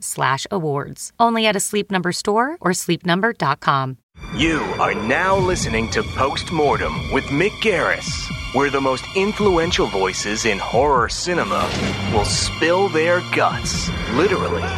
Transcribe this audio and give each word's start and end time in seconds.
slash 0.00 0.46
awards. 0.50 1.12
Only 1.18 1.46
at 1.46 1.56
a 1.56 1.60
Sleep 1.60 1.90
Number 1.90 2.12
store 2.12 2.56
or 2.60 2.72
sleepnumber.com. 2.72 3.96
You 4.36 4.60
are 4.78 4.94
now 4.94 5.36
listening 5.36 5.88
to 5.90 6.02
Postmortem 6.02 7.12
with 7.12 7.24
Mick 7.26 7.52
Garris, 7.62 8.08
where 8.54 8.70
the 8.70 8.80
most 8.80 9.04
influential 9.16 9.86
voices 9.86 10.44
in 10.44 10.58
horror 10.58 11.08
cinema 11.08 11.70
will 12.12 12.24
spill 12.24 12.88
their 12.88 13.20
guts, 13.34 13.88
literally, 14.12 14.68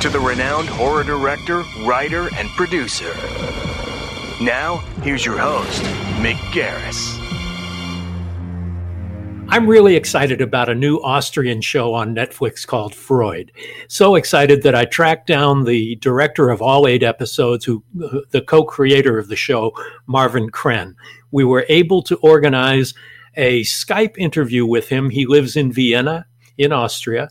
to 0.00 0.08
the 0.10 0.20
renowned 0.20 0.68
horror 0.68 1.04
director, 1.04 1.62
writer, 1.84 2.28
and 2.36 2.48
producer. 2.50 3.14
Now, 4.42 4.78
here's 5.02 5.24
your 5.24 5.38
host, 5.38 5.82
Mick 6.20 6.36
Garris. 6.52 7.23
I'm 9.48 9.68
really 9.68 9.94
excited 9.94 10.40
about 10.40 10.68
a 10.68 10.74
new 10.74 10.96
Austrian 10.98 11.60
show 11.60 11.94
on 11.94 12.14
Netflix 12.14 12.66
called 12.66 12.94
Freud. 12.94 13.52
So 13.88 14.16
excited 14.16 14.62
that 14.62 14.74
I 14.74 14.84
tracked 14.84 15.26
down 15.26 15.64
the 15.64 15.96
director 15.96 16.50
of 16.50 16.60
all 16.60 16.88
eight 16.88 17.02
episodes, 17.02 17.64
who 17.64 17.84
uh, 18.02 18.20
the 18.30 18.40
co-creator 18.40 19.18
of 19.18 19.28
the 19.28 19.36
show, 19.36 19.72
Marvin 20.06 20.50
Kren. 20.50 20.94
We 21.30 21.44
were 21.44 21.66
able 21.68 22.02
to 22.04 22.16
organize 22.16 22.94
a 23.36 23.62
Skype 23.62 24.16
interview 24.16 24.66
with 24.66 24.88
him. 24.88 25.10
He 25.10 25.26
lives 25.26 25.56
in 25.56 25.72
Vienna, 25.72 26.26
in 26.58 26.72
Austria, 26.72 27.28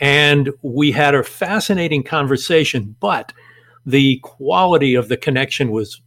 and 0.00 0.50
we 0.62 0.92
had 0.92 1.14
a 1.14 1.22
fascinating 1.22 2.02
conversation, 2.02 2.96
but 3.00 3.32
the 3.86 4.18
quality 4.22 4.94
of 4.94 5.08
the 5.08 5.16
connection 5.16 5.70
was 5.70 6.00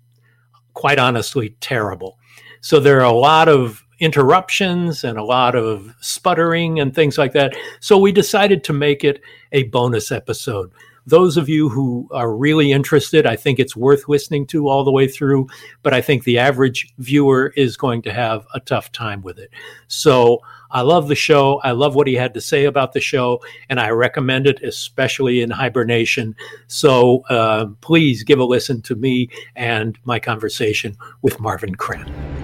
quite 0.73 0.99
honestly 0.99 1.55
terrible. 1.61 2.17
So 2.61 2.79
there 2.79 2.99
are 2.99 3.05
a 3.05 3.11
lot 3.11 3.49
of 3.49 3.82
interruptions 4.03 5.03
and 5.03 5.17
a 5.17 5.23
lot 5.23 5.55
of 5.55 5.95
sputtering 6.01 6.79
and 6.79 6.93
things 6.93 7.17
like 7.17 7.33
that. 7.33 7.55
So 7.79 7.97
we 7.97 8.11
decided 8.11 8.63
to 8.65 8.73
make 8.73 9.03
it 9.03 9.21
a 9.51 9.63
bonus 9.63 10.11
episode. 10.11 10.71
Those 11.05 11.35
of 11.35 11.49
you 11.49 11.67
who 11.67 12.07
are 12.11 12.33
really 12.33 12.71
interested, 12.71 13.25
I 13.25 13.35
think 13.35 13.59
it's 13.59 13.75
worth 13.75 14.07
listening 14.07 14.47
to 14.47 14.69
all 14.69 14.85
the 14.85 14.91
way 14.91 15.07
through, 15.07 15.47
but 15.81 15.93
I 15.93 16.01
think 16.01 16.23
the 16.23 16.37
average 16.37 16.93
viewer 16.97 17.53
is 17.57 17.75
going 17.75 18.03
to 18.03 18.13
have 18.13 18.45
a 18.53 18.61
tough 18.61 18.91
time 18.91 19.21
with 19.21 19.37
it. 19.37 19.49
So 19.87 20.39
I 20.71 20.81
love 20.81 21.09
the 21.09 21.15
show. 21.15 21.59
I 21.63 21.71
love 21.71 21.95
what 21.95 22.07
he 22.07 22.15
had 22.15 22.33
to 22.33 22.41
say 22.41 22.65
about 22.65 22.93
the 22.93 23.01
show, 23.01 23.41
and 23.69 23.79
I 23.79 23.89
recommend 23.89 24.47
it, 24.47 24.63
especially 24.63 25.41
in 25.41 25.49
hibernation. 25.49 26.35
So 26.67 27.23
uh, 27.29 27.67
please 27.81 28.23
give 28.23 28.39
a 28.39 28.45
listen 28.45 28.81
to 28.83 28.95
me 28.95 29.29
and 29.55 29.99
my 30.05 30.19
conversation 30.19 30.95
with 31.21 31.39
Marvin 31.39 31.75
Kren. 31.75 32.42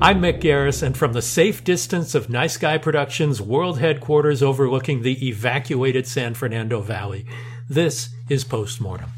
I'm 0.00 0.22
Mick 0.22 0.40
Garris, 0.40 0.80
and 0.80 0.96
from 0.96 1.12
the 1.12 1.20
safe 1.20 1.64
distance 1.64 2.14
of 2.14 2.30
Nice 2.30 2.56
Guy 2.56 2.78
Productions 2.78 3.42
world 3.42 3.80
headquarters 3.80 4.44
overlooking 4.44 5.02
the 5.02 5.26
evacuated 5.26 6.06
San 6.06 6.34
Fernando 6.34 6.80
Valley, 6.80 7.26
this 7.68 8.10
is 8.28 8.44
Postmortem. 8.44 9.10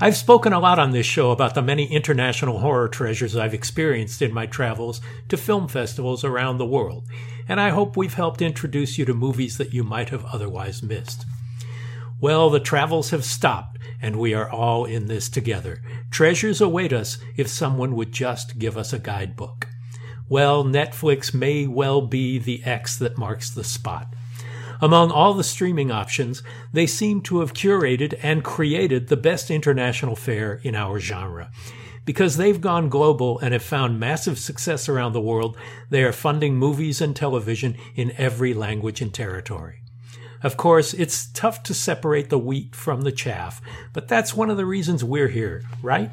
I've 0.00 0.16
spoken 0.16 0.52
a 0.52 0.58
lot 0.58 0.80
on 0.80 0.90
this 0.90 1.06
show 1.06 1.30
about 1.30 1.54
the 1.54 1.62
many 1.62 1.86
international 1.86 2.58
horror 2.58 2.88
treasures 2.88 3.36
I've 3.36 3.54
experienced 3.54 4.22
in 4.22 4.34
my 4.34 4.46
travels 4.46 5.00
to 5.28 5.36
film 5.36 5.68
festivals 5.68 6.24
around 6.24 6.58
the 6.58 6.66
world, 6.66 7.06
and 7.46 7.60
I 7.60 7.68
hope 7.68 7.96
we've 7.96 8.14
helped 8.14 8.42
introduce 8.42 8.98
you 8.98 9.04
to 9.04 9.14
movies 9.14 9.56
that 9.58 9.72
you 9.72 9.84
might 9.84 10.08
have 10.08 10.24
otherwise 10.24 10.82
missed. 10.82 11.26
Well, 12.20 12.50
the 12.50 12.58
travels 12.58 13.10
have 13.10 13.24
stopped, 13.24 13.78
and 14.04 14.16
we 14.16 14.34
are 14.34 14.50
all 14.50 14.84
in 14.84 15.06
this 15.06 15.30
together. 15.30 15.80
Treasures 16.10 16.60
await 16.60 16.92
us 16.92 17.16
if 17.38 17.48
someone 17.48 17.96
would 17.96 18.12
just 18.12 18.58
give 18.58 18.76
us 18.76 18.92
a 18.92 18.98
guidebook. 18.98 19.66
Well, 20.28 20.62
Netflix 20.62 21.32
may 21.32 21.66
well 21.66 22.02
be 22.02 22.38
the 22.38 22.62
X 22.64 22.98
that 22.98 23.16
marks 23.16 23.48
the 23.48 23.64
spot. 23.64 24.14
Among 24.82 25.10
all 25.10 25.32
the 25.32 25.42
streaming 25.42 25.90
options, 25.90 26.42
they 26.70 26.86
seem 26.86 27.22
to 27.22 27.40
have 27.40 27.54
curated 27.54 28.18
and 28.22 28.44
created 28.44 29.08
the 29.08 29.16
best 29.16 29.50
international 29.50 30.16
fare 30.16 30.60
in 30.62 30.74
our 30.74 31.00
genre. 31.00 31.50
Because 32.04 32.36
they've 32.36 32.60
gone 32.60 32.90
global 32.90 33.38
and 33.38 33.54
have 33.54 33.62
found 33.62 33.98
massive 33.98 34.38
success 34.38 34.86
around 34.86 35.14
the 35.14 35.20
world, 35.22 35.56
they 35.88 36.04
are 36.04 36.12
funding 36.12 36.56
movies 36.56 37.00
and 37.00 37.16
television 37.16 37.74
in 37.94 38.12
every 38.18 38.52
language 38.52 39.00
and 39.00 39.14
territory. 39.14 39.83
Of 40.44 40.58
course, 40.58 40.92
it's 40.92 41.26
tough 41.28 41.62
to 41.64 41.72
separate 41.72 42.28
the 42.28 42.38
wheat 42.38 42.74
from 42.74 43.00
the 43.00 43.12
chaff, 43.12 43.62
but 43.94 44.08
that's 44.08 44.34
one 44.34 44.50
of 44.50 44.58
the 44.58 44.66
reasons 44.66 45.02
we're 45.02 45.28
here, 45.28 45.62
right? 45.82 46.10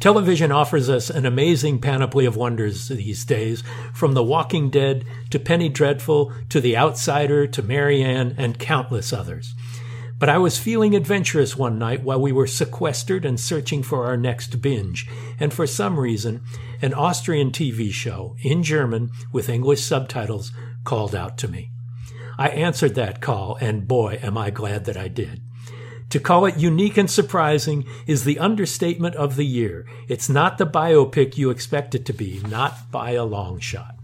Television 0.00 0.50
offers 0.50 0.88
us 0.88 1.10
an 1.10 1.26
amazing 1.26 1.78
panoply 1.78 2.24
of 2.24 2.36
wonders 2.36 2.88
these 2.88 3.26
days, 3.26 3.62
from 3.92 4.14
The 4.14 4.22
Walking 4.24 4.70
Dead 4.70 5.04
to 5.28 5.38
Penny 5.38 5.68
Dreadful 5.68 6.32
to 6.48 6.58
The 6.58 6.74
Outsider 6.74 7.46
to 7.48 7.62
Marianne 7.62 8.34
and 8.38 8.58
countless 8.58 9.12
others. 9.12 9.54
But 10.18 10.30
I 10.30 10.38
was 10.38 10.58
feeling 10.58 10.96
adventurous 10.96 11.54
one 11.54 11.78
night 11.78 12.02
while 12.02 12.20
we 12.20 12.32
were 12.32 12.46
sequestered 12.46 13.26
and 13.26 13.38
searching 13.38 13.82
for 13.82 14.06
our 14.06 14.16
next 14.16 14.62
binge, 14.62 15.06
and 15.38 15.52
for 15.52 15.66
some 15.66 16.00
reason, 16.00 16.40
an 16.80 16.94
Austrian 16.94 17.50
TV 17.50 17.92
show 17.92 18.36
in 18.40 18.62
German 18.62 19.10
with 19.32 19.50
English 19.50 19.82
subtitles 19.82 20.50
called 20.84 21.14
out 21.14 21.36
to 21.36 21.48
me. 21.48 21.72
I 22.38 22.48
answered 22.48 22.94
that 22.94 23.20
call, 23.20 23.56
and 23.60 23.86
boy, 23.86 24.18
am 24.22 24.36
I 24.38 24.50
glad 24.50 24.84
that 24.86 24.96
I 24.96 25.08
did. 25.08 25.42
To 26.10 26.20
call 26.20 26.44
it 26.44 26.58
unique 26.58 26.98
and 26.98 27.10
surprising 27.10 27.86
is 28.06 28.24
the 28.24 28.38
understatement 28.38 29.14
of 29.16 29.36
the 29.36 29.46
year. 29.46 29.86
It's 30.08 30.28
not 30.28 30.58
the 30.58 30.66
biopic 30.66 31.38
you 31.38 31.48
expect 31.48 31.94
it 31.94 32.04
to 32.04 32.12
be, 32.12 32.42
not 32.48 32.90
by 32.90 33.12
a 33.12 33.24
long 33.24 33.60
shot. 33.60 33.96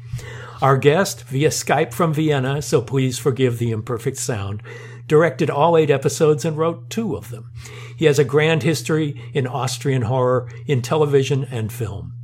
Our 0.62 0.78
guest, 0.78 1.24
via 1.24 1.50
Skype 1.50 1.92
from 1.92 2.14
Vienna, 2.14 2.62
so 2.62 2.80
please 2.80 3.18
forgive 3.18 3.58
the 3.58 3.70
imperfect 3.70 4.16
sound, 4.16 4.62
directed 5.06 5.50
all 5.50 5.76
eight 5.76 5.90
episodes 5.90 6.44
and 6.44 6.56
wrote 6.56 6.90
two 6.90 7.14
of 7.14 7.30
them. 7.30 7.50
He 7.96 8.06
has 8.06 8.18
a 8.18 8.24
grand 8.24 8.62
history 8.62 9.20
in 9.34 9.46
Austrian 9.46 10.02
horror, 10.02 10.50
in 10.66 10.82
television 10.82 11.44
and 11.44 11.72
film. 11.72 12.14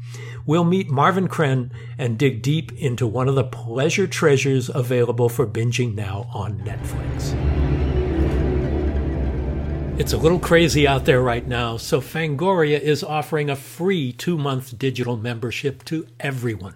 We'll 0.47 0.65
meet 0.65 0.91
Marvin 0.91 1.28
Kren 1.28 1.71
and 1.97 2.19
dig 2.19 2.43
deep 2.43 2.72
into 2.72 3.06
one 3.06 3.28
of 3.28 3.34
the 3.34 3.44
pleasure 3.44 4.06
treasures 4.06 4.69
available 4.69 5.28
for 5.28 5.47
binging 5.47 5.94
now 5.94 6.29
on 6.35 6.58
Netflix. 6.61 7.32
It's 9.99 10.12
a 10.12 10.19
little 10.19 10.41
crazy 10.41 10.88
out 10.88 11.05
there 11.05 11.23
right 11.23 11.46
now, 11.46 11.76
so 11.76 12.00
Fangoria 12.00 12.81
is 12.81 13.05
offering 13.05 13.49
a 13.49 13.56
free 13.56 14.12
two 14.12 14.37
month 14.37 14.79
digital 14.79 15.17
membership 15.17 15.85
to 15.85 16.06
everyone. 16.19 16.75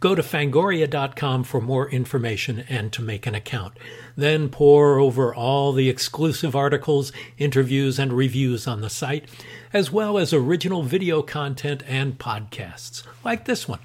Go 0.00 0.14
to 0.14 0.22
fangoria.com 0.22 1.42
for 1.44 1.60
more 1.60 1.90
information 1.90 2.64
and 2.68 2.92
to 2.92 3.02
make 3.02 3.26
an 3.26 3.34
account. 3.34 3.74
Then 4.16 4.48
pore 4.48 5.00
over 5.00 5.34
all 5.34 5.72
the 5.72 5.88
exclusive 5.88 6.54
articles, 6.54 7.10
interviews, 7.36 7.98
and 7.98 8.12
reviews 8.12 8.68
on 8.68 8.80
the 8.80 8.90
site, 8.90 9.28
as 9.72 9.90
well 9.90 10.18
as 10.18 10.32
original 10.32 10.82
video 10.82 11.22
content 11.22 11.82
and 11.86 12.18
podcasts, 12.18 13.02
like 13.24 13.44
this 13.44 13.68
one. 13.68 13.80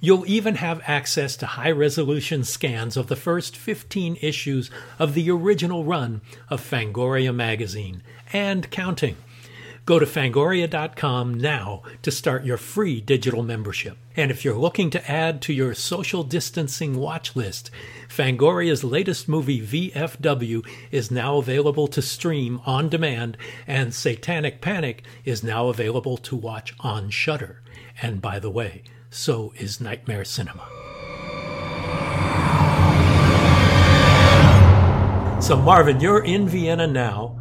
You'll 0.00 0.26
even 0.26 0.56
have 0.56 0.80
access 0.86 1.36
to 1.38 1.46
high 1.46 1.72
resolution 1.72 2.44
scans 2.44 2.96
of 2.96 3.08
the 3.08 3.16
first 3.16 3.56
15 3.56 4.18
issues 4.22 4.70
of 4.98 5.14
the 5.14 5.28
original 5.30 5.84
run 5.84 6.20
of 6.48 6.60
Fangoria 6.60 7.34
magazine, 7.34 8.02
and 8.32 8.70
counting. 8.70 9.16
Go 9.88 9.98
to 9.98 10.04
fangoria.com 10.04 11.32
now 11.32 11.80
to 12.02 12.10
start 12.10 12.44
your 12.44 12.58
free 12.58 13.00
digital 13.00 13.42
membership. 13.42 13.96
And 14.16 14.30
if 14.30 14.44
you're 14.44 14.54
looking 14.54 14.90
to 14.90 15.10
add 15.10 15.40
to 15.40 15.54
your 15.54 15.72
social 15.72 16.22
distancing 16.24 16.98
watch 16.98 17.34
list, 17.34 17.70
Fangoria's 18.06 18.84
latest 18.84 19.30
movie, 19.30 19.62
VFW, 19.62 20.62
is 20.90 21.10
now 21.10 21.38
available 21.38 21.86
to 21.86 22.02
stream 22.02 22.60
on 22.66 22.90
demand, 22.90 23.38
and 23.66 23.94
Satanic 23.94 24.60
Panic 24.60 25.04
is 25.24 25.42
now 25.42 25.68
available 25.68 26.18
to 26.18 26.36
watch 26.36 26.74
on 26.80 27.08
Shudder. 27.08 27.62
And 28.02 28.20
by 28.20 28.38
the 28.38 28.50
way, 28.50 28.82
so 29.08 29.54
is 29.56 29.80
Nightmare 29.80 30.26
Cinema. 30.26 30.68
So, 35.40 35.56
Marvin, 35.56 35.98
you're 35.98 36.22
in 36.22 36.46
Vienna 36.46 36.86
now 36.86 37.37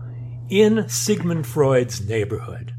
in 0.50 0.88
Sigmund 0.90 1.46
Freud's 1.48 2.08
neighborhood. 2.08 2.74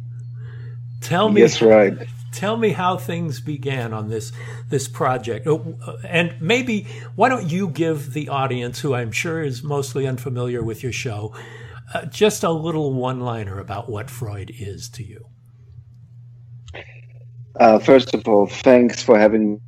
Tell 1.01 1.29
me, 1.29 1.43
yes, 1.43 1.63
right. 1.63 1.97
Tell 2.33 2.57
me 2.57 2.71
how 2.71 2.97
things 2.97 3.41
began 3.41 3.93
on 3.93 4.09
this 4.09 4.33
this 4.69 4.89
project, 4.89 5.47
oh, 5.47 5.79
and 6.07 6.35
maybe 6.41 6.87
why 7.15 7.29
don't 7.29 7.51
you 7.51 7.69
give 7.69 8.13
the 8.13 8.29
audience, 8.29 8.81
who 8.81 8.95
I'm 8.95 9.13
sure 9.13 9.43
is 9.43 9.63
mostly 9.63 10.07
unfamiliar 10.07 10.63
with 10.63 10.83
your 10.83 10.93
show, 10.93 11.35
uh, 11.95 12.05
just 12.07 12.45
a 12.45 12.51
little 12.51 12.93
one 12.93 13.21
liner 13.21 13.59
about 13.59 13.89
what 13.89 14.11
Freud 14.11 14.53
is 14.59 14.89
to 14.91 15.05
you. 15.05 15.27
Uh, 17.59 17.79
first 17.79 18.15
of 18.15 18.29
all, 18.29 18.47
thanks 18.47 19.03
for 19.03 19.19
having 19.19 19.61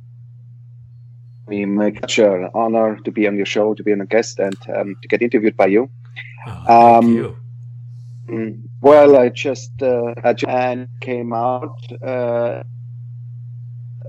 me. 1.47 1.65
My 1.65 1.93
such 1.93 2.19
an 2.19 2.49
honor 2.53 2.97
to 3.03 3.11
be 3.11 3.27
on 3.27 3.35
your 3.35 3.45
show, 3.45 3.73
to 3.73 3.83
be 3.83 3.91
a 3.91 4.05
guest, 4.05 4.39
and 4.39 4.55
um, 4.73 4.95
to 5.01 5.07
get 5.07 5.21
interviewed 5.21 5.57
by 5.57 5.67
you. 5.67 5.89
Oh, 6.47 6.99
um, 6.99 7.13
you. 7.13 7.37
Mm, 8.31 8.61
well, 8.79 9.17
I 9.17 9.27
just 9.27 9.83
uh, 9.83 10.13
and 10.47 10.87
came 11.01 11.33
out 11.33 11.77
uh, 12.01 12.63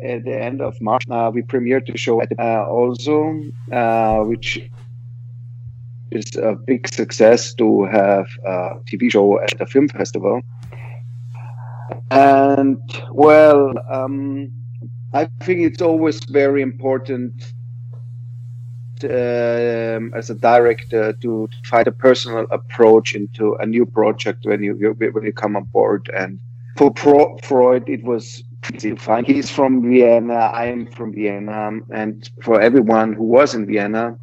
at 0.00 0.24
the 0.24 0.40
end 0.40 0.60
of 0.62 0.80
March. 0.80 1.02
Uh, 1.10 1.32
we 1.34 1.42
premiered 1.42 1.86
the 1.86 1.98
show 1.98 2.22
at, 2.22 2.30
uh, 2.38 2.64
also, 2.69 3.42
uh, 3.72 4.20
which 4.22 4.70
is 6.12 6.36
a 6.36 6.54
big 6.54 6.86
success 6.86 7.52
to 7.54 7.84
have 7.86 8.26
a 8.44 8.78
TV 8.86 9.10
show 9.10 9.40
at 9.40 9.60
a 9.60 9.66
film 9.66 9.88
festival. 9.88 10.40
And 12.12 12.78
well, 13.10 13.74
um, 13.90 14.52
I 15.12 15.28
think 15.40 15.62
it's 15.62 15.82
always 15.82 16.20
very 16.26 16.62
important 16.62 17.54
um, 19.04 20.12
as 20.14 20.31
a 20.31 20.34
director 20.34 21.12
to 21.14 21.49
find 21.64 21.87
a 21.87 21.93
personal 21.93 22.46
approach 22.50 23.14
into 23.14 23.54
a 23.54 23.66
new 23.66 23.87
project 23.87 24.44
when 24.44 24.62
you 24.62 24.75
when 24.75 25.25
you 25.25 25.32
come 25.32 25.56
on 25.56 25.64
board. 25.64 26.10
And 26.14 26.38
for 26.76 26.90
Pro- 26.90 27.37
Freud, 27.43 27.88
it 27.88 28.04
was 28.04 28.44
to 28.78 28.96
find. 28.96 29.26
He's 29.26 29.50
from 29.50 29.82
Vienna. 29.82 30.34
I 30.34 30.66
am 30.66 30.87
from 30.87 31.12
Vienna, 31.12 31.81
and 31.90 32.28
for 32.43 32.60
everyone 32.60 33.12
who 33.12 33.25
was 33.25 33.54
in 33.54 33.66
Vienna, 33.66 34.16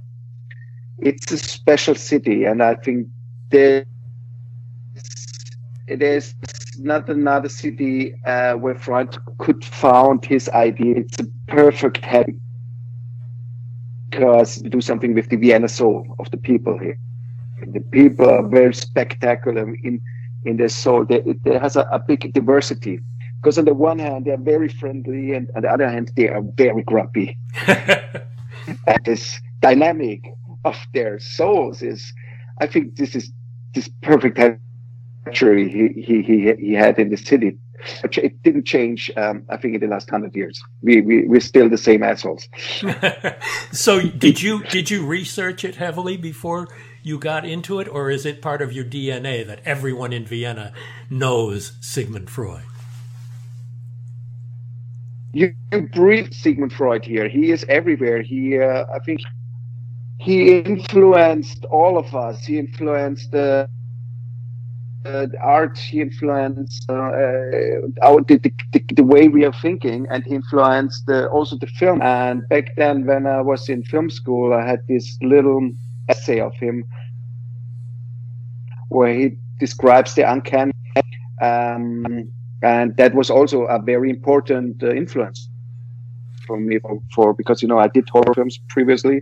it's 0.97 1.31
a 1.31 1.37
special 1.37 1.95
city, 1.95 2.45
and 2.45 2.63
I 2.63 2.75
think 2.75 3.07
there's 3.49 3.85
it 5.87 6.03
is 6.03 6.35
not 6.77 7.09
another 7.09 7.49
city 7.49 8.13
uh, 8.25 8.53
where 8.53 8.75
Freud 8.75 9.17
could 9.39 9.65
found 9.65 10.23
his 10.23 10.47
idea. 10.49 10.97
It's 10.97 11.19
a 11.19 11.25
perfect 11.47 12.05
happy 12.05 12.35
because 14.09 14.57
do 14.57 14.81
something 14.81 15.13
with 15.13 15.29
the 15.29 15.35
Vienna 15.35 15.67
soul 15.67 16.15
of 16.19 16.29
the 16.31 16.37
people 16.37 16.77
here. 16.77 16.97
The 17.73 17.81
people 17.81 18.29
are 18.29 18.47
very 18.47 18.73
spectacular 18.73 19.73
in 19.83 20.01
in 20.45 20.57
their 20.57 20.69
soul. 20.69 21.05
There, 21.05 21.21
there 21.43 21.59
has 21.59 21.75
a, 21.75 21.81
a, 21.91 21.99
big 21.99 22.31
diversity 22.33 23.01
because 23.41 23.57
on 23.57 23.65
the 23.65 23.73
one 23.73 23.99
hand 23.99 24.25
they 24.25 24.31
are 24.31 24.37
very 24.37 24.69
friendly, 24.69 25.33
and 25.33 25.49
on 25.55 25.63
the 25.63 25.69
other 25.69 25.89
hand 25.89 26.11
they 26.15 26.29
are 26.29 26.41
very 26.41 26.83
grumpy. 26.83 27.37
and 27.67 29.03
this 29.03 29.39
dynamic 29.61 30.23
of 30.63 30.77
their 30.93 31.19
souls 31.19 31.81
is, 31.81 32.13
I 32.59 32.67
think, 32.67 32.95
this 32.95 33.15
is 33.15 33.31
this 33.75 33.89
perfect 34.01 34.39
he, 35.33 35.89
he 35.95 36.21
he 36.21 36.53
he 36.59 36.73
had 36.73 36.97
in 36.97 37.09
the 37.09 37.17
city 37.17 37.57
it 38.03 38.41
didn't 38.43 38.65
change. 38.65 39.11
Um, 39.15 39.43
I 39.49 39.57
think 39.57 39.75
in 39.75 39.81
the 39.81 39.87
last 39.87 40.09
hundred 40.09 40.35
years, 40.35 40.61
we 40.81 41.01
we 41.01 41.27
we're 41.27 41.39
still 41.39 41.69
the 41.69 41.77
same 41.77 42.03
assholes. 42.03 42.47
so 43.71 44.01
did 44.01 44.41
you 44.41 44.63
did 44.65 44.91
you 44.91 45.05
research 45.05 45.63
it 45.63 45.75
heavily 45.75 46.17
before 46.17 46.67
you 47.03 47.17
got 47.17 47.45
into 47.45 47.79
it, 47.79 47.87
or 47.87 48.09
is 48.09 48.25
it 48.25 48.41
part 48.41 48.61
of 48.61 48.73
your 48.73 48.85
DNA 48.85 49.45
that 49.45 49.61
everyone 49.65 50.13
in 50.13 50.25
Vienna 50.25 50.73
knows 51.09 51.73
Sigmund 51.81 52.29
Freud? 52.29 52.63
You, 55.31 55.53
you 55.71 55.81
breathe 55.81 56.33
Sigmund 56.33 56.73
Freud 56.73 57.05
here. 57.05 57.29
He 57.29 57.51
is 57.51 57.63
everywhere. 57.69 58.21
He, 58.21 58.59
uh, 58.59 58.85
I 58.93 58.99
think, 58.99 59.21
he 60.19 60.57
influenced 60.59 61.65
all 61.65 61.97
of 61.97 62.13
us. 62.15 62.45
He 62.45 62.57
influenced 62.59 63.31
the. 63.31 63.69
Uh, 63.69 63.78
uh, 65.05 65.27
art 65.41 65.77
he 65.77 66.01
influenced 66.01 66.85
uh, 66.89 66.93
uh, 66.93 67.81
our 68.03 68.21
the, 68.21 68.37
the, 68.73 68.83
the, 68.93 69.03
way 69.03 69.27
we 69.27 69.45
are 69.45 69.53
thinking 69.53 70.05
and 70.09 70.23
he 70.25 70.35
influenced 70.35 71.05
the, 71.05 71.27
also 71.29 71.57
the 71.57 71.67
film. 71.67 72.01
And 72.01 72.47
back 72.49 72.75
then 72.75 73.05
when 73.05 73.25
i 73.25 73.41
was 73.41 73.69
in 73.69 73.83
film 73.83 74.09
school 74.09 74.53
i 74.53 74.65
had 74.65 74.85
this 74.87 75.17
little 75.21 75.71
essay 76.09 76.39
of 76.39 76.53
him 76.55 76.83
where 78.89 79.13
he 79.13 79.37
describes 79.59 80.15
the 80.15 80.29
uncanny 80.29 80.73
um, 81.41 82.31
and 82.61 82.97
that 82.97 83.15
was 83.15 83.29
also 83.29 83.63
a 83.63 83.79
very 83.79 84.09
important 84.09 84.83
uh, 84.83 84.91
influence 84.91 85.49
for 86.45 86.59
me 86.59 86.79
for, 86.79 86.99
for, 87.13 87.33
because 87.33 87.61
you 87.61 87.67
know 87.67 87.77
i 87.77 87.87
did 87.87 88.09
horror 88.09 88.33
films 88.33 88.59
previously 88.67 89.21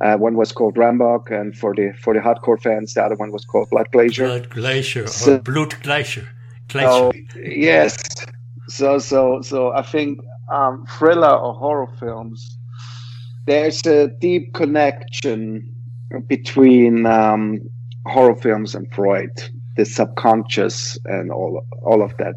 uh, 0.00 0.16
one 0.16 0.34
was 0.34 0.52
called 0.52 0.76
Rammbock, 0.76 1.30
and 1.30 1.56
for 1.56 1.74
the 1.74 1.92
for 2.00 2.14
the 2.14 2.20
hardcore 2.20 2.60
fans, 2.60 2.94
the 2.94 3.02
other 3.02 3.14
one 3.14 3.30
was 3.30 3.44
called 3.44 3.70
Blood 3.70 3.90
Glacier. 3.92 4.26
Blood 4.26 4.50
Glacier 4.50 5.06
so, 5.06 5.34
or 5.34 5.38
Blutgletscher. 5.38 6.26
Glacier. 6.68 6.88
So, 6.88 7.12
yes. 7.40 7.96
So 8.68 8.98
so 8.98 9.40
so 9.42 9.72
I 9.72 9.82
think 9.82 10.20
um, 10.50 10.86
thriller 10.86 11.30
or 11.30 11.54
horror 11.54 11.88
films, 12.00 12.58
there's 13.46 13.86
a 13.86 14.08
deep 14.08 14.52
connection 14.54 15.70
between 16.26 17.06
um, 17.06 17.60
horror 18.06 18.36
films 18.36 18.74
and 18.74 18.92
Freud 18.92 19.30
the 19.76 19.84
subconscious 19.84 20.98
and 21.04 21.30
all 21.30 21.64
all 21.82 22.02
of 22.02 22.16
that. 22.18 22.34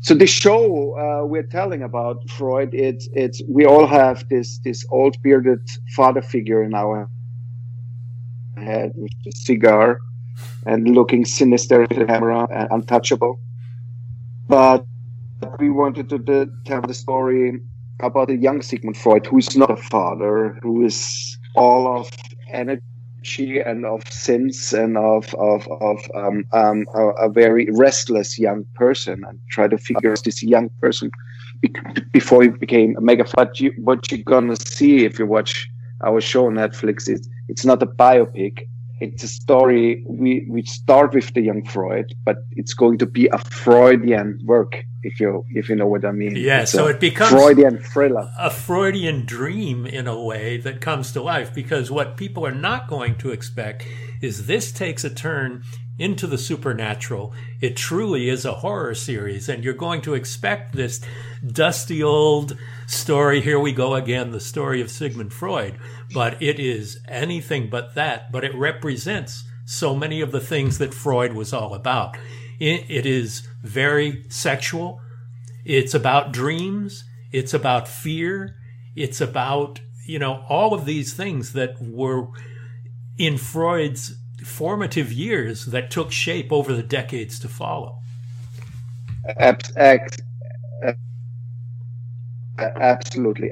So 0.00 0.14
the 0.14 0.26
show 0.26 0.96
uh, 0.98 1.26
we're 1.26 1.42
telling 1.42 1.82
about 1.82 2.28
Freud, 2.28 2.74
it's 2.74 3.08
it's 3.12 3.42
we 3.48 3.64
all 3.64 3.86
have 3.86 4.28
this 4.28 4.58
this 4.64 4.84
old 4.90 5.16
bearded 5.22 5.60
father 5.94 6.22
figure 6.22 6.62
in 6.62 6.74
our 6.74 7.08
head 8.56 8.92
with 8.94 9.12
a 9.26 9.32
cigar 9.32 10.00
and 10.66 10.94
looking 10.94 11.24
sinister 11.24 11.82
at 11.82 11.90
the 11.90 12.04
camera 12.04 12.46
and 12.50 12.68
untouchable. 12.70 13.40
But 14.48 14.84
we 15.58 15.70
wanted 15.70 16.08
to, 16.10 16.48
tell 16.64 16.82
the 16.82 16.94
story 16.94 17.60
about 18.00 18.30
a 18.30 18.36
young 18.36 18.62
Sigmund 18.62 18.96
Freud 18.96 19.26
who 19.26 19.38
is 19.38 19.56
not 19.56 19.70
a 19.70 19.76
father, 19.76 20.58
who 20.62 20.84
is 20.84 21.38
all 21.54 21.98
of 21.98 22.10
energy 22.52 22.82
and 23.64 23.84
of 23.84 24.02
sins 24.10 24.72
and 24.72 24.96
of 24.96 25.34
of 25.34 25.66
of 25.68 25.98
um, 26.14 26.44
um, 26.52 26.86
a, 26.94 27.08
a, 27.26 27.28
very 27.28 27.68
restless 27.72 28.38
young 28.38 28.64
person 28.74 29.24
and 29.28 29.38
try 29.50 29.66
to 29.68 29.78
figure 29.78 30.12
out 30.12 30.24
this 30.24 30.42
young 30.42 30.70
person 30.80 31.10
before 32.12 32.42
he 32.42 32.48
became 32.48 32.96
a 32.96 33.00
mega. 33.00 33.24
But 33.34 33.60
you, 33.60 33.72
what 33.78 34.10
you're 34.10 34.22
gonna 34.24 34.56
see 34.56 35.04
if 35.04 35.18
you 35.18 35.26
watch 35.26 35.68
our 36.04 36.20
show 36.20 36.46
on 36.46 36.54
Netflix 36.54 37.08
is 37.08 37.28
it's 37.48 37.64
not 37.64 37.82
a 37.82 37.86
biopic. 37.86 38.60
It's 38.98 39.22
a 39.22 39.28
story. 39.28 40.04
We 40.06 40.46
we 40.48 40.62
start 40.62 41.12
with 41.14 41.34
the 41.34 41.42
young 41.42 41.64
Freud, 41.64 42.14
but 42.24 42.38
it's 42.52 42.72
going 42.72 42.98
to 42.98 43.06
be 43.06 43.28
a 43.28 43.38
Freudian 43.38 44.40
work 44.44 44.84
if 45.02 45.20
you 45.20 45.44
if 45.50 45.68
you 45.68 45.76
know 45.76 45.86
what 45.86 46.04
I 46.04 46.12
mean. 46.12 46.34
Yeah, 46.36 46.62
it's 46.62 46.72
so 46.72 46.86
it 46.86 46.98
becomes 46.98 47.30
Freudian 47.30 47.78
thriller, 47.78 48.30
a 48.38 48.50
Freudian 48.50 49.26
dream 49.26 49.86
in 49.86 50.06
a 50.06 50.18
way 50.20 50.56
that 50.58 50.80
comes 50.80 51.12
to 51.12 51.22
life. 51.22 51.54
Because 51.54 51.90
what 51.90 52.16
people 52.16 52.46
are 52.46 52.54
not 52.54 52.88
going 52.88 53.16
to 53.18 53.30
expect 53.30 53.86
is 54.22 54.46
this 54.46 54.72
takes 54.72 55.04
a 55.04 55.10
turn 55.10 55.62
into 55.98 56.26
the 56.26 56.38
supernatural. 56.38 57.32
It 57.60 57.76
truly 57.76 58.28
is 58.28 58.44
a 58.44 58.54
horror 58.54 58.94
series, 58.94 59.48
and 59.48 59.64
you're 59.64 59.74
going 59.74 60.02
to 60.02 60.14
expect 60.14 60.74
this 60.74 61.00
dusty 61.46 62.02
old 62.02 62.56
story. 62.86 63.40
Here 63.40 63.58
we 63.58 63.72
go 63.72 63.94
again, 63.94 64.30
the 64.30 64.40
story 64.40 64.80
of 64.80 64.90
Sigmund 64.90 65.32
Freud. 65.32 65.78
But 66.12 66.40
it 66.42 66.58
is 66.58 67.00
anything 67.08 67.68
but 67.68 67.94
that. 67.94 68.30
But 68.32 68.44
it 68.44 68.54
represents 68.54 69.44
so 69.64 69.94
many 69.94 70.20
of 70.20 70.32
the 70.32 70.40
things 70.40 70.78
that 70.78 70.94
Freud 70.94 71.32
was 71.34 71.52
all 71.52 71.74
about. 71.74 72.16
It, 72.60 72.84
it 72.88 73.06
is 73.06 73.46
very 73.62 74.24
sexual. 74.28 75.00
It's 75.64 75.94
about 75.94 76.32
dreams. 76.32 77.04
It's 77.32 77.52
about 77.52 77.88
fear. 77.88 78.56
It's 78.94 79.20
about, 79.20 79.80
you 80.06 80.18
know, 80.18 80.44
all 80.48 80.72
of 80.72 80.84
these 80.84 81.12
things 81.14 81.52
that 81.52 81.80
were 81.82 82.28
in 83.18 83.36
Freud's 83.36 84.16
formative 84.44 85.12
years 85.12 85.66
that 85.66 85.90
took 85.90 86.12
shape 86.12 86.52
over 86.52 86.72
the 86.72 86.82
decades 86.82 87.38
to 87.40 87.48
follow. 87.48 87.98
Absolutely. 92.58 93.50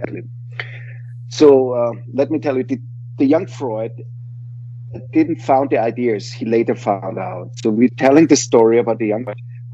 So 1.28 1.72
uh, 1.72 1.92
let 2.12 2.30
me 2.30 2.38
tell 2.38 2.56
you, 2.56 2.64
the, 2.64 2.78
the 3.18 3.26
young 3.26 3.46
Freud 3.46 3.92
didn't 5.12 5.40
found 5.40 5.70
the 5.70 5.78
ideas 5.78 6.32
he 6.32 6.44
later 6.46 6.74
found 6.74 7.18
out. 7.18 7.50
So 7.62 7.70
we're 7.70 7.88
telling 7.96 8.28
the 8.28 8.36
story 8.36 8.78
about 8.78 8.98
the 8.98 9.06
young 9.08 9.24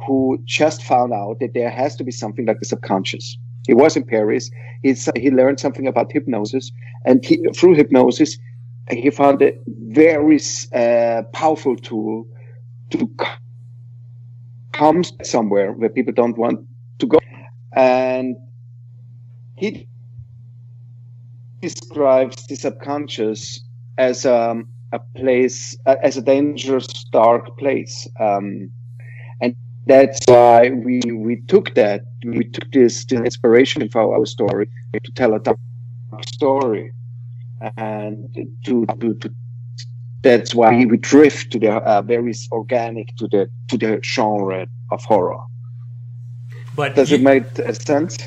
who 0.07 0.42
just 0.47 0.83
found 0.83 1.12
out 1.12 1.37
that 1.40 1.52
there 1.54 1.71
has 1.71 1.97
to 1.97 2.04
be 2.04 2.11
something 2.11 2.47
like 2.47 2.59
the 2.59 2.64
subconscious. 2.66 3.38
He 3.66 3.75
was 3.75 3.97
in 3.97 4.04
Paris. 4.04 4.50
He's, 4.83 5.09
he 5.16 5.30
learned 5.30 5.61
something 5.61 5.87
about 5.87 6.11
hypnosis, 6.11 6.73
and 7.04 7.25
he, 7.25 7.38
through 7.54 7.75
hypnosis, 7.75 8.38
he 8.88 9.11
found 9.11 9.42
a 9.42 9.52
very 9.66 10.40
uh, 10.75 11.23
powerful 11.33 11.76
tool 11.76 12.25
to 12.90 13.11
come 14.73 15.04
somewhere 15.23 15.73
where 15.73 15.90
people 15.90 16.12
don't 16.12 16.38
want 16.38 16.61
to 16.99 17.07
go. 17.07 17.19
And 17.73 18.37
he 19.57 19.87
describes 21.61 22.47
the 22.47 22.57
subconscious 22.57 23.61
as 23.99 24.25
um, 24.25 24.69
a 24.93 24.99
place, 25.17 25.76
uh, 25.87 25.97
as 26.02 26.17
a 26.17 26.23
dangerous, 26.23 26.87
dark 27.12 27.59
place. 27.59 28.09
Um, 28.19 28.71
and 29.40 29.55
that's 29.87 30.21
why 30.26 30.71
we 30.71 31.00
we 31.12 31.43
took 31.47 31.75
that 31.75 32.02
we 32.25 32.45
took 32.45 32.71
this, 32.73 33.05
this 33.05 33.21
inspiration 33.21 33.88
for 33.88 34.14
our 34.17 34.26
story 34.26 34.69
to 34.93 35.12
tell 35.12 35.35
a 35.35 35.40
dark 35.40 35.59
story 36.26 36.93
and 37.76 38.35
to, 38.64 38.87
to, 38.87 39.14
to 39.14 39.31
that's 40.23 40.55
why 40.55 40.85
we 40.85 40.97
drift 40.99 41.52
to 41.52 41.59
the 41.59 41.73
uh, 41.73 42.02
very 42.02 42.35
organic 42.52 43.17
to 43.17 43.29
the 43.29 43.49
to 43.69 43.79
the 43.79 44.00
genre 44.02 44.67
of 44.90 45.02
horror. 45.05 45.40
But 46.76 46.95
does 46.95 47.11
you, 47.11 47.17
it 47.17 47.23
make 47.23 47.45
sense? 47.81 48.19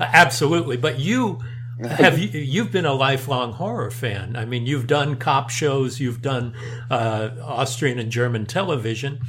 Absolutely. 0.00 0.76
But 0.76 0.98
you 0.98 1.38
have 1.82 2.18
you, 2.34 2.40
you've 2.40 2.72
been 2.72 2.86
a 2.86 2.92
lifelong 2.92 3.52
horror 3.52 3.90
fan. 3.90 4.36
I 4.36 4.44
mean, 4.44 4.66
you've 4.66 4.86
done 4.86 5.16
cop 5.16 5.50
shows, 5.50 6.00
you've 6.00 6.22
done 6.22 6.54
uh, 6.90 7.30
Austrian 7.42 7.98
and 7.98 8.10
German 8.10 8.46
television. 8.46 9.20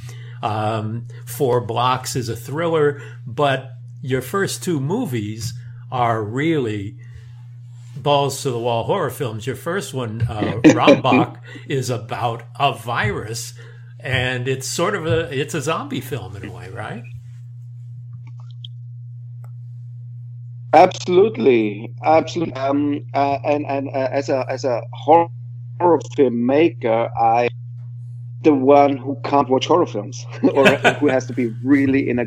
Um, 0.42 1.06
Four 1.24 1.60
Blocks 1.60 2.14
is 2.14 2.28
a 2.28 2.36
thriller, 2.36 3.00
but 3.26 3.72
your 4.02 4.22
first 4.22 4.62
two 4.62 4.80
movies 4.80 5.54
are 5.90 6.22
really 6.22 6.96
balls 7.96 8.42
to 8.42 8.50
the 8.50 8.58
wall 8.58 8.84
horror 8.84 9.10
films. 9.10 9.46
Your 9.46 9.56
first 9.56 9.94
one, 9.94 10.22
uh, 10.22 10.60
Rammbock, 10.74 11.40
is 11.68 11.90
about 11.90 12.44
a 12.58 12.74
virus, 12.74 13.54
and 13.98 14.46
it's 14.46 14.68
sort 14.68 14.94
of 14.94 15.06
a 15.06 15.32
it's 15.36 15.54
a 15.54 15.60
zombie 15.62 16.00
film 16.00 16.36
in 16.36 16.46
a 16.46 16.52
way, 16.52 16.68
right? 16.70 17.02
Absolutely, 20.72 21.94
absolutely. 22.04 22.54
Um, 22.54 23.04
uh, 23.14 23.38
and 23.44 23.66
and 23.66 23.88
uh, 23.88 24.08
as 24.12 24.28
a 24.28 24.44
as 24.50 24.64
a 24.64 24.82
horror 24.92 25.28
filmmaker, 26.16 27.10
I 27.16 27.48
the 28.42 28.54
one 28.54 28.96
who 28.96 29.16
can't 29.24 29.48
watch 29.48 29.66
horror 29.66 29.86
films 29.86 30.26
or 30.54 30.66
who 31.00 31.08
has 31.08 31.26
to 31.26 31.32
be 31.32 31.46
really 31.64 32.08
in 32.08 32.18
a 32.18 32.26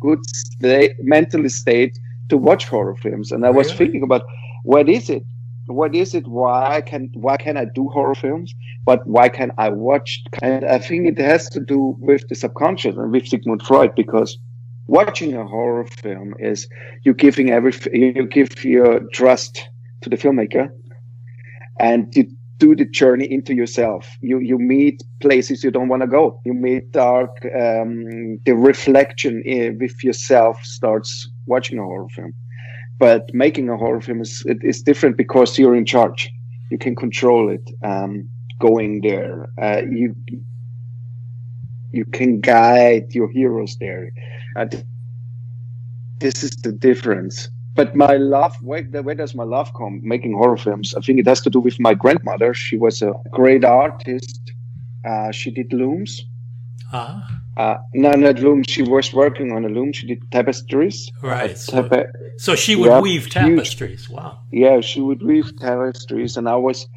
good 0.00 0.24
state, 0.26 0.92
mentally 1.00 1.48
state 1.48 1.98
to 2.28 2.36
watch 2.36 2.66
horror 2.66 2.94
films. 2.96 3.32
And 3.32 3.44
I 3.44 3.50
was 3.50 3.72
thinking 3.72 4.02
about 4.02 4.22
what 4.62 4.88
is 4.88 5.10
it? 5.10 5.24
What 5.66 5.94
is 5.94 6.14
it? 6.14 6.26
Why 6.26 6.80
can 6.80 7.10
why 7.14 7.36
can 7.36 7.56
I 7.56 7.66
do 7.74 7.88
horror 7.88 8.14
films? 8.14 8.54
But 8.84 9.06
why 9.06 9.28
can 9.28 9.52
I 9.58 9.68
watch? 9.68 10.22
And 10.42 10.64
I 10.64 10.78
think 10.78 11.06
it 11.06 11.18
has 11.18 11.48
to 11.50 11.60
do 11.60 11.96
with 12.00 12.26
the 12.28 12.34
subconscious 12.34 12.96
and 12.96 13.12
with 13.12 13.28
Sigmund 13.28 13.62
Freud 13.62 13.94
because 13.94 14.38
watching 14.98 15.34
a 15.34 15.46
horror 15.46 15.86
film 16.02 16.34
is 16.38 16.68
you 17.04 17.12
giving 17.14 17.50
every 17.50 17.72
you 17.92 18.26
give 18.26 18.64
your 18.64 19.00
trust 19.12 19.68
to 20.02 20.10
the 20.10 20.16
filmmaker 20.16 20.68
and 21.78 22.14
you 22.16 22.24
do 22.58 22.76
the 22.76 22.84
journey 22.84 23.26
into 23.36 23.54
yourself 23.54 24.02
you 24.20 24.38
you 24.50 24.58
meet 24.58 25.02
places 25.20 25.64
you 25.64 25.70
don't 25.70 25.88
want 25.88 26.02
to 26.02 26.08
go 26.18 26.40
you 26.44 26.52
meet 26.52 26.92
dark 26.92 27.30
um, 27.64 27.92
the 28.46 28.54
reflection 28.54 29.42
with 29.80 29.96
yourself 30.04 30.56
starts 30.62 31.10
watching 31.46 31.78
a 31.78 31.82
horror 31.82 32.08
film 32.16 32.32
but 33.00 33.30
making 33.32 33.70
a 33.70 33.78
horror 33.78 34.02
film 34.02 34.20
is 34.20 34.42
it 34.44 34.58
is 34.62 34.82
different 34.82 35.16
because 35.16 35.58
you're 35.58 35.74
in 35.74 35.86
charge. 35.86 36.30
You 36.70 36.78
can 36.78 36.94
control 36.94 37.50
it. 37.50 37.66
Um, 37.82 38.28
going 38.60 39.00
there, 39.00 39.48
uh, 39.60 39.80
you 39.90 40.14
you 41.92 42.04
can 42.04 42.40
guide 42.40 43.14
your 43.14 43.30
heroes 43.30 43.76
there. 43.78 44.12
Uh, 44.56 44.66
this 46.18 46.42
is 46.42 46.50
the 46.62 46.72
difference. 46.72 47.48
But 47.74 47.94
my 47.94 48.16
love, 48.16 48.56
where, 48.62 48.82
where 48.82 49.14
does 49.14 49.34
my 49.34 49.44
love 49.44 49.72
come? 49.74 50.00
Making 50.02 50.34
horror 50.34 50.56
films. 50.56 50.94
I 50.94 51.00
think 51.00 51.18
it 51.18 51.26
has 51.26 51.40
to 51.42 51.50
do 51.50 51.60
with 51.60 51.78
my 51.80 51.94
grandmother. 51.94 52.52
She 52.52 52.76
was 52.76 53.00
a 53.00 53.12
great 53.30 53.64
artist. 53.64 54.52
Uh, 55.08 55.30
she 55.30 55.50
did 55.50 55.72
looms. 55.72 56.24
Ah. 56.92 57.40
Uh, 57.56 57.76
no, 57.94 58.10
not 58.12 58.40
loom. 58.40 58.64
She 58.64 58.82
was 58.82 59.12
working 59.12 59.52
on 59.52 59.64
a 59.64 59.68
loom. 59.68 59.92
She 59.92 60.06
did 60.06 60.30
tapestries. 60.30 61.10
Right. 61.22 61.56
So, 61.56 61.88
so, 62.38 62.54
she 62.56 62.74
would 62.74 62.86
yeah, 62.88 63.00
weave 63.00 63.30
tapestries. 63.30 64.06
Huge. 64.06 64.16
Wow. 64.16 64.40
Yeah, 64.50 64.80
she 64.80 65.00
would 65.00 65.22
weave 65.22 65.56
tapestries, 65.58 66.36
and 66.36 66.48
I 66.48 66.56
was. 66.56 66.88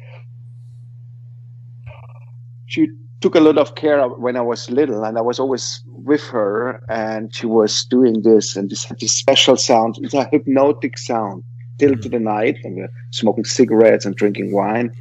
She 2.66 2.88
took 3.24 3.34
a 3.34 3.40
lot 3.40 3.56
of 3.56 3.74
care 3.74 4.06
when 4.06 4.36
I 4.36 4.42
was 4.42 4.70
little, 4.70 5.02
and 5.02 5.16
I 5.16 5.22
was 5.22 5.40
always 5.40 5.82
with 5.86 6.22
her, 6.24 6.84
and 6.90 7.34
she 7.34 7.46
was 7.46 7.86
doing 7.86 8.20
this, 8.20 8.54
and 8.54 8.68
this 8.68 8.84
had 8.84 9.00
this 9.00 9.16
special 9.16 9.56
sound. 9.56 9.96
It's 10.02 10.12
a 10.12 10.28
hypnotic 10.30 10.98
sound 10.98 11.42
till 11.78 11.92
mm-hmm. 11.92 12.02
to 12.02 12.08
the 12.10 12.18
night, 12.18 12.58
and 12.62 12.76
we're 12.76 12.90
smoking 13.12 13.46
cigarettes 13.46 14.04
and 14.04 14.14
drinking 14.14 14.52
wine, 14.52 14.92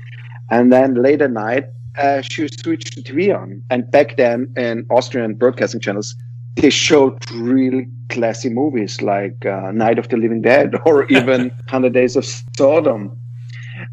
and 0.50 0.72
then 0.72 0.94
late 0.94 1.22
at 1.22 1.32
night 1.32 1.65
uh, 1.98 2.22
she 2.22 2.48
switched 2.48 2.96
the 2.96 3.03
TV 3.03 3.36
on. 3.38 3.62
And 3.70 3.92
back 3.92 4.15
then, 4.15 4.53
in 4.56 4.86
Austrian 4.89 5.34
broadcasting 5.36 5.82
channels, 5.82 6.15
they 6.56 6.70
showed 6.70 7.30
really 7.30 7.89
classy 8.08 8.50
movies 8.50 9.01
like 9.01 9.46
uh, 9.46 9.74
Night 9.74 10.00
of 10.00 10.08
the 10.08 10.15
Living 10.15 10.42
Dead 10.42 10.75
or 10.86 11.03
even 11.12 11.50
100 11.68 11.92
Days 11.92 12.15
of 12.15 12.24
Sodom. 12.56 13.20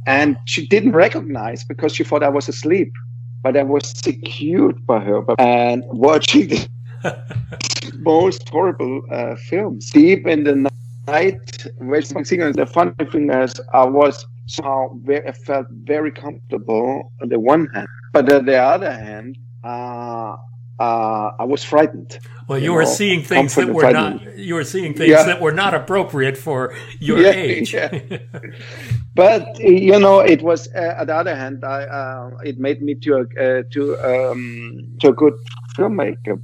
And 0.06 0.36
she 0.44 0.68
didn't 0.68 0.92
recognize 0.92 1.64
because 1.64 1.96
she 1.96 2.04
thought 2.04 2.22
I 2.22 2.28
was 2.28 2.48
asleep. 2.48 2.92
But 3.42 3.56
I 3.56 3.62
was 3.62 3.92
secured 3.96 4.86
by 4.86 5.00
her 5.00 5.22
and 5.38 5.82
watching 5.86 6.48
the 6.48 6.68
most 7.98 8.48
horrible 8.48 9.02
uh, 9.10 9.36
films. 9.36 9.90
Deep 9.90 10.26
in 10.26 10.44
the 10.44 10.70
night, 11.06 11.66
Singer. 12.24 12.52
The 12.52 12.66
funny 12.66 12.92
thing 13.10 13.30
is, 13.30 13.54
I 13.72 13.84
was 13.84 14.26
somehow 14.46 14.94
very, 15.02 15.26
I 15.26 15.32
felt 15.32 15.66
very 15.70 16.10
comfortable 16.10 17.12
on 17.22 17.28
the 17.28 17.38
one 17.38 17.66
hand, 17.68 17.88
but 18.12 18.32
on 18.32 18.46
the 18.46 18.58
other 18.58 18.92
hand, 18.92 19.38
uh, 19.64 20.36
uh, 20.80 21.32
I 21.38 21.44
was 21.44 21.62
frightened. 21.62 22.18
Well, 22.48 22.58
you, 22.58 22.64
you 22.64 22.72
were 22.72 22.84
know, 22.84 22.88
seeing 22.88 23.22
things 23.22 23.54
that 23.54 23.68
were 23.68 23.92
not. 23.92 24.38
You 24.38 24.54
were 24.54 24.64
seeing 24.64 24.94
things 24.94 25.10
yeah. 25.10 25.24
that 25.24 25.40
were 25.40 25.52
not 25.52 25.74
appropriate 25.74 26.38
for 26.38 26.74
your 26.98 27.20
yeah, 27.20 27.30
age. 27.30 27.74
Yeah. 27.74 28.00
but 29.14 29.58
you 29.58 29.98
know, 30.00 30.20
it 30.20 30.42
was. 30.42 30.68
Uh, 30.74 30.96
on 30.98 31.06
the 31.06 31.14
other 31.14 31.36
hand, 31.36 31.64
I, 31.64 31.82
uh, 31.84 32.30
it 32.44 32.58
made 32.58 32.82
me 32.82 32.94
to 32.94 33.10
a 33.14 33.20
uh, 33.20 33.62
to 33.72 33.82
um, 33.98 34.96
to 35.00 35.08
a 35.08 35.12
good 35.12 35.34
filmmaker. 35.76 36.40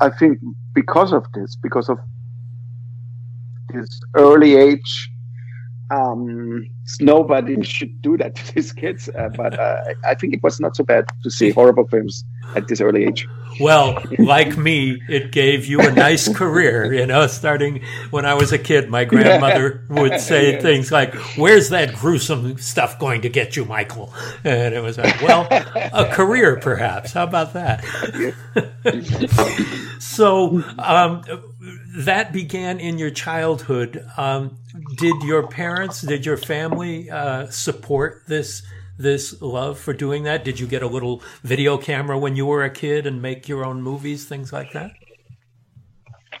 I 0.00 0.10
think 0.10 0.40
because 0.74 1.12
of 1.12 1.24
this, 1.32 1.56
because 1.56 1.88
of 1.88 1.98
this 3.72 4.00
early 4.14 4.56
age 4.56 5.10
um, 5.90 6.68
nobody 7.00 7.62
should 7.62 8.02
do 8.02 8.16
that 8.16 8.34
to 8.34 8.54
these 8.54 8.72
kids. 8.72 9.08
Uh, 9.08 9.28
but 9.36 9.58
uh, 9.58 9.84
I 10.04 10.14
think 10.14 10.34
it 10.34 10.42
was 10.42 10.60
not 10.60 10.76
so 10.76 10.84
bad 10.84 11.06
to 11.22 11.30
see 11.30 11.50
horrible 11.50 11.86
films 11.86 12.24
at 12.54 12.68
this 12.68 12.80
early 12.80 13.04
age. 13.04 13.28
Well, 13.58 14.02
like 14.18 14.58
me, 14.58 15.00
it 15.08 15.32
gave 15.32 15.64
you 15.64 15.80
a 15.80 15.90
nice 15.90 16.28
career. 16.34 16.92
You 16.92 17.06
know, 17.06 17.26
starting 17.26 17.82
when 18.10 18.26
I 18.26 18.34
was 18.34 18.52
a 18.52 18.58
kid, 18.58 18.90
my 18.90 19.04
grandmother 19.04 19.86
would 19.88 20.20
say 20.20 20.52
yes. 20.52 20.62
things 20.62 20.92
like, 20.92 21.14
"Where's 21.36 21.70
that 21.70 21.94
gruesome 21.94 22.58
stuff 22.58 22.98
going 22.98 23.22
to 23.22 23.28
get 23.28 23.56
you, 23.56 23.64
Michael?" 23.64 24.12
And 24.44 24.74
it 24.74 24.82
was 24.82 24.98
like, 24.98 25.22
"Well, 25.22 25.48
a 25.50 26.06
career, 26.12 26.56
perhaps. 26.56 27.12
How 27.12 27.24
about 27.24 27.54
that?" 27.54 27.82
so 30.00 30.62
um, 30.78 31.22
that 31.96 32.32
began 32.32 32.78
in 32.78 32.98
your 32.98 33.10
childhood. 33.10 34.04
Um, 34.16 34.58
did 34.96 35.22
your 35.22 35.46
parents, 35.46 36.00
did 36.00 36.24
your 36.26 36.36
family 36.36 37.10
uh, 37.10 37.46
support 37.48 38.22
this? 38.26 38.62
this 38.98 39.40
love 39.42 39.78
for 39.78 39.92
doing 39.92 40.22
that? 40.24 40.44
Did 40.44 40.58
you 40.58 40.66
get 40.66 40.82
a 40.82 40.86
little 40.86 41.22
video 41.42 41.76
camera 41.76 42.18
when 42.18 42.36
you 42.36 42.46
were 42.46 42.64
a 42.64 42.70
kid 42.70 43.06
and 43.06 43.20
make 43.20 43.48
your 43.48 43.64
own 43.64 43.82
movies, 43.82 44.26
things 44.26 44.52
like 44.52 44.72
that? 44.72 44.92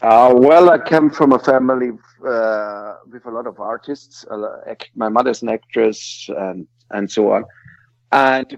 Uh, 0.02 0.32
well, 0.34 0.70
I 0.70 0.78
come 0.78 1.10
from 1.10 1.32
a 1.32 1.38
family 1.38 1.90
uh, 2.26 2.94
with 3.10 3.26
a 3.26 3.30
lot 3.30 3.46
of 3.46 3.58
artists. 3.60 4.24
My 4.94 5.08
mother's 5.08 5.42
an 5.42 5.48
actress 5.48 6.28
and, 6.36 6.66
and 6.90 7.10
so 7.10 7.32
on. 7.32 7.44
and 8.12 8.56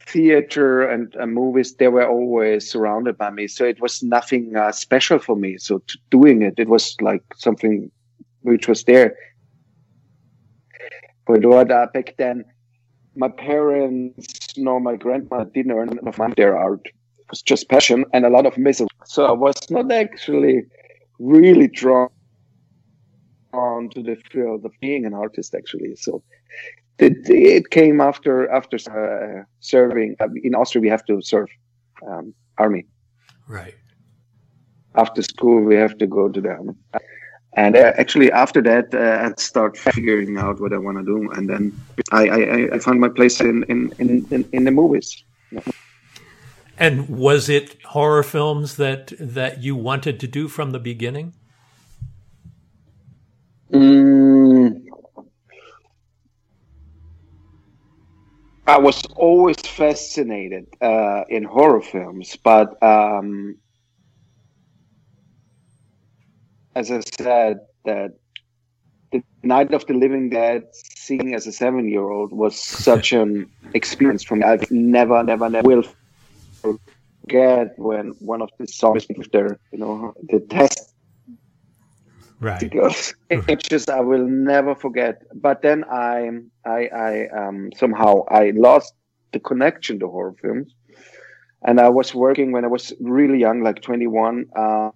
theater 0.00 0.82
and 0.82 1.14
movies 1.32 1.76
they 1.76 1.86
were 1.88 2.08
always 2.08 2.68
surrounded 2.68 3.16
by 3.16 3.30
me 3.30 3.46
so 3.46 3.64
it 3.64 3.80
was 3.80 4.02
nothing 4.02 4.56
uh, 4.56 4.72
special 4.72 5.20
for 5.20 5.36
me 5.36 5.56
so 5.56 5.80
doing 6.10 6.42
it 6.42 6.54
it 6.58 6.68
was 6.68 6.96
like 7.00 7.22
something 7.36 7.92
which 8.48 8.68
was 8.68 8.84
there 8.84 9.14
but 11.26 11.44
what 11.44 11.70
uh, 11.70 11.86
back 11.92 12.14
then 12.18 12.44
my 13.16 13.28
parents 13.28 14.56
nor 14.56 14.80
my 14.80 14.96
grandma 14.96 15.44
didn't 15.44 15.72
earn 15.72 15.98
enough 15.98 16.18
money 16.18 16.34
their 16.36 16.56
art 16.56 16.80
it 16.84 17.26
was 17.30 17.42
just 17.42 17.68
passion 17.68 18.04
and 18.12 18.24
a 18.24 18.30
lot 18.30 18.46
of 18.46 18.56
misery 18.58 18.88
so 19.04 19.24
i 19.26 19.32
was 19.32 19.58
not 19.70 19.90
actually 19.92 20.62
really 21.18 21.68
drawn 21.68 22.08
on 23.52 23.88
to 23.90 24.02
the 24.02 24.16
field 24.30 24.64
of 24.64 24.72
being 24.80 25.04
an 25.04 25.14
artist 25.14 25.54
actually 25.54 25.94
so 25.96 26.22
it, 26.98 27.16
it 27.28 27.70
came 27.70 28.00
after 28.00 28.50
after 28.50 28.76
uh, 28.76 29.44
serving 29.60 30.16
uh, 30.20 30.28
in 30.42 30.54
Austria. 30.54 30.82
We 30.82 30.88
have 30.88 31.04
to 31.06 31.20
serve 31.22 31.48
um, 32.06 32.34
army. 32.58 32.86
Right. 33.46 33.74
After 34.94 35.22
school, 35.22 35.62
we 35.62 35.76
have 35.76 35.96
to 35.98 36.06
go 36.06 36.28
to 36.28 36.40
the 36.40 36.50
army. 36.50 36.74
And 37.54 37.76
uh, 37.76 37.92
actually, 37.96 38.30
after 38.30 38.62
that, 38.62 38.94
uh, 38.94 39.28
I 39.28 39.40
start 39.40 39.76
figuring 39.76 40.36
out 40.36 40.60
what 40.60 40.72
I 40.72 40.78
want 40.78 40.98
to 40.98 41.04
do, 41.04 41.30
and 41.32 41.48
then 41.48 41.72
I, 42.12 42.28
I, 42.28 42.74
I 42.74 42.78
found 42.78 43.00
my 43.00 43.08
place 43.08 43.40
in 43.40 43.64
in, 43.64 43.92
in, 43.98 44.48
in 44.52 44.64
the 44.64 44.70
movies. 44.70 45.24
And 46.76 47.08
was 47.08 47.48
it 47.48 47.82
horror 47.86 48.22
films 48.22 48.76
that 48.76 49.12
that 49.18 49.62
you 49.62 49.74
wanted 49.74 50.20
to 50.20 50.28
do 50.28 50.46
from 50.46 50.70
the 50.70 50.78
beginning? 50.78 51.32
Mm, 53.72 54.84
I 58.68 58.76
was 58.76 59.02
always 59.16 59.56
fascinated 59.66 60.66
uh, 60.82 61.24
in 61.30 61.42
horror 61.42 61.80
films, 61.80 62.36
but 62.44 62.80
um, 62.82 63.56
as 66.78 66.90
I 66.92 67.00
said, 67.00 67.60
that 67.84 68.10
the 69.10 69.22
Night 69.42 69.74
of 69.74 69.84
the 69.86 69.94
Living 69.94 70.30
Dead, 70.30 70.62
seeing 70.72 71.34
as 71.34 71.46
a 71.46 71.52
seven-year-old, 71.52 72.32
was 72.32 72.54
such 72.58 73.12
an 73.12 73.50
experience 73.74 74.22
for 74.22 74.36
me. 74.36 74.44
I've 74.44 74.70
never, 74.70 75.22
never, 75.24 75.48
never 75.48 75.68
will 75.68 75.84
forget 76.62 77.74
when 77.76 78.10
one 78.20 78.42
of 78.42 78.50
the 78.58 78.66
zombies, 78.66 79.06
there, 79.32 79.58
you 79.72 79.78
know, 79.78 80.14
the 80.30 80.40
test. 80.40 80.94
Right. 82.40 82.60
Because 82.60 83.14
it's 83.30 83.68
just 83.68 83.90
i 83.90 84.00
will 84.00 84.26
never 84.28 84.76
forget. 84.76 85.22
But 85.34 85.62
then 85.62 85.82
i 85.90 86.30
i 86.64 86.80
i 87.08 87.12
um 87.40 87.70
somehow 87.76 88.22
i 88.28 88.52
lost 88.54 88.94
the 89.32 89.40
connection 89.40 89.98
to 89.98 90.06
horror 90.06 90.36
films. 90.40 90.72
And 91.66 91.80
i 91.80 91.88
was 91.88 92.14
working 92.14 92.52
when 92.52 92.64
i 92.64 92.68
was 92.68 92.92
really 93.00 93.40
young 93.40 93.64
like 93.64 93.82
21 93.82 94.46
uh, 94.54 94.90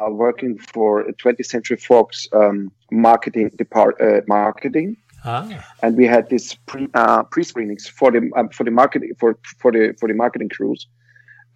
uh 0.00 0.10
working 0.10 0.58
for 0.58 1.04
20th 1.22 1.46
century 1.46 1.76
fox 1.76 2.28
um, 2.32 2.70
marketing 2.90 3.50
depart 3.56 4.00
uh, 4.00 4.20
marketing 4.26 4.96
ah. 5.24 5.46
and 5.82 5.96
we 5.96 6.06
had 6.06 6.28
these 6.28 6.54
pre 6.66 6.88
uh, 6.94 7.22
pre 7.24 7.42
screenings 7.42 7.86
for 7.88 8.10
the 8.10 8.30
um, 8.36 8.48
for 8.48 8.64
the 8.64 8.70
marketing 8.70 9.12
for 9.18 9.38
for 9.58 9.70
the 9.72 9.94
for 9.98 10.08
the 10.08 10.14
marketing 10.14 10.48
crews 10.48 10.86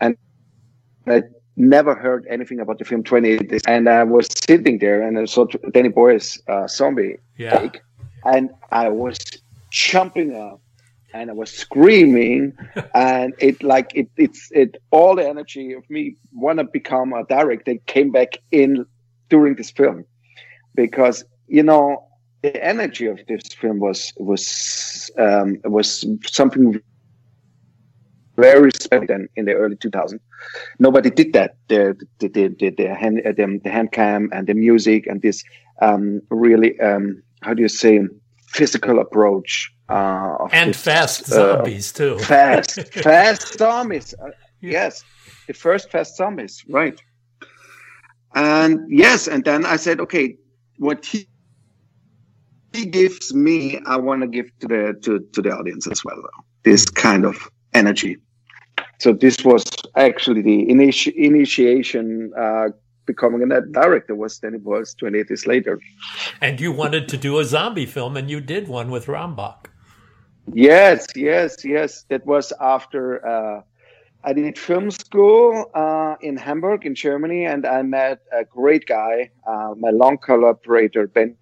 and 0.01 0.17
I 1.07 1.23
never 1.57 1.95
heard 1.95 2.27
anything 2.29 2.61
about 2.61 2.79
the 2.79 2.85
film 2.85 3.03
28 3.05 3.49
days 3.49 3.63
and 3.69 3.89
i 3.89 4.03
was 4.03 4.27
sitting 4.47 4.79
there 4.79 5.03
and 5.07 5.19
i 5.19 5.25
saw 5.25 5.47
danny 5.73 5.89
boyle's 5.89 6.41
uh, 6.49 6.67
zombie 6.67 7.17
yeah. 7.39 7.59
take 7.59 7.81
and 8.25 8.51
i 8.73 8.89
was 8.89 9.19
jumping 9.71 10.35
up 10.35 10.61
and 11.15 11.31
i 11.31 11.33
was 11.33 11.51
screaming 11.51 12.53
and 12.95 13.33
it 13.39 13.63
like 13.63 13.91
it 13.95 14.09
it's 14.17 14.51
it 14.53 14.77
all 14.91 15.17
the 15.17 15.27
energy 15.27 15.73
of 15.73 15.89
me 15.89 16.17
want 16.33 16.59
to 16.59 16.65
become 16.65 17.15
a 17.15 17.25
director 17.25 17.75
came 17.87 18.11
back 18.11 18.37
in 18.51 18.85
during 19.31 19.55
this 19.55 19.71
film 19.71 20.05
because 20.75 21.25
you 21.47 21.63
know 21.63 22.07
the 22.43 22.63
energy 22.63 23.07
of 23.07 23.19
this 23.27 23.43
film 23.55 23.79
was 23.79 24.13
was 24.19 25.11
um, 25.19 25.57
was 25.65 26.05
something 26.27 26.79
very 28.37 28.71
special 28.73 29.27
in 29.37 29.45
the 29.47 29.55
early 29.55 29.77
2000s. 29.77 30.21
Nobody 30.79 31.09
did 31.09 31.33
that. 31.33 31.57
The 31.69 31.97
the 32.19 32.29
the, 32.29 32.49
the, 32.49 32.71
the 32.71 32.95
hand 32.95 33.23
the, 33.25 33.61
the 33.65 33.71
hand 33.71 33.93
cam 33.93 34.29
and 34.33 34.47
the 34.47 34.53
music 34.53 35.07
and 35.07 35.23
this 35.23 35.43
um, 35.81 36.21
really 36.29 36.79
um, 36.81 37.23
how 37.41 37.55
do 37.55 37.63
you 37.63 37.69
say 37.69 38.01
physical 38.49 38.99
approach 38.99 39.74
uh, 39.89 40.49
and 40.53 40.71
this, 40.71 40.83
fast 40.83 41.23
uh, 41.25 41.57
zombies 41.57 41.93
too. 41.93 42.19
Fast, 42.19 42.93
fast 42.95 43.59
zombies. 43.59 44.15
Uh, 44.15 44.31
yes, 44.61 45.05
the 45.47 45.53
first 45.53 45.91
fast 45.91 46.17
zombies, 46.17 46.65
right? 46.69 47.01
And 48.35 48.81
yes, 48.89 49.29
and 49.29 49.45
then 49.45 49.65
I 49.67 49.77
said, 49.77 50.01
okay, 50.01 50.37
what 50.79 51.05
he 51.05 51.29
he 52.73 52.87
gives 52.87 53.33
me, 53.33 53.79
I 53.87 53.97
want 53.97 54.23
to 54.23 54.27
give 54.27 54.47
to 54.61 54.67
the 54.67 54.99
to, 55.03 55.21
to 55.33 55.43
the 55.43 55.51
audience 55.51 55.87
as 55.87 56.05
well. 56.05 56.17
This 56.65 56.87
kind 56.87 57.25
of 57.25 57.49
energy. 57.75 58.17
So 59.01 59.13
this 59.13 59.45
was 59.45 59.65
actually 59.97 60.43
the 60.43 60.67
initi- 60.67 61.15
initiation. 61.15 62.33
Uh, 62.39 62.69
becoming 63.07 63.43
a 63.53 63.61
director 63.61 64.15
was 64.15 64.39
then 64.39 64.55
it 64.55 64.63
was 64.63 64.95
28 64.95 65.29
years 65.29 65.47
later. 65.47 65.79
And 66.41 66.59
you 66.59 66.73
wanted 66.73 67.07
to 67.11 67.19
do 67.19 67.39
a 67.39 67.45
zombie 67.45 67.85
film, 67.85 68.17
and 68.17 68.31
you 68.31 68.41
did 68.41 68.67
one 68.67 68.91
with 68.91 69.09
Rammbock. 69.09 69.71
Yes, 70.53 71.07
yes, 71.17 71.65
yes. 71.65 72.05
That 72.11 72.25
was 72.27 72.53
after 72.61 73.27
uh, 73.27 73.63
I 74.25 74.33
did 74.33 74.59
film 74.59 74.91
school 74.91 75.71
uh, 75.75 76.17
in 76.23 76.37
Hamburg, 76.37 76.87
in 76.87 76.95
Germany, 76.95 77.45
and 77.45 77.67
I 77.67 77.83
met 77.83 78.21
a 78.33 78.45
great 78.45 78.87
guy, 78.87 79.31
uh, 79.47 79.75
my 79.79 79.91
long 79.91 80.19
collaborator 80.19 81.07
Ben 81.07 81.37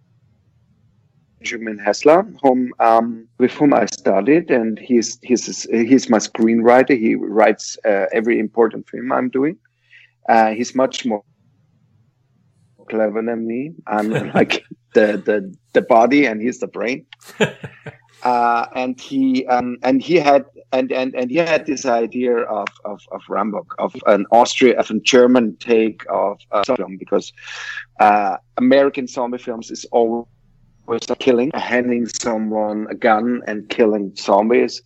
Benjamin 1.41 1.79
Hessler, 1.79 2.25
whom 2.43 2.73
um, 2.79 3.29
with 3.39 3.53
whom 3.53 3.75
I 3.75 3.87
studied, 3.87 4.51
and 4.51 4.79
he's 4.79 5.19
he's 5.23 5.65
he's 5.71 6.09
my 6.09 6.19
screenwriter. 6.19 6.99
He 6.99 7.15
writes 7.17 7.77
uh, 7.85 8.07
every 8.13 8.39
important 8.39 8.89
film 8.89 9.13
I'm 9.13 9.29
doing. 9.29 9.59
Uh, 10.29 10.51
he's 10.51 10.75
much 10.75 11.05
more 11.05 11.25
clever 12.89 13.23
than 13.23 13.47
me. 13.47 13.73
I'm 13.87 14.11
like 14.35 14.65
the 14.95 15.23
the 15.25 15.55
the 15.73 15.83
body, 15.83 16.27
and 16.27 16.41
he's 16.41 16.61
the 16.61 16.69
brain. 16.69 17.07
Uh, 18.23 18.67
and 18.77 19.01
he 19.01 19.45
um, 19.47 19.77
and 19.83 20.01
he 20.01 20.15
had 20.15 20.45
and, 20.73 20.93
and 20.93 21.13
and 21.15 21.29
he 21.31 21.37
had 21.37 21.67
this 21.67 21.85
idea 21.85 22.37
of 22.37 22.69
of, 22.85 23.01
of 23.11 23.21
Rammbock, 23.29 23.75
of 23.79 23.97
an 24.07 24.27
Austrian, 24.31 24.79
of 24.79 24.91
a 24.91 25.01
German 25.01 25.57
take 25.57 26.05
of 26.09 26.39
uh, 26.53 26.63
film 26.77 26.97
because 26.99 27.33
uh, 27.99 28.37
American 28.59 29.09
zombie 29.09 29.39
films 29.39 29.73
is 29.73 29.85
always 29.91 30.27
killing, 31.19 31.51
handing 31.55 32.07
someone 32.07 32.87
a 32.91 32.95
gun 32.95 33.43
and 33.49 33.69
killing 33.69 34.15
zombies. 34.15 34.83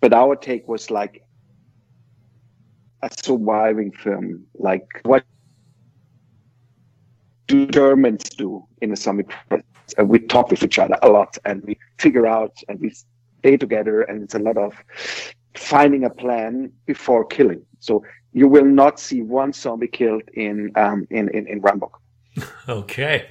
But 0.00 0.12
our 0.12 0.36
take 0.36 0.68
was 0.68 0.88
like 0.88 1.24
a 3.02 3.10
surviving 3.24 3.90
film, 3.90 4.46
like 4.54 4.86
what 5.02 5.24
do 7.48 7.66
Germans 7.66 8.22
do 8.30 8.64
in 8.80 8.92
a 8.92 8.96
zombie? 8.96 9.24
Uh, 9.98 10.04
we 10.04 10.18
talk 10.18 10.50
with 10.50 10.62
each 10.62 10.78
other 10.78 10.96
a 11.02 11.08
lot, 11.08 11.38
and 11.44 11.62
we 11.64 11.78
figure 11.98 12.26
out, 12.26 12.56
and 12.68 12.80
we 12.80 12.92
stay 13.40 13.56
together, 13.56 14.02
and 14.02 14.22
it's 14.22 14.34
a 14.34 14.38
lot 14.38 14.56
of 14.56 14.74
finding 15.54 16.04
a 16.04 16.10
plan 16.10 16.72
before 16.86 17.24
killing. 17.24 17.62
So 17.80 18.04
you 18.32 18.48
will 18.48 18.64
not 18.64 19.00
see 19.00 19.22
one 19.22 19.52
zombie 19.52 19.88
killed 19.88 20.22
in 20.34 20.72
um, 20.76 21.06
in 21.10 21.28
in, 21.30 21.46
in 21.46 21.60
Rammbock. 21.60 22.00
Okay. 22.68 23.26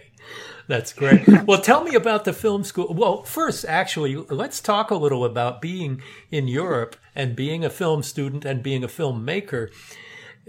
That's 0.68 0.92
great. 0.92 1.26
well, 1.46 1.62
tell 1.62 1.84
me 1.86 1.96
about 1.96 2.26
the 2.26 2.34
film 2.34 2.66
school. 2.66 2.94
Well, 2.94 3.24
first, 3.24 3.64
actually, 3.66 4.16
let's 4.16 4.60
talk 4.60 4.92
a 4.92 4.96
little 4.96 5.24
about 5.24 5.62
being 5.62 6.02
in 6.30 6.50
Europe 6.50 6.98
and 7.16 7.38
being 7.38 7.64
a 7.64 7.70
film 7.70 8.04
student 8.04 8.44
and 8.44 8.62
being 8.62 8.84
a 8.84 8.88
filmmaker. 8.88 9.70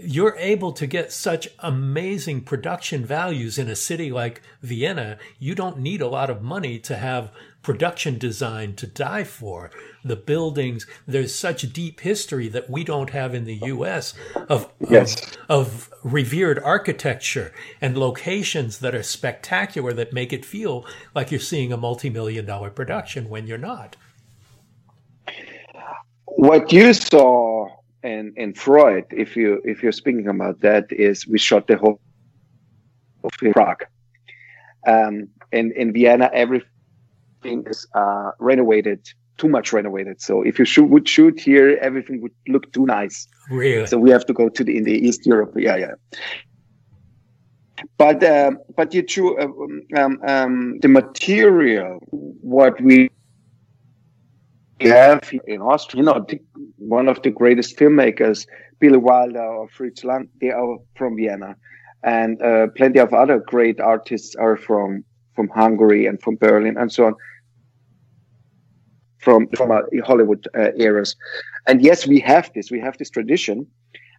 You're 0.01 0.37
able 0.37 0.71
to 0.73 0.87
get 0.87 1.11
such 1.11 1.49
amazing 1.59 2.41
production 2.41 3.05
values 3.05 3.57
in 3.57 3.67
a 3.67 3.75
city 3.75 4.11
like 4.11 4.41
Vienna. 4.61 5.17
You 5.39 5.55
don't 5.55 5.79
need 5.79 5.99
a 5.99 6.07
lot 6.07 6.29
of 6.29 6.41
money 6.41 6.79
to 6.79 6.95
have 6.95 7.31
production 7.61 8.17
design 8.17 8.75
to 8.75 8.87
die 8.87 9.25
for. 9.25 9.69
The 10.05 10.15
buildings, 10.15 10.87
there's 11.05 11.35
such 11.35 11.73
deep 11.73 11.99
history 11.99 12.47
that 12.47 12.69
we 12.69 12.85
don't 12.85 13.09
have 13.09 13.35
in 13.35 13.43
the 13.43 13.59
US 13.63 14.13
of, 14.47 14.71
yes. 14.79 15.21
of, 15.49 15.89
of 15.89 15.93
revered 16.01 16.59
architecture 16.59 17.53
and 17.81 17.97
locations 17.97 18.79
that 18.79 18.95
are 18.95 19.03
spectacular 19.03 19.91
that 19.91 20.13
make 20.13 20.31
it 20.31 20.45
feel 20.45 20.85
like 21.13 21.29
you're 21.29 21.41
seeing 21.41 21.73
a 21.73 21.77
multi-million 21.77 22.45
dollar 22.45 22.69
production 22.69 23.27
when 23.27 23.47
you're 23.47 23.57
not. 23.57 23.97
What 26.25 26.71
you 26.71 26.93
saw 26.93 27.78
in, 28.03 28.33
in 28.35 28.53
Freud, 28.53 29.05
if 29.11 29.35
you 29.35 29.61
if 29.65 29.83
you're 29.83 29.91
speaking 29.91 30.27
about 30.27 30.61
that, 30.61 30.91
is 30.91 31.27
we 31.27 31.37
shot 31.37 31.67
the 31.67 31.77
whole 31.77 31.99
of 33.23 33.31
Prague. 33.53 33.83
Um, 34.87 35.27
in 35.51 35.71
in 35.73 35.93
Vienna, 35.93 36.29
everything 36.33 37.65
is 37.67 37.87
uh, 37.93 38.31
renovated 38.39 39.01
too 39.39 39.47
much 39.47 39.73
renovated. 39.73 40.21
So 40.21 40.43
if 40.43 40.59
you 40.59 40.65
shoot, 40.65 40.85
would 40.85 41.07
shoot 41.07 41.39
here, 41.39 41.77
everything 41.81 42.21
would 42.21 42.33
look 42.47 42.71
too 42.73 42.85
nice. 42.85 43.27
Really? 43.49 43.87
So 43.87 43.97
we 43.97 44.11
have 44.11 44.25
to 44.27 44.33
go 44.33 44.49
to 44.49 44.63
the 44.63 44.77
in 44.77 44.83
the 44.83 44.93
East 44.93 45.25
Europe. 45.25 45.53
Yeah, 45.55 45.77
yeah. 45.77 45.95
But 47.97 48.21
uh, 48.21 48.51
but 48.75 48.93
you 48.93 49.01
true 49.01 49.37
uh, 49.39 49.99
um, 49.99 50.19
um, 50.27 50.79
the 50.81 50.89
material 50.89 51.99
what 52.41 52.79
we 52.81 53.09
have 54.81 55.29
in 55.47 55.61
Austria, 55.61 56.01
you 56.01 56.05
know, 56.05 56.25
the, 56.27 56.39
one 56.77 57.07
of 57.07 57.21
the 57.21 57.29
greatest 57.29 57.77
filmmakers, 57.77 58.47
Billy 58.79 58.97
Wilder 58.97 59.43
or 59.43 59.67
Fritz 59.69 60.03
Lang, 60.03 60.29
they 60.41 60.51
are 60.51 60.77
from 60.95 61.17
Vienna, 61.17 61.55
and 62.03 62.41
uh, 62.41 62.67
plenty 62.75 62.99
of 62.99 63.13
other 63.13 63.39
great 63.39 63.79
artists 63.79 64.35
are 64.35 64.55
from 64.55 65.03
from 65.35 65.49
Hungary 65.49 66.05
and 66.05 66.21
from 66.21 66.35
Berlin 66.35 66.77
and 66.77 66.91
so 66.91 67.05
on. 67.05 67.15
From 69.19 69.47
from 69.55 69.71
uh, 69.71 69.81
Hollywood 70.05 70.47
uh, 70.57 70.71
eras. 70.77 71.15
And 71.67 71.81
yes, 71.81 72.07
we 72.07 72.19
have 72.21 72.51
this, 72.55 72.71
we 72.71 72.79
have 72.79 72.97
this 72.97 73.09
tradition, 73.09 73.67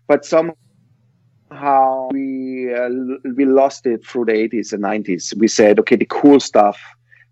but 0.06 0.24
somehow 0.24 0.54
we 2.12 2.72
uh, 2.74 2.90
we 3.34 3.46
lost 3.46 3.86
it 3.86 4.06
through 4.06 4.26
the 4.26 4.32
80s 4.32 4.72
and 4.72 4.82
90s. 4.82 5.34
We 5.36 5.48
said, 5.48 5.78
okay, 5.80 5.96
the 5.96 6.06
cool 6.06 6.38
stuff 6.38 6.78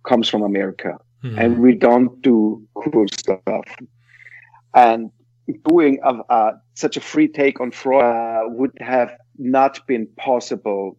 comes 0.05 0.29
from 0.31 0.43
America, 0.43 0.99
mm-hmm. 1.23 1.39
and 1.39 1.59
we 1.59 1.75
don't 1.75 2.21
do 2.23 2.63
cool 2.75 3.07
stuff. 3.13 3.65
And 4.75 5.11
doing 5.69 5.99
a, 6.05 6.15
uh, 6.31 6.53
such 6.75 6.97
a 6.97 7.01
free 7.01 7.29
take 7.29 7.61
on 7.61 7.71
Freud 7.71 8.05
uh, 8.05 8.49
would 8.49 8.73
have 8.81 9.17
not 9.39 9.87
been 9.87 10.07
possible 10.17 10.99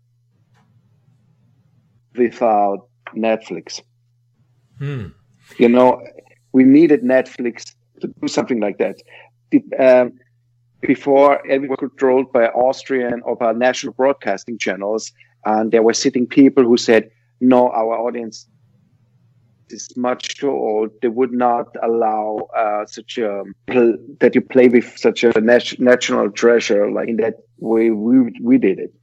without 2.16 2.88
Netflix. 3.16 3.82
Hmm. 4.80 5.08
You 5.58 5.70
know, 5.70 6.02
we 6.52 6.64
needed 6.64 7.04
Netflix 7.04 7.76
to 8.02 8.08
do 8.22 8.28
something 8.28 8.60
like 8.60 8.78
that. 8.78 8.98
Um, 9.80 10.14
before 10.82 11.46
everyone 11.46 11.78
was 11.82 11.90
controlled 11.90 12.32
by 12.32 12.48
Austrian 12.48 13.22
or 13.24 13.36
by 13.36 13.52
national 13.52 13.94
broadcasting 13.94 14.58
channels, 14.58 15.12
and 15.46 15.72
there 15.72 15.84
were 15.84 15.94
sitting 15.94 16.26
people 16.26 16.64
who 16.64 16.78
said, 16.78 17.10
"No, 17.42 17.70
our 17.70 17.98
audience 17.98 18.48
is 19.72 19.96
much 19.98 20.38
too 20.38 20.52
old. 20.52 20.92
They 21.02 21.08
would 21.10 21.32
not 21.34 21.68
allow 21.84 22.48
uh, 22.56 22.86
such 22.86 23.18
a 23.18 23.44
pl- 23.68 23.98
that 24.20 24.36
you 24.36 24.42
play 24.42 24.68
with 24.70 24.98
such 24.98 25.24
a 25.24 25.40
nat- 25.42 25.80
national 25.80 26.32
treasure 26.32 26.90
like 26.92 27.10
in 27.10 27.18
that 27.18 27.36
way 27.60 27.92
we 27.92 28.32
we 28.42 28.58
did 28.58 28.80
it." 28.80 28.94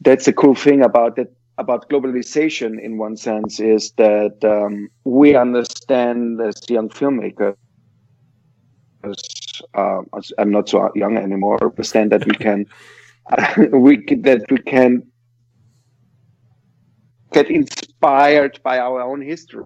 That's 0.00 0.24
the 0.26 0.32
cool 0.32 0.54
thing 0.54 0.82
about 0.82 1.16
that 1.16 1.28
about 1.58 1.88
globalization 1.90 2.80
in 2.82 2.98
one 2.98 3.16
sense 3.16 3.60
is 3.60 3.92
that 3.98 4.36
um, 4.44 4.88
we 5.04 5.34
understand 5.36 6.40
as 6.40 6.54
young 6.70 6.88
filmmakers 6.88 7.54
uh, 9.74 10.00
I'm 10.38 10.50
not 10.50 10.68
so 10.68 10.90
young 10.94 11.16
anymore 11.16 11.58
understand 11.62 12.12
that 12.12 12.26
we 12.26 12.34
can 12.34 12.66
we 13.72 14.04
that 14.22 14.44
we 14.50 14.58
can 14.58 15.02
get 17.32 17.50
inspired 17.50 17.89
by 18.00 18.78
our 18.78 19.00
own 19.02 19.20
history 19.20 19.64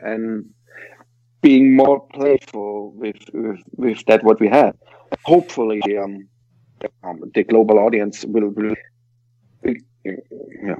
and 0.00 0.44
being 1.42 1.74
more 1.74 2.00
playful 2.08 2.92
with 2.92 3.16
with, 3.32 3.60
with 3.76 4.04
that 4.06 4.24
what 4.24 4.40
we 4.40 4.48
have. 4.48 4.74
Hopefully 5.24 5.80
um, 5.98 6.28
the 7.34 7.44
global 7.44 7.78
audience 7.78 8.24
will, 8.24 8.48
will 8.50 8.74
yeah 10.62 10.76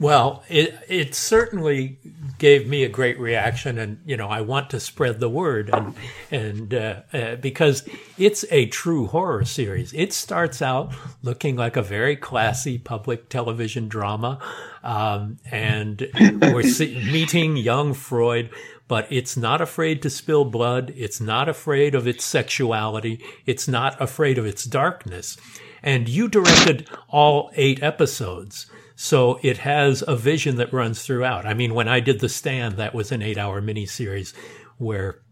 well, 0.00 0.42
it 0.48 0.74
it 0.88 1.14
certainly 1.14 1.98
gave 2.38 2.66
me 2.66 2.84
a 2.84 2.88
great 2.88 3.20
reaction, 3.20 3.76
and 3.78 4.00
you 4.06 4.16
know 4.16 4.28
I 4.28 4.40
want 4.40 4.70
to 4.70 4.80
spread 4.80 5.20
the 5.20 5.28
word, 5.28 5.68
and 5.70 5.94
and 6.30 6.72
uh, 6.72 7.02
uh, 7.12 7.36
because 7.36 7.86
it's 8.16 8.46
a 8.50 8.64
true 8.66 9.06
horror 9.06 9.44
series. 9.44 9.92
It 9.92 10.14
starts 10.14 10.62
out 10.62 10.94
looking 11.22 11.56
like 11.56 11.76
a 11.76 11.82
very 11.82 12.16
classy 12.16 12.78
public 12.78 13.28
television 13.28 13.88
drama, 13.88 14.38
um, 14.82 15.38
and 15.50 16.08
we're 16.40 16.62
see- 16.62 17.04
meeting 17.12 17.58
young 17.58 17.92
Freud, 17.92 18.48
but 18.88 19.06
it's 19.12 19.36
not 19.36 19.60
afraid 19.60 20.00
to 20.00 20.08
spill 20.08 20.46
blood. 20.46 20.94
It's 20.96 21.20
not 21.20 21.46
afraid 21.46 21.94
of 21.94 22.06
its 22.06 22.24
sexuality. 22.24 23.22
It's 23.44 23.68
not 23.68 24.00
afraid 24.00 24.38
of 24.38 24.46
its 24.46 24.64
darkness. 24.64 25.36
And 25.82 26.08
you 26.08 26.28
directed 26.28 26.88
all 27.08 27.50
eight 27.54 27.82
episodes. 27.82 28.70
So 29.02 29.40
it 29.42 29.56
has 29.56 30.04
a 30.06 30.14
vision 30.14 30.56
that 30.56 30.74
runs 30.74 31.02
throughout. 31.02 31.46
I 31.46 31.54
mean, 31.54 31.72
when 31.72 31.88
I 31.88 32.00
did 32.00 32.20
The 32.20 32.28
Stand, 32.28 32.76
that 32.76 32.94
was 32.94 33.10
an 33.10 33.22
eight 33.22 33.38
hour 33.38 33.62
miniseries 33.62 34.34
where 34.76 35.22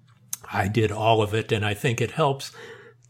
I 0.50 0.68
did 0.68 0.90
all 0.90 1.20
of 1.20 1.34
it. 1.34 1.52
And 1.52 1.66
I 1.66 1.74
think 1.74 2.00
it 2.00 2.12
helps 2.12 2.50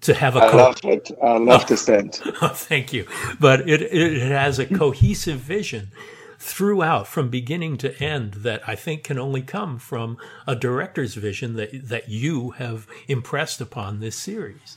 to 0.01 0.15
have 0.15 0.35
a. 0.35 0.41
I 0.41 0.51
co- 0.51 0.57
love 0.57 0.81
it. 0.83 1.13
I 1.23 1.37
love 1.39 1.69
The 1.69 1.77
Stand. 1.77 2.21
oh, 2.43 2.49
thank 2.49 2.93
you. 2.93 3.07
But 3.39 3.69
it, 3.69 3.83
it 3.83 4.21
has 4.21 4.59
a 4.59 4.67
cohesive 4.67 5.39
vision 5.39 5.93
throughout 6.41 7.07
from 7.07 7.31
beginning 7.31 7.77
to 7.77 7.97
end 8.03 8.35
that 8.35 8.69
I 8.69 8.75
think 8.75 9.05
can 9.05 9.17
only 9.17 9.43
come 9.43 9.79
from 9.79 10.19
a 10.45 10.57
director's 10.57 11.15
vision 11.15 11.55
that, 11.55 11.87
that 11.87 12.09
you 12.09 12.51
have 12.51 12.89
impressed 13.07 13.61
upon 13.61 14.01
this 14.01 14.17
series. 14.17 14.77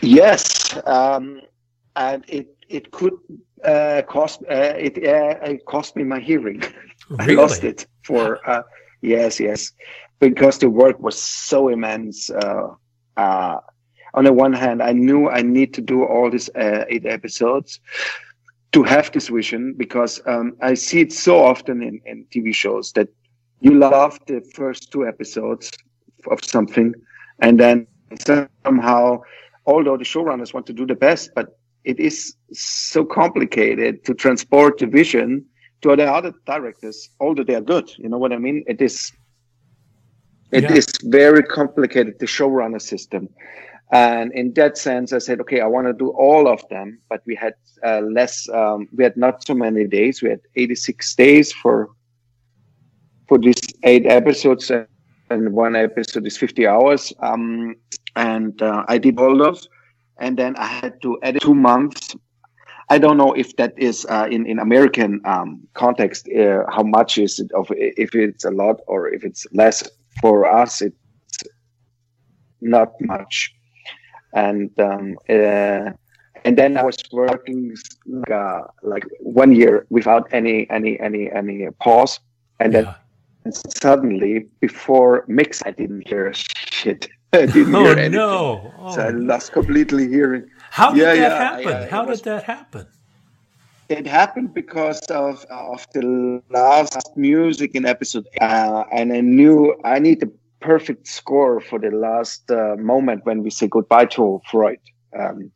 Yes. 0.00 0.80
Um, 0.86 1.42
and 1.94 2.24
it 2.28 2.55
it 2.68 2.90
could 2.90 3.14
uh, 3.64 4.02
cost 4.08 4.42
uh, 4.50 4.74
it, 4.76 4.98
uh, 4.98 5.50
it 5.50 5.64
cost 5.66 5.96
me 5.96 6.04
my 6.04 6.20
hearing. 6.20 6.62
Really? 7.10 7.32
I 7.38 7.42
lost 7.42 7.64
it 7.64 7.86
for 8.02 8.38
uh, 8.48 8.62
yes, 9.00 9.40
yes, 9.40 9.72
because 10.20 10.58
the 10.58 10.70
work 10.70 10.98
was 11.00 11.20
so 11.20 11.68
immense. 11.68 12.30
Uh, 12.30 12.68
uh, 13.16 13.60
on 14.14 14.24
the 14.24 14.32
one 14.32 14.52
hand, 14.52 14.82
I 14.82 14.92
knew 14.92 15.28
I 15.28 15.42
need 15.42 15.74
to 15.74 15.80
do 15.82 16.04
all 16.04 16.30
these 16.30 16.48
eight 16.56 17.04
episodes 17.04 17.80
to 18.72 18.82
have 18.82 19.10
this 19.12 19.28
vision 19.28 19.74
because 19.76 20.20
um, 20.26 20.56
I 20.60 20.74
see 20.74 21.00
it 21.00 21.12
so 21.12 21.42
often 21.42 21.82
in, 21.82 22.00
in 22.04 22.26
TV 22.26 22.54
shows 22.54 22.92
that 22.92 23.08
you 23.60 23.74
love 23.74 24.18
the 24.26 24.40
first 24.54 24.92
two 24.92 25.06
episodes 25.06 25.70
of 26.30 26.44
something, 26.44 26.94
and 27.40 27.58
then 27.58 27.86
somehow, 28.64 29.22
although 29.66 29.96
the 29.96 30.04
showrunners 30.04 30.52
want 30.52 30.66
to 30.66 30.72
do 30.72 30.86
the 30.86 30.94
best, 30.94 31.30
but 31.34 31.55
it 31.86 32.00
is 32.00 32.34
so 32.52 33.04
complicated 33.04 34.04
to 34.04 34.12
transport 34.12 34.78
the 34.78 34.86
vision 34.86 35.46
to 35.82 35.94
the 35.94 36.04
other 36.04 36.32
directors, 36.44 37.08
although 37.20 37.44
they 37.44 37.54
are 37.54 37.60
good. 37.60 37.90
You 37.96 38.08
know 38.08 38.18
what 38.18 38.32
I 38.32 38.38
mean? 38.38 38.64
It 38.66 38.82
is 38.82 39.12
it 40.52 40.64
yeah. 40.64 40.74
is 40.74 40.86
very 41.02 41.42
complicated, 41.42 42.18
the 42.18 42.26
showrunner 42.26 42.80
system. 42.80 43.28
And 43.92 44.32
in 44.32 44.52
that 44.54 44.78
sense, 44.78 45.12
I 45.12 45.18
said, 45.18 45.40
okay, 45.40 45.60
I 45.60 45.66
want 45.66 45.86
to 45.86 45.92
do 45.92 46.10
all 46.10 46.48
of 46.48 46.60
them, 46.70 46.98
but 47.08 47.22
we 47.26 47.34
had 47.36 47.54
uh, 47.84 48.00
less, 48.00 48.48
um, 48.48 48.88
we 48.96 49.04
had 49.04 49.16
not 49.16 49.46
so 49.46 49.54
many 49.54 49.86
days. 49.86 50.22
We 50.22 50.30
had 50.30 50.40
86 50.56 51.14
days 51.14 51.52
for, 51.52 51.90
for 53.28 53.38
these 53.38 53.60
eight 53.84 54.06
episodes 54.06 54.70
and 55.30 55.52
one 55.52 55.74
episode 55.76 56.26
is 56.26 56.36
50 56.36 56.66
hours. 56.66 57.12
Um, 57.20 57.76
and 58.14 58.60
uh, 58.62 58.84
I 58.88 58.98
did 58.98 59.18
all 59.18 59.36
those 59.36 59.68
and 60.18 60.36
then 60.36 60.56
I 60.56 60.66
had 60.66 61.00
to 61.02 61.18
edit 61.22 61.42
two 61.42 61.54
months. 61.54 62.14
I 62.88 62.98
don't 62.98 63.16
know 63.16 63.32
if 63.32 63.56
that 63.56 63.74
is 63.76 64.06
uh, 64.08 64.28
in 64.30 64.46
in 64.46 64.58
American 64.58 65.20
um, 65.24 65.66
context. 65.74 66.28
Uh, 66.28 66.64
how 66.70 66.82
much 66.82 67.18
is 67.18 67.40
it 67.40 67.50
of 67.52 67.66
if 67.70 68.14
it's 68.14 68.44
a 68.44 68.50
lot 68.50 68.80
or 68.86 69.08
if 69.08 69.24
it's 69.24 69.46
less? 69.52 69.88
For 70.22 70.46
us, 70.46 70.80
it's 70.80 70.96
not 72.62 72.92
much, 73.00 73.52
and 74.32 74.70
um, 74.80 75.18
uh, 75.28 75.92
and 76.46 76.56
then 76.56 76.78
I 76.78 76.84
was 76.84 76.96
working 77.12 77.76
like, 78.06 78.30
uh, 78.30 78.62
like 78.82 79.04
one 79.20 79.52
year 79.52 79.84
without 79.90 80.26
any 80.32 80.66
any 80.70 80.98
any 81.00 81.30
any 81.30 81.68
pause, 81.80 82.20
and 82.60 82.72
yeah. 82.72 82.94
then 83.44 83.52
suddenly 83.52 84.46
before 84.60 85.24
mix, 85.28 85.62
I 85.66 85.72
didn't 85.72 86.08
hear 86.08 86.32
shit. 86.32 87.08
I 87.42 87.46
didn't 87.46 87.74
oh, 87.74 87.84
hear 87.84 87.92
anything. 87.92 88.12
no. 88.12 88.72
Oh. 88.78 88.94
So 88.94 89.02
I 89.02 89.10
lost 89.10 89.52
completely 89.52 90.08
hearing. 90.08 90.48
How 90.70 90.90
did 90.90 91.00
yeah, 91.00 91.04
that 91.04 91.18
yeah, 91.18 91.38
happen? 91.38 91.72
I, 91.72 91.86
How 91.86 92.06
was, 92.06 92.20
did 92.20 92.30
that 92.30 92.44
happen? 92.44 92.86
It 93.88 94.06
happened 94.06 94.54
because 94.54 95.00
of 95.10 95.44
of 95.50 95.86
the 95.92 96.42
last 96.50 97.16
music 97.16 97.74
in 97.74 97.84
episode, 97.84 98.26
uh, 98.40 98.84
and 98.92 99.12
I 99.12 99.20
knew 99.20 99.76
I 99.84 99.98
need 99.98 100.20
the 100.20 100.32
perfect 100.60 101.06
score 101.06 101.60
for 101.60 101.78
the 101.78 101.90
last 101.90 102.50
uh, 102.50 102.76
moment 102.78 103.24
when 103.26 103.42
we 103.42 103.50
say 103.50 103.68
goodbye 103.68 104.06
to 104.16 104.40
Freud, 104.50 104.80
um, 105.18 105.52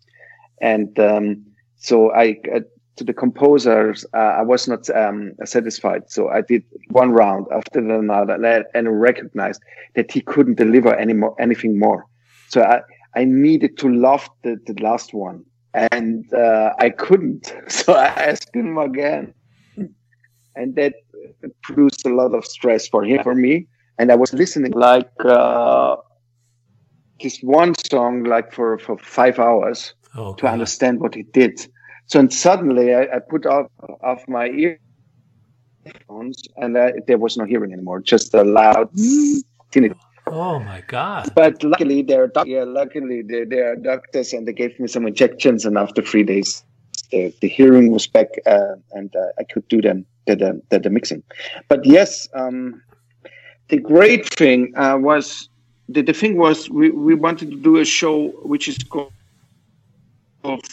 and 0.60 0.96
um, 0.98 1.44
so 1.76 2.12
I 2.12 2.36
uh, 2.54 2.60
to 2.96 3.04
the 3.04 3.14
composers, 3.14 4.04
uh, 4.14 4.18
I 4.40 4.42
was 4.42 4.68
not 4.68 4.88
um, 4.90 5.32
satisfied. 5.44 6.10
So 6.10 6.28
I 6.28 6.42
did 6.42 6.64
one 6.88 7.12
round 7.12 7.46
after 7.52 7.78
another 7.78 8.64
and 8.74 9.00
recognized 9.00 9.62
that 9.94 10.10
he 10.10 10.20
couldn't 10.20 10.56
deliver 10.56 10.94
any 10.94 11.14
more, 11.14 11.34
anything 11.40 11.78
more. 11.78 12.06
So 12.48 12.62
I, 12.62 12.80
I 13.14 13.24
needed 13.24 13.78
to 13.78 13.88
love 13.88 14.28
the, 14.42 14.58
the 14.66 14.74
last 14.82 15.14
one 15.14 15.44
and 15.74 16.32
uh, 16.34 16.72
I 16.78 16.90
couldn't. 16.90 17.54
So 17.68 17.94
I 17.94 18.06
asked 18.06 18.54
him 18.54 18.76
again. 18.78 19.34
and 20.56 20.74
that 20.74 20.94
produced 21.62 22.06
a 22.06 22.14
lot 22.14 22.34
of 22.34 22.44
stress 22.44 22.88
for 22.88 23.04
him 23.04 23.22
for 23.22 23.34
me. 23.34 23.66
And 23.98 24.10
I 24.10 24.16
was 24.16 24.32
listening 24.32 24.72
like 24.72 25.10
uh, 25.24 25.96
this 27.20 27.38
one 27.42 27.74
song 27.90 28.24
like 28.24 28.52
for 28.52 28.78
for 28.78 28.96
five 28.98 29.38
hours 29.38 29.94
oh, 30.16 30.34
to 30.34 30.46
understand 30.46 31.00
what 31.00 31.14
he 31.14 31.22
did. 31.22 31.66
So 32.10 32.18
and 32.18 32.32
suddenly 32.32 32.92
I, 32.92 33.02
I 33.02 33.18
put 33.20 33.46
off 33.46 33.70
off 34.02 34.26
my 34.26 34.48
earphones 35.86 36.42
and 36.56 36.76
I, 36.76 36.94
there 37.06 37.18
was 37.18 37.36
no 37.36 37.44
hearing 37.44 37.72
anymore, 37.72 38.00
just 38.00 38.34
a 38.34 38.42
loud. 38.42 38.90
Oh 40.26 40.58
my 40.58 40.82
god! 40.88 41.30
But 41.36 41.62
luckily, 41.62 42.02
they're 42.02 42.30
yeah, 42.44 42.64
luckily 42.64 43.22
they, 43.22 43.44
they 43.44 43.60
are 43.60 43.76
doctors, 43.76 44.32
and 44.32 44.46
they 44.46 44.52
gave 44.52 44.78
me 44.80 44.88
some 44.88 45.06
injections, 45.06 45.64
and 45.64 45.78
after 45.78 46.02
three 46.02 46.24
days, 46.24 46.64
the, 47.12 47.32
the 47.40 47.48
hearing 47.48 47.92
was 47.92 48.06
back, 48.08 48.28
uh, 48.44 48.74
and 48.92 49.14
uh, 49.14 49.26
I 49.38 49.44
could 49.44 49.66
do 49.68 49.80
them 49.80 50.04
the, 50.26 50.34
the, 50.36 50.62
the, 50.70 50.78
the 50.80 50.90
mixing. 50.90 51.22
But 51.68 51.86
yes, 51.86 52.28
um, 52.34 52.82
the 53.68 53.78
great 53.78 54.28
thing 54.28 54.72
uh, 54.76 54.98
was 54.98 55.48
the, 55.88 56.02
the 56.02 56.12
thing 56.12 56.36
was 56.36 56.68
we, 56.70 56.90
we 56.90 57.14
wanted 57.14 57.50
to 57.50 57.56
do 57.56 57.78
a 57.78 57.84
show 57.84 58.28
which 58.42 58.68
is 58.68 58.78
called 58.78 59.12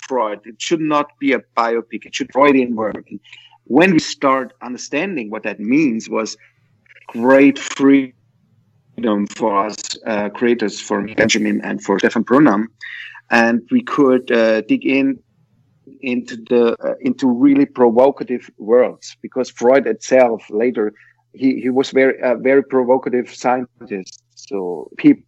Freud. 0.07 0.41
It 0.45 0.61
should 0.61 0.81
not 0.81 1.17
be 1.19 1.33
a 1.33 1.39
biopic. 1.55 2.05
It 2.05 2.15
should 2.15 2.31
Freudian 2.31 2.75
work. 2.75 3.03
And 3.09 3.19
when 3.65 3.91
we 3.91 3.99
start 3.99 4.53
understanding 4.61 5.29
what 5.29 5.43
that 5.43 5.59
means, 5.59 6.09
was 6.09 6.37
great 7.07 7.59
freedom 7.59 8.13
for 9.35 9.65
us 9.65 9.77
uh, 10.05 10.29
creators, 10.29 10.79
for 10.79 11.03
Benjamin 11.15 11.61
and 11.63 11.83
for 11.83 11.99
Stefan 11.99 12.23
Brunner, 12.23 12.67
and 13.29 13.61
we 13.71 13.81
could 13.81 14.31
uh, 14.31 14.61
dig 14.61 14.85
in 14.85 15.19
into 16.01 16.35
the 16.35 16.75
uh, 16.83 16.95
into 17.01 17.27
really 17.27 17.65
provocative 17.65 18.49
worlds 18.57 19.15
because 19.21 19.49
Freud 19.49 19.87
itself 19.87 20.45
later 20.49 20.93
he, 21.33 21.61
he 21.61 21.69
was 21.69 21.91
very 21.91 22.21
uh, 22.21 22.35
very 22.35 22.63
provocative 22.63 23.33
scientist 23.33 24.21
so 24.35 24.89
people 24.97 25.23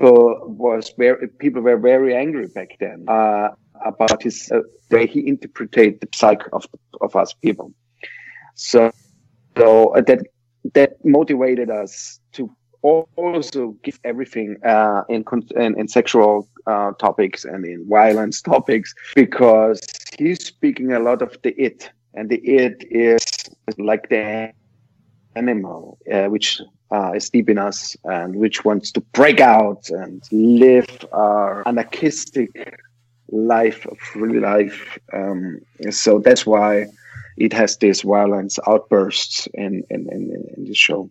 was 0.00 0.92
very 0.96 1.28
people 1.38 1.62
were 1.62 1.76
very 1.76 2.14
angry 2.14 2.46
back 2.48 2.76
then 2.80 3.04
uh, 3.08 3.50
about 3.84 4.22
his 4.22 4.50
uh, 4.52 4.60
way 4.90 5.06
he 5.06 5.26
interpreted 5.26 6.00
the 6.00 6.08
psyche 6.14 6.44
of 6.52 6.66
of 7.00 7.14
us 7.16 7.32
people. 7.34 7.72
So 8.54 8.90
so 9.56 9.94
uh, 9.94 10.00
that 10.02 10.26
that 10.74 11.04
motivated 11.04 11.70
us 11.70 12.20
to 12.32 12.50
also 12.82 13.76
give 13.82 14.00
everything 14.04 14.56
uh, 14.64 15.02
in, 15.08 15.24
in, 15.56 15.78
in 15.78 15.88
sexual 15.88 16.48
uh, 16.66 16.92
topics 16.92 17.44
and 17.44 17.64
in 17.64 17.86
violence 17.88 18.40
topics 18.54 18.94
because 19.14 19.80
he's 20.18 20.44
speaking 20.44 20.92
a 20.92 20.98
lot 20.98 21.22
of 21.22 21.36
the 21.42 21.50
it. 21.60 21.90
And 22.14 22.28
the 22.28 22.38
it 22.38 22.84
is 22.90 23.22
like 23.78 24.08
the 24.08 24.52
animal 25.36 25.98
uh, 26.12 26.26
which 26.26 26.60
uh, 26.90 27.12
is 27.14 27.30
deep 27.30 27.48
in 27.48 27.58
us 27.58 27.96
and 28.04 28.36
which 28.36 28.64
wants 28.64 28.90
to 28.92 29.00
break 29.12 29.40
out 29.40 29.88
and 29.90 30.22
live 30.32 30.88
our 31.12 31.66
anarchistic 31.66 32.50
life 33.30 33.86
of 33.86 33.98
real 34.16 34.42
life 34.42 34.98
um, 35.12 35.60
so 35.90 36.18
that's 36.18 36.44
why 36.44 36.86
it 37.36 37.52
has 37.52 37.76
these 37.76 38.02
violence 38.02 38.58
outbursts 38.66 39.46
in 39.54 39.84
in, 39.90 40.08
in, 40.10 40.52
in 40.56 40.64
the 40.64 40.74
show 40.74 41.08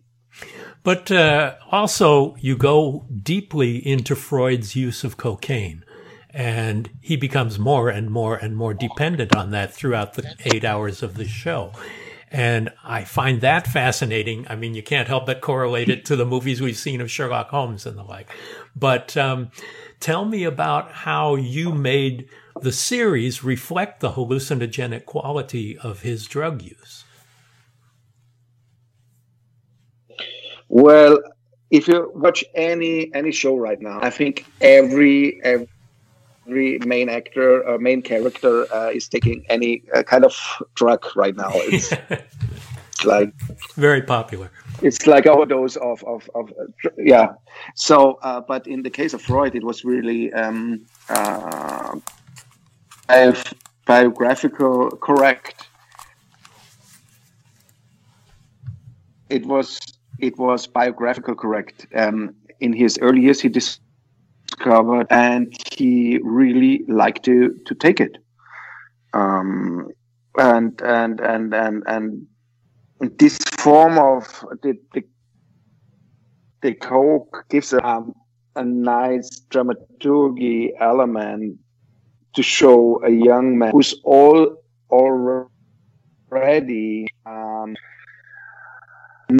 but 0.82 1.10
uh, 1.10 1.56
also, 1.70 2.36
you 2.40 2.56
go 2.56 3.06
deeply 3.22 3.76
into 3.86 4.16
Freud's 4.16 4.74
use 4.74 5.04
of 5.04 5.16
cocaine, 5.16 5.84
and 6.30 6.88
he 7.02 7.16
becomes 7.16 7.58
more 7.58 7.90
and 7.90 8.10
more 8.10 8.36
and 8.36 8.56
more 8.56 8.72
dependent 8.72 9.36
on 9.36 9.50
that 9.50 9.74
throughout 9.74 10.14
the 10.14 10.34
eight 10.44 10.64
hours 10.64 11.02
of 11.02 11.16
the 11.16 11.26
show. 11.26 11.72
And 12.30 12.70
I 12.84 13.04
find 13.04 13.40
that 13.40 13.66
fascinating. 13.66 14.46
I 14.48 14.54
mean, 14.54 14.74
you 14.74 14.82
can't 14.82 15.08
help 15.08 15.26
but 15.26 15.40
correlate 15.40 15.88
it 15.88 16.04
to 16.06 16.16
the 16.16 16.24
movies 16.24 16.60
we've 16.60 16.76
seen 16.76 17.00
of 17.00 17.10
Sherlock 17.10 17.48
Holmes 17.48 17.86
and 17.86 17.98
the 17.98 18.04
like. 18.04 18.30
But 18.76 19.16
um, 19.16 19.50
tell 19.98 20.24
me 20.24 20.44
about 20.44 20.92
how 20.92 21.34
you 21.34 21.72
made 21.72 22.28
the 22.60 22.70
series 22.72 23.42
reflect 23.42 24.00
the 24.00 24.12
hallucinogenic 24.12 25.06
quality 25.06 25.76
of 25.78 26.02
his 26.02 26.26
drug 26.26 26.62
use. 26.62 27.04
Well, 30.68 31.18
if 31.70 31.88
you 31.88 32.12
watch 32.14 32.44
any 32.54 33.12
any 33.12 33.32
show 33.32 33.56
right 33.56 33.80
now, 33.80 33.98
I 34.00 34.10
think 34.10 34.46
every 34.60 35.40
every 35.42 35.68
main 36.50 37.08
actor 37.08 37.66
or 37.66 37.78
main 37.78 38.02
character 38.02 38.72
uh, 38.72 38.90
is 38.90 39.08
taking 39.08 39.44
any 39.48 39.82
uh, 39.94 40.02
kind 40.02 40.24
of 40.24 40.36
drug 40.74 41.04
right 41.16 41.36
now. 41.36 41.50
It's 41.54 41.92
like 43.04 43.32
very 43.76 44.02
popular. 44.02 44.50
It's 44.82 45.06
like 45.06 45.26
overdose 45.26 45.76
of 45.76 46.02
of, 46.04 46.30
of 46.34 46.50
uh, 46.50 46.90
yeah. 46.98 47.28
So, 47.74 48.18
uh, 48.22 48.40
but 48.40 48.66
in 48.66 48.82
the 48.82 48.90
case 48.90 49.14
of 49.14 49.22
Freud, 49.22 49.54
it 49.54 49.64
was 49.64 49.84
really 49.84 50.32
um, 50.32 50.86
uh, 51.08 51.96
biographical 53.86 54.90
correct. 54.96 55.68
It 59.28 59.46
was 59.46 59.80
it 60.18 60.38
was 60.38 60.66
biographical 60.66 61.34
correct. 61.34 61.86
Um, 61.94 62.34
in 62.60 62.72
his 62.72 62.98
early 63.00 63.22
years, 63.22 63.40
he 63.40 63.48
discovered, 64.60 65.06
and 65.10 65.54
he 65.72 66.18
really 66.22 66.84
liked 66.88 67.24
to 67.24 67.58
to 67.66 67.74
take 67.74 68.00
it. 68.00 68.16
Um, 69.12 69.88
and 70.38 70.80
and 70.82 71.20
and 71.20 71.52
and 71.54 71.82
and 71.86 72.26
this 73.18 73.38
form 73.58 73.98
of 73.98 74.44
the 74.62 74.78
the, 74.94 75.02
the 76.62 76.74
coke 76.74 77.44
gives 77.48 77.72
a, 77.72 78.04
a 78.56 78.64
nice 78.64 79.40
dramaturgy 79.50 80.72
element 80.80 81.58
to 82.34 82.42
show 82.42 83.02
a 83.04 83.10
young 83.10 83.58
man 83.58 83.72
who's 83.72 83.94
all 84.04 84.56
already 84.90 85.48
um, 87.26 87.74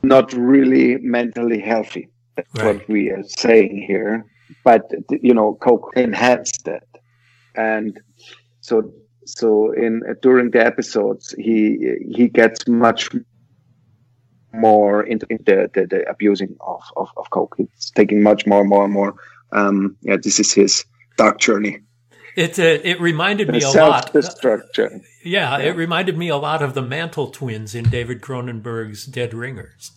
not 0.02 0.32
really 0.32 0.96
mentally 0.98 1.60
healthy. 1.60 2.08
That's 2.36 2.48
right. 2.54 2.76
what 2.76 2.88
we 2.88 3.10
are 3.10 3.22
saying 3.24 3.84
here. 3.86 4.24
But 4.64 4.90
you 5.10 5.34
know, 5.34 5.54
Coke 5.54 5.92
enhanced 5.96 6.64
that, 6.64 6.88
and 7.54 7.98
so 8.60 8.92
so 9.26 9.72
in 9.72 10.02
during 10.22 10.50
the 10.50 10.64
episodes, 10.64 11.34
he 11.38 11.96
he 12.10 12.28
gets 12.28 12.66
much 12.66 13.10
more 14.52 15.02
into 15.02 15.26
the, 15.26 15.70
the, 15.72 15.86
the 15.86 16.10
abusing 16.10 16.56
of, 16.60 16.82
of, 16.96 17.08
of 17.16 17.30
coke. 17.30 17.54
It's 17.58 17.90
taking 17.90 18.22
much 18.22 18.46
more 18.46 18.60
and 18.60 18.68
more 18.68 18.84
and 18.84 18.92
more. 18.92 19.14
Um, 19.52 19.96
yeah, 20.02 20.16
this 20.22 20.40
is 20.40 20.52
his 20.52 20.84
dark 21.16 21.38
journey. 21.38 21.80
It 22.36 22.58
uh, 22.58 22.78
it 22.84 23.00
reminded 23.00 23.48
me 23.48 23.60
a 23.60 23.70
lot. 23.70 24.12
Yeah, 25.24 25.58
yeah, 25.58 25.68
it 25.68 25.76
reminded 25.76 26.16
me 26.16 26.28
a 26.28 26.36
lot 26.36 26.62
of 26.62 26.74
the 26.74 26.82
Mantle 26.82 27.28
twins 27.28 27.74
in 27.74 27.84
David 27.90 28.20
Cronenberg's 28.20 29.04
Dead 29.06 29.34
Ringers. 29.34 29.90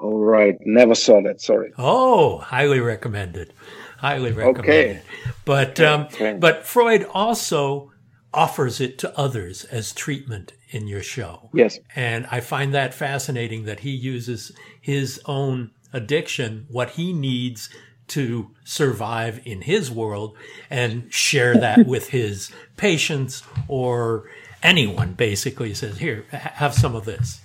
All 0.00 0.18
right, 0.18 0.56
never 0.64 0.94
saw 0.94 1.20
that. 1.22 1.40
Sorry. 1.40 1.72
Oh, 1.76 2.38
highly 2.38 2.80
recommended. 2.80 3.52
Highly 3.98 4.32
recommended. 4.32 4.96
Okay. 4.96 5.02
But 5.44 5.78
um, 5.80 6.02
okay. 6.02 6.36
but 6.38 6.64
Freud 6.64 7.06
also 7.12 7.92
offers 8.32 8.80
it 8.80 8.98
to 8.98 9.18
others 9.18 9.64
as 9.64 9.92
treatment 9.92 10.52
in 10.70 10.86
your 10.86 11.02
show. 11.02 11.50
Yes. 11.52 11.78
And 11.94 12.26
I 12.30 12.40
find 12.40 12.72
that 12.74 12.94
fascinating 12.94 13.64
that 13.64 13.80
he 13.80 13.90
uses 13.90 14.52
his 14.80 15.20
own 15.26 15.72
addiction, 15.92 16.66
what 16.68 16.90
he 16.90 17.12
needs 17.12 17.68
to 18.08 18.50
survive 18.64 19.40
in 19.44 19.62
his 19.62 19.90
world 19.90 20.36
and 20.68 21.12
share 21.12 21.56
that 21.56 21.86
with 21.86 22.08
his 22.08 22.50
patients 22.76 23.42
or 23.68 24.28
anyone 24.62 25.12
basically 25.12 25.72
says 25.72 25.98
here 25.98 26.24
have 26.30 26.74
some 26.74 26.94
of 26.94 27.04
this 27.04 27.40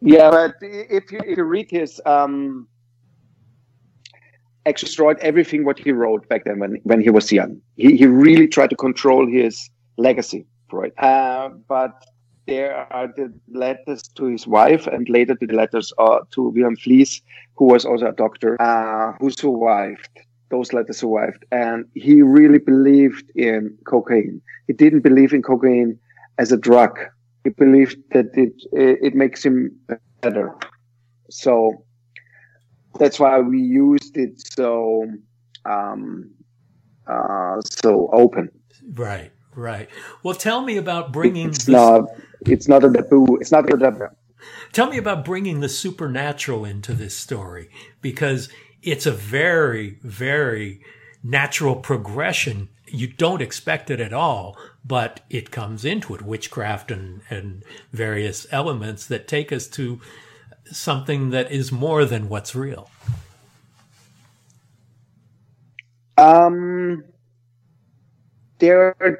yeah 0.00 0.30
but 0.30 0.54
if 0.60 1.10
you, 1.12 1.20
if 1.26 1.36
you 1.36 1.44
read 1.44 1.70
his 1.70 2.00
um 2.06 2.66
actually 4.66 4.86
destroyed 4.86 5.18
everything 5.20 5.64
what 5.64 5.78
he 5.78 5.90
wrote 5.90 6.28
back 6.28 6.44
then 6.44 6.58
when, 6.58 6.78
when 6.84 7.00
he 7.00 7.10
was 7.10 7.32
young 7.32 7.60
he, 7.76 7.96
he 7.96 8.06
really 8.06 8.46
tried 8.46 8.70
to 8.70 8.76
control 8.76 9.26
his 9.26 9.70
legacy 9.96 10.46
right 10.72 10.92
uh, 10.98 11.48
but 11.68 12.04
there 12.50 12.92
are 12.92 13.06
the 13.06 13.32
letters 13.52 14.02
to 14.02 14.24
his 14.24 14.44
wife 14.44 14.88
and 14.88 15.08
later 15.08 15.36
the 15.40 15.46
letters 15.54 15.92
uh, 15.98 16.18
to 16.32 16.48
Wilhelm 16.48 16.74
Fliess, 16.76 17.22
who 17.54 17.66
was 17.66 17.84
also 17.84 18.08
a 18.08 18.12
doctor, 18.12 18.60
uh, 18.60 19.12
who 19.20 19.30
survived. 19.30 20.08
Those 20.50 20.72
letters 20.72 20.98
survived. 20.98 21.44
And 21.52 21.84
he 21.94 22.22
really 22.22 22.58
believed 22.58 23.30
in 23.36 23.78
cocaine. 23.86 24.42
He 24.66 24.72
didn't 24.72 25.02
believe 25.02 25.32
in 25.32 25.42
cocaine 25.42 25.96
as 26.38 26.50
a 26.50 26.56
drug. 26.56 26.98
He 27.44 27.50
believed 27.50 27.96
that 28.12 28.26
it, 28.34 28.52
it, 28.72 28.98
it 29.02 29.14
makes 29.14 29.44
him 29.44 29.78
better. 30.20 30.54
So 31.30 31.84
that's 32.98 33.18
why 33.18 33.38
we 33.40 33.60
used 33.60 34.16
it 34.16 34.40
so, 34.54 35.06
um, 35.64 36.30
uh, 37.06 37.60
so 37.62 38.10
open. 38.12 38.50
Right 38.94 39.32
Right. 39.54 39.88
Well, 40.22 40.34
tell 40.34 40.62
me 40.62 40.76
about 40.76 41.12
bringing. 41.12 41.48
It's 41.48 41.68
not. 41.68 42.08
It's 42.46 42.68
not 42.68 42.84
a 42.84 42.90
taboo. 42.90 43.36
It's 43.40 43.52
not 43.52 43.72
a 43.72 43.76
taboo. 43.76 44.06
Tell 44.72 44.88
me 44.88 44.96
about 44.96 45.24
bringing 45.24 45.60
the 45.60 45.68
supernatural 45.68 46.64
into 46.64 46.94
this 46.94 47.16
story 47.16 47.68
because 48.00 48.48
it's 48.82 49.04
a 49.04 49.12
very, 49.12 49.98
very 50.02 50.80
natural 51.22 51.76
progression. 51.76 52.68
You 52.86 53.08
don't 53.08 53.42
expect 53.42 53.90
it 53.90 54.00
at 54.00 54.12
all, 54.12 54.56
but 54.84 55.20
it 55.28 55.50
comes 55.50 55.84
into 55.84 56.14
it, 56.14 56.22
witchcraft 56.22 56.90
and, 56.90 57.20
and 57.30 57.62
various 57.92 58.46
elements 58.50 59.06
that 59.06 59.28
take 59.28 59.52
us 59.52 59.66
to 59.68 60.00
something 60.64 61.30
that 61.30 61.50
is 61.50 61.70
more 61.70 62.04
than 62.04 62.28
what's 62.28 62.54
real. 62.54 62.90
Um, 66.16 67.04
there 68.58 68.94
are 69.00 69.18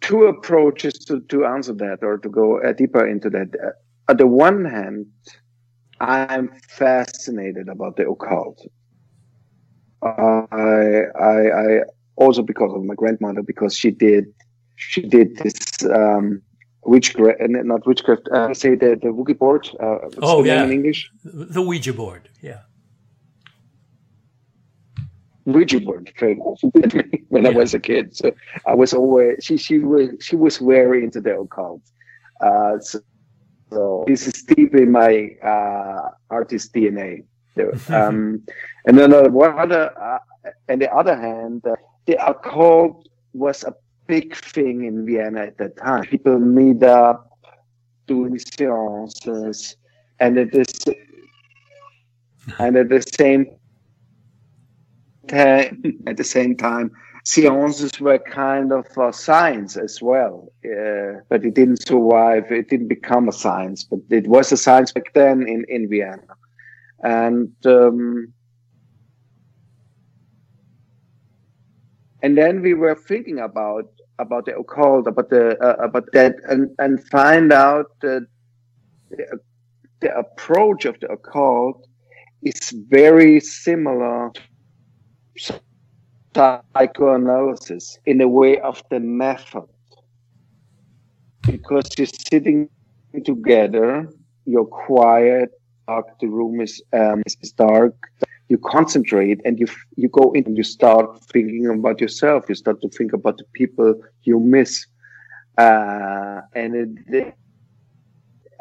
two 0.00 0.24
approaches 0.24 0.94
to, 1.06 1.20
to 1.20 1.46
answer 1.46 1.72
that 1.72 1.98
or 2.02 2.18
to 2.18 2.28
go 2.28 2.60
uh, 2.60 2.72
deeper 2.72 3.06
into 3.06 3.30
that. 3.30 3.48
Uh, 3.62 3.70
on 4.10 4.16
the 4.18 4.26
one 4.26 4.64
hand, 4.64 5.06
I'm 6.00 6.50
fascinated 6.68 7.68
about 7.68 7.96
the 7.96 8.08
occult. 8.08 8.60
I, 10.02 11.04
I, 11.18 11.48
I 11.48 11.80
also 12.16 12.42
because 12.42 12.72
of 12.74 12.84
my 12.84 12.94
grandmother, 12.94 13.42
because 13.42 13.74
she 13.74 13.90
did, 13.90 14.26
she 14.76 15.02
did 15.02 15.36
this 15.36 15.84
um, 15.84 16.42
witchcraft, 16.84 17.40
uh, 17.40 17.46
not 17.46 17.86
witchcraft. 17.86 18.28
Uh, 18.28 18.54
say 18.54 18.74
the 18.74 18.98
the 19.00 19.12
Ouija 19.12 19.34
board. 19.34 19.68
Uh, 19.80 19.98
oh 20.22 20.44
yeah, 20.44 20.64
in 20.64 20.72
English, 20.72 21.10
the 21.24 21.62
Ouija 21.62 21.92
board. 21.92 22.28
Yeah. 22.40 22.60
Ouija 25.46 25.78
board 25.80 26.10
when 27.28 27.42
yeah. 27.42 27.50
I 27.50 27.52
was 27.52 27.74
a 27.74 27.80
kid. 27.80 28.16
So 28.16 28.32
I 28.66 28.74
was 28.74 28.94
always 28.94 29.44
she 29.44 29.56
she 29.56 29.78
was 29.78 30.10
she 30.20 30.36
was 30.36 30.58
very 30.58 31.04
into 31.04 31.20
the 31.20 31.38
occult. 31.38 31.82
Uh, 32.40 32.78
so, 32.80 33.00
so, 33.70 34.04
this 34.06 34.26
is 34.26 34.42
deep 34.42 34.74
in 34.74 34.90
my 34.90 35.30
uh, 35.42 36.10
artist 36.30 36.72
DNA. 36.74 37.24
Um, 37.88 38.42
and 38.84 38.98
then 38.98 39.14
on 39.14 39.32
the 39.32 39.40
other, 39.40 39.96
uh, 39.96 40.18
on 40.68 40.80
the 40.80 40.92
other 40.92 41.14
hand, 41.14 41.64
uh, 41.64 41.76
the 42.06 42.16
occult 42.26 43.08
was 43.32 43.62
a 43.62 43.72
big 44.06 44.36
thing 44.36 44.84
in 44.84 45.06
Vienna 45.06 45.42
at 45.42 45.58
that 45.58 45.76
time. 45.76 46.04
People 46.04 46.38
meet 46.38 46.82
up, 46.82 47.38
doing 48.06 48.38
seances, 48.38 49.76
and 50.20 50.38
at 50.38 50.52
this, 50.52 50.72
and 52.58 52.76
at 52.76 52.88
the 52.88 53.02
same 53.02 53.46
time, 55.28 55.82
at 56.06 56.16
the 56.16 56.24
same 56.24 56.56
time, 56.56 56.90
seances 57.24 57.98
were 58.00 58.18
kind 58.18 58.72
of 58.72 58.86
a 58.98 59.12
science 59.12 59.76
as 59.76 60.00
well, 60.02 60.52
uh, 60.64 61.20
but 61.28 61.44
it 61.44 61.54
didn't 61.54 61.86
survive. 61.86 62.50
It 62.50 62.68
didn't 62.68 62.88
become 62.88 63.28
a 63.28 63.32
science, 63.32 63.84
but 63.84 64.00
it 64.10 64.26
was 64.26 64.52
a 64.52 64.56
science 64.56 64.92
back 64.92 65.12
then 65.14 65.46
in 65.48 65.64
in 65.68 65.88
Vienna, 65.88 66.36
and. 67.02 67.54
Um, 67.64 68.32
and 72.24 72.38
then 72.38 72.62
we 72.62 72.72
were 72.72 72.94
thinking 72.94 73.38
about 73.38 73.84
about 74.18 74.46
the 74.46 74.56
occult, 74.56 75.06
about 75.06 75.28
the 75.28 75.44
uh, 75.62 75.76
about 75.88 76.06
that, 76.14 76.36
and 76.48 76.70
and 76.78 77.06
find 77.08 77.52
out 77.52 77.86
that 78.00 78.26
the, 79.10 79.38
the 80.00 80.10
approach 80.16 80.86
of 80.86 80.98
the 81.00 81.08
occult 81.12 81.86
is 82.42 82.72
very 82.88 83.40
similar 83.40 84.30
to 85.36 85.60
psychoanalysis 86.34 87.98
in 88.06 88.16
the 88.18 88.28
way 88.28 88.58
of 88.60 88.82
the 88.90 89.00
method, 89.00 89.68
because 91.42 91.86
you're 91.98 92.16
sitting 92.30 92.70
together, 93.24 94.08
you're 94.46 94.64
quiet, 94.64 95.50
dark, 95.88 96.06
the 96.20 96.26
room 96.26 96.62
is 96.62 96.82
um, 96.94 97.22
is 97.26 97.52
dark 97.52 97.94
you 98.48 98.58
concentrate 98.58 99.40
and 99.44 99.58
you 99.58 99.66
you 99.96 100.08
go 100.08 100.32
in 100.32 100.44
and 100.46 100.56
you 100.56 100.64
start 100.64 101.22
thinking 101.32 101.66
about 101.66 102.00
yourself. 102.00 102.44
You 102.48 102.54
start 102.54 102.80
to 102.82 102.88
think 102.88 103.12
about 103.12 103.38
the 103.38 103.44
people 103.54 103.94
you 104.24 104.38
miss, 104.38 104.86
uh, 105.58 106.40
and 106.54 106.74
it, 107.08 107.34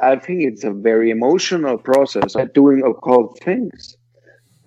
I 0.02 0.16
think 0.18 0.44
it's 0.44 0.64
a 0.64 0.72
very 0.72 1.10
emotional 1.10 1.78
process 1.78 2.36
of 2.36 2.54
doing 2.54 2.84
occult 2.84 3.40
things, 3.44 3.98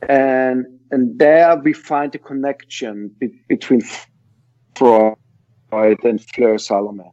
and 0.09 0.66
and 0.90 1.18
there 1.18 1.57
we 1.57 1.72
find 1.72 2.12
the 2.12 2.18
connection 2.18 3.11
be- 3.18 3.40
between 3.48 3.83
Freud 4.76 5.16
and 5.72 6.20
Fleur 6.35 6.59
Salome. 6.59 7.11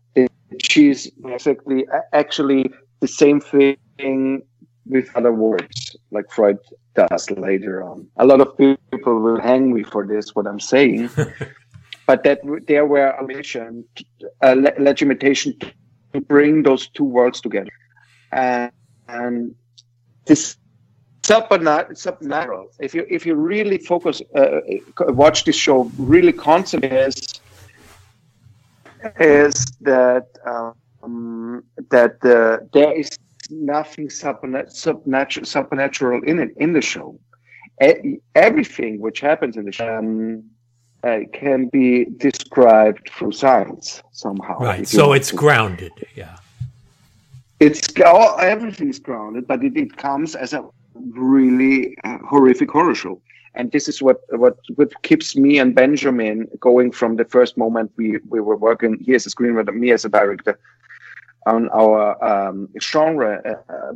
She's 0.62 1.10
basically 1.12 1.86
actually 2.12 2.72
the 3.00 3.08
same 3.08 3.40
thing 3.40 4.44
with 4.86 5.10
other 5.16 5.32
words, 5.32 5.96
like 6.12 6.30
Freud 6.32 6.60
does 6.96 7.30
later 7.32 7.84
on. 7.84 8.08
A 8.18 8.26
lot 8.26 8.42
of 8.42 8.58
people 8.58 9.20
will 9.20 9.40
hang 9.40 9.74
me 9.74 9.84
for 9.84 10.06
this, 10.06 10.36
what 10.36 10.48
I'm 10.48 10.60
saying, 10.60 11.10
but 12.08 12.24
that 12.24 12.40
there 12.68 12.86
were 12.86 13.10
a 13.12 13.26
mission, 13.26 13.86
a 14.42 14.56
legitimation 14.56 15.58
to 16.14 16.22
bring 16.22 16.64
those 16.64 16.88
two 16.90 17.06
worlds 17.06 17.42
together. 17.42 17.72
And, 18.32 18.72
and 19.08 19.56
this 20.26 20.58
supernatural, 21.24 22.68
if 22.80 22.94
you 22.94 23.06
if 23.10 23.26
you 23.26 23.36
really 23.36 23.78
focus, 23.78 24.22
uh, 24.36 24.60
watch 25.00 25.46
this 25.46 25.56
show, 25.56 25.92
really 25.98 26.34
concentrate 26.34 26.92
is, 26.92 27.40
is 29.20 29.66
that 29.82 30.28
um, 30.46 31.64
that 31.90 32.24
uh, 32.26 32.66
there 32.74 32.94
is 32.94 33.18
nothing 33.50 34.10
supernatural, 34.10 35.46
supernatural 35.46 36.22
in 36.24 36.40
it 36.40 36.52
in 36.58 36.74
the 36.74 36.82
show. 36.82 37.20
everything 38.36 39.00
which 39.00 39.20
happens 39.20 39.58
in 39.58 39.66
the 39.66 39.72
show 39.72 39.98
um, 39.98 40.44
uh, 41.04 41.20
can 41.34 41.68
be 41.68 42.06
described 42.18 43.10
through 43.10 43.32
science 43.32 44.02
somehow. 44.12 44.58
Right. 44.60 44.88
So 44.88 45.14
it's 45.14 45.32
grounded. 45.32 45.92
Yeah. 46.16 46.38
It's 47.60 47.90
all, 48.06 48.40
everything's 48.40 49.00
grounded, 49.00 49.48
but 49.48 49.64
it, 49.64 49.76
it 49.76 49.98
comes 49.98 50.36
as 50.36 50.54
a 50.54 50.66
really 50.96 51.98
uh, 52.04 52.18
horrific 52.20 52.70
horror 52.72 52.96
show. 52.96 53.22
And 53.56 53.72
this 53.72 53.88
is 53.88 54.02
what, 54.02 54.22
what 54.30 54.58
what 54.76 54.92
keeps 55.04 55.36
me 55.36 55.60
and 55.60 55.76
Benjamin 55.76 56.48
going 56.60 56.92
from 56.92 57.18
the 57.18 57.26
first 57.26 57.56
moment 57.56 57.92
we, 57.98 58.18
we 58.28 58.40
were 58.40 58.56
working. 58.56 58.98
He 59.00 59.14
as 59.14 59.28
a 59.28 59.30
screenwriter, 59.30 59.74
me 59.76 59.92
as 59.92 60.06
a 60.06 60.10
director, 60.10 60.60
on 61.46 61.70
our 61.70 62.24
um, 62.24 62.70
genre 62.82 63.42
uh, 63.46 63.74
uh, 63.74 63.94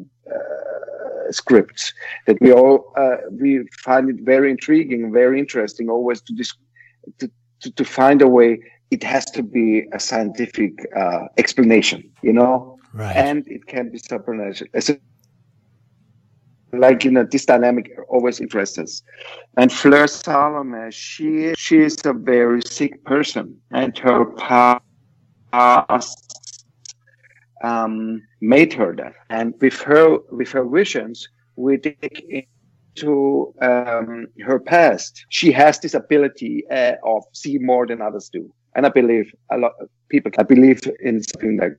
scripts 1.31 1.93
that 2.25 2.39
we 2.41 2.51
all 2.51 2.93
uh, 2.97 3.17
we 3.31 3.67
find 3.79 4.09
it 4.09 4.17
very 4.21 4.51
intriguing, 4.51 5.11
very 5.11 5.39
interesting, 5.39 5.89
always 5.89 6.21
to, 6.21 6.33
dis- 6.33 6.53
to, 7.19 7.29
to, 7.61 7.71
to 7.71 7.85
find 7.85 8.21
a 8.21 8.27
way. 8.27 8.59
It 8.89 9.03
has 9.03 9.25
to 9.31 9.43
be 9.43 9.85
a 9.91 9.99
scientific 9.99 10.73
uh, 10.95 11.27
explanation, 11.37 12.09
you 12.21 12.31
know, 12.31 12.79
right. 12.93 13.15
and 13.15 13.45
it 13.47 13.65
can 13.67 13.89
be 13.89 13.97
supernatural. 13.97 14.69
like 16.71 17.03
you 17.03 17.11
know, 17.11 17.25
this 17.25 17.45
dynamic 17.45 17.91
always 18.07 18.39
interests 18.39 18.77
us. 18.77 19.03
And 19.57 19.71
Fleur 19.71 20.07
Salome, 20.07 20.91
she 20.91 21.53
she 21.57 21.79
is 21.79 21.97
a 22.05 22.13
very 22.13 22.61
sick 22.61 23.03
person, 23.03 23.57
and 23.71 23.97
her 23.97 24.25
past 24.35 24.81
um, 27.63 28.21
made 28.41 28.73
her 28.73 28.95
that. 28.95 29.13
And 29.29 29.53
with 29.61 29.79
her, 29.81 30.17
with 30.31 30.51
her 30.51 30.67
visions, 30.67 31.27
we 31.55 31.77
dig 31.77 32.45
into 32.95 33.53
um, 33.61 34.27
her 34.45 34.59
past. 34.59 35.25
She 35.29 35.51
has 35.51 35.79
this 35.79 35.93
ability 35.93 36.63
uh, 36.71 36.93
of 37.03 37.23
see 37.33 37.57
more 37.57 37.87
than 37.87 38.01
others 38.01 38.29
do. 38.31 38.51
And 38.75 38.85
I 38.85 38.89
believe 38.89 39.33
a 39.51 39.57
lot 39.57 39.73
of 39.81 39.89
people, 40.09 40.31
I 40.37 40.43
believe 40.43 40.81
in 41.01 41.23
something 41.23 41.57
like 41.57 41.77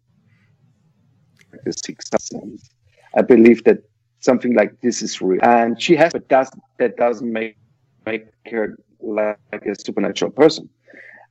the 1.65 1.73
sixth 1.73 2.09
sense. 2.21 2.71
I 3.17 3.23
believe 3.23 3.65
that 3.65 3.79
something 4.21 4.55
like 4.55 4.81
this 4.81 5.01
is 5.03 5.21
real. 5.23 5.41
And 5.43 5.81
she 5.81 5.97
has, 5.97 6.13
but 6.13 6.29
does, 6.29 6.51
that 6.79 6.97
doesn't 6.97 7.33
make, 7.33 7.57
make 8.05 8.27
her 8.51 8.77
like 9.01 9.39
a 9.53 9.75
supernatural 9.79 10.33
person. 10.33 10.69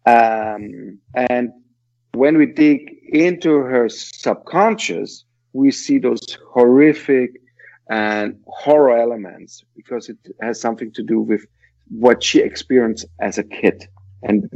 Um, 0.05 0.99
and 1.13 1.51
when 2.18 2.38
we 2.38 2.45
dig 2.45 2.80
into 3.09 3.57
her 3.59 3.88
subconscious, 3.89 5.24
we 5.53 5.72
see 5.72 5.97
those 5.97 6.38
horrific 6.51 7.41
and 7.89 8.38
horror 8.47 8.97
elements 8.97 9.63
because 9.76 10.09
it 10.09 10.18
has 10.41 10.59
something 10.59 10.91
to 10.91 11.03
do 11.03 11.22
with 11.22 11.45
what 11.89 12.24
she 12.24 12.39
experienced 12.39 13.05
as 13.22 13.38
a 13.38 13.43
kid. 13.43 13.88
And 14.24 14.49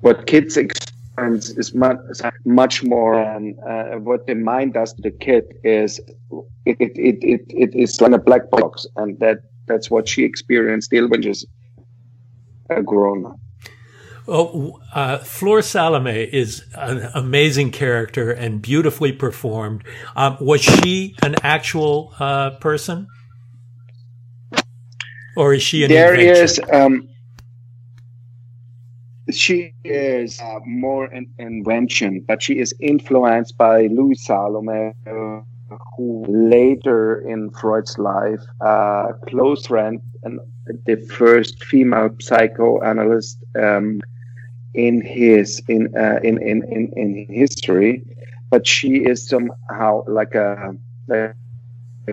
what 0.00 0.26
kids 0.26 0.56
experience 0.56 1.50
is 1.50 1.74
much, 1.74 1.98
much 2.44 2.84
more 2.84 3.20
uh, 3.20 3.98
what 3.98 4.26
the 4.26 4.34
mind 4.34 4.74
does 4.74 4.92
to 4.94 5.02
the 5.02 5.10
kid 5.10 5.44
is 5.64 5.98
it, 6.66 6.76
it, 6.78 6.92
it, 6.96 7.18
it, 7.22 7.40
it 7.48 7.74
is 7.74 8.00
like 8.00 8.12
a 8.12 8.18
black 8.18 8.50
box. 8.50 8.86
And 8.96 9.18
that 9.18 9.38
that's 9.66 9.90
what 9.90 10.06
she 10.06 10.22
experienced 10.22 10.86
still 10.86 11.08
when 11.08 11.22
she's 11.22 11.46
a 12.70 12.82
grown 12.82 13.26
up 13.26 13.38
Oh, 14.26 14.80
uh, 14.94 15.18
Fleur 15.18 15.60
Salome 15.60 16.22
is 16.22 16.64
an 16.74 17.10
amazing 17.14 17.72
character 17.72 18.30
and 18.30 18.62
beautifully 18.62 19.12
performed. 19.12 19.84
Um, 20.16 20.38
was 20.40 20.62
she 20.62 21.14
an 21.22 21.36
actual 21.42 22.14
uh, 22.18 22.50
person, 22.52 23.06
or 25.36 25.52
is 25.54 25.62
she 25.62 25.84
an 25.84 25.90
There 25.90 26.14
invention? 26.14 26.44
is. 26.44 26.60
Um, 26.72 27.08
she 29.30 29.74
is 29.84 30.40
uh, 30.40 30.60
more 30.64 31.06
an 31.06 31.26
invention, 31.38 32.24
but 32.26 32.42
she 32.42 32.58
is 32.58 32.74
influenced 32.80 33.56
by 33.58 33.86
Louis 33.86 34.16
Salome, 34.24 34.92
who 35.96 36.24
later 36.28 37.20
in 37.20 37.50
Freud's 37.50 37.98
life, 37.98 38.40
uh, 38.60 39.12
close 39.26 39.66
friend 39.66 40.00
and 40.22 40.40
the 40.86 40.96
first 40.96 41.62
female 41.64 42.10
psychoanalyst 42.20 43.42
um, 43.60 44.00
in 44.74 45.00
his 45.00 45.62
in, 45.68 45.96
uh, 45.96 46.20
in, 46.22 46.42
in 46.42 46.62
in 46.64 46.92
in 46.96 47.26
history. 47.30 48.04
But 48.50 48.66
she 48.66 49.04
is 49.04 49.26
somehow 49.26 50.04
like 50.06 50.34
a, 50.34 50.76
a 51.10 51.34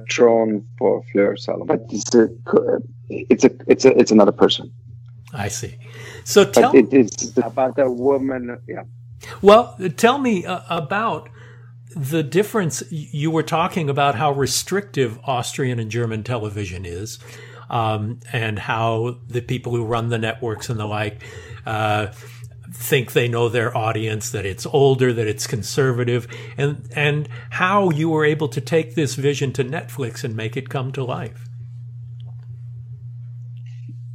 throne 0.09 0.65
for 0.77 1.03
Fleur 1.11 1.35
Salome. 1.37 1.65
But 1.67 1.85
it's 1.89 2.15
a 2.15 2.29
it's 3.09 3.43
a 3.43 3.51
it's 3.67 3.85
a 3.85 3.97
it's 3.97 4.11
another 4.11 4.31
person. 4.31 4.71
I 5.33 5.47
see. 5.47 5.75
So 6.23 6.45
tell 6.45 6.71
But 6.71 6.79
it 6.79 6.93
is 6.93 7.37
about 7.37 7.79
a 7.79 7.89
woman. 7.89 8.57
Yeah. 8.67 8.83
Well, 9.41 9.77
tell 9.97 10.17
me 10.17 10.45
uh, 10.45 10.61
about 10.69 11.29
the 11.95 12.23
difference. 12.23 12.83
You 12.89 13.31
were 13.31 13.43
talking 13.43 13.89
about 13.89 14.15
how 14.15 14.31
restrictive 14.31 15.19
Austrian 15.23 15.79
and 15.79 15.91
German 15.91 16.23
television 16.23 16.85
is, 16.85 17.19
um, 17.69 18.19
and 18.33 18.59
how 18.59 19.17
the 19.27 19.41
people 19.41 19.75
who 19.75 19.85
run 19.85 20.09
the 20.09 20.17
networks 20.17 20.69
and 20.69 20.79
the 20.79 20.85
like 20.85 21.23
uh, 21.65 22.07
think 22.73 23.11
they 23.11 23.27
know 23.27 23.49
their 23.49 23.75
audience, 23.77 24.29
that 24.31 24.45
it's 24.45 24.65
older, 24.65 25.13
that 25.13 25.27
it's 25.27 25.47
conservative, 25.47 26.27
and 26.57 26.87
and 26.95 27.27
how 27.51 27.89
you 27.89 28.09
were 28.09 28.25
able 28.25 28.47
to 28.49 28.61
take 28.61 28.95
this 28.95 29.15
vision 29.15 29.51
to 29.53 29.63
Netflix 29.63 30.23
and 30.23 30.35
make 30.35 30.55
it 30.57 30.69
come 30.69 30.91
to 30.93 31.03
life. 31.03 31.47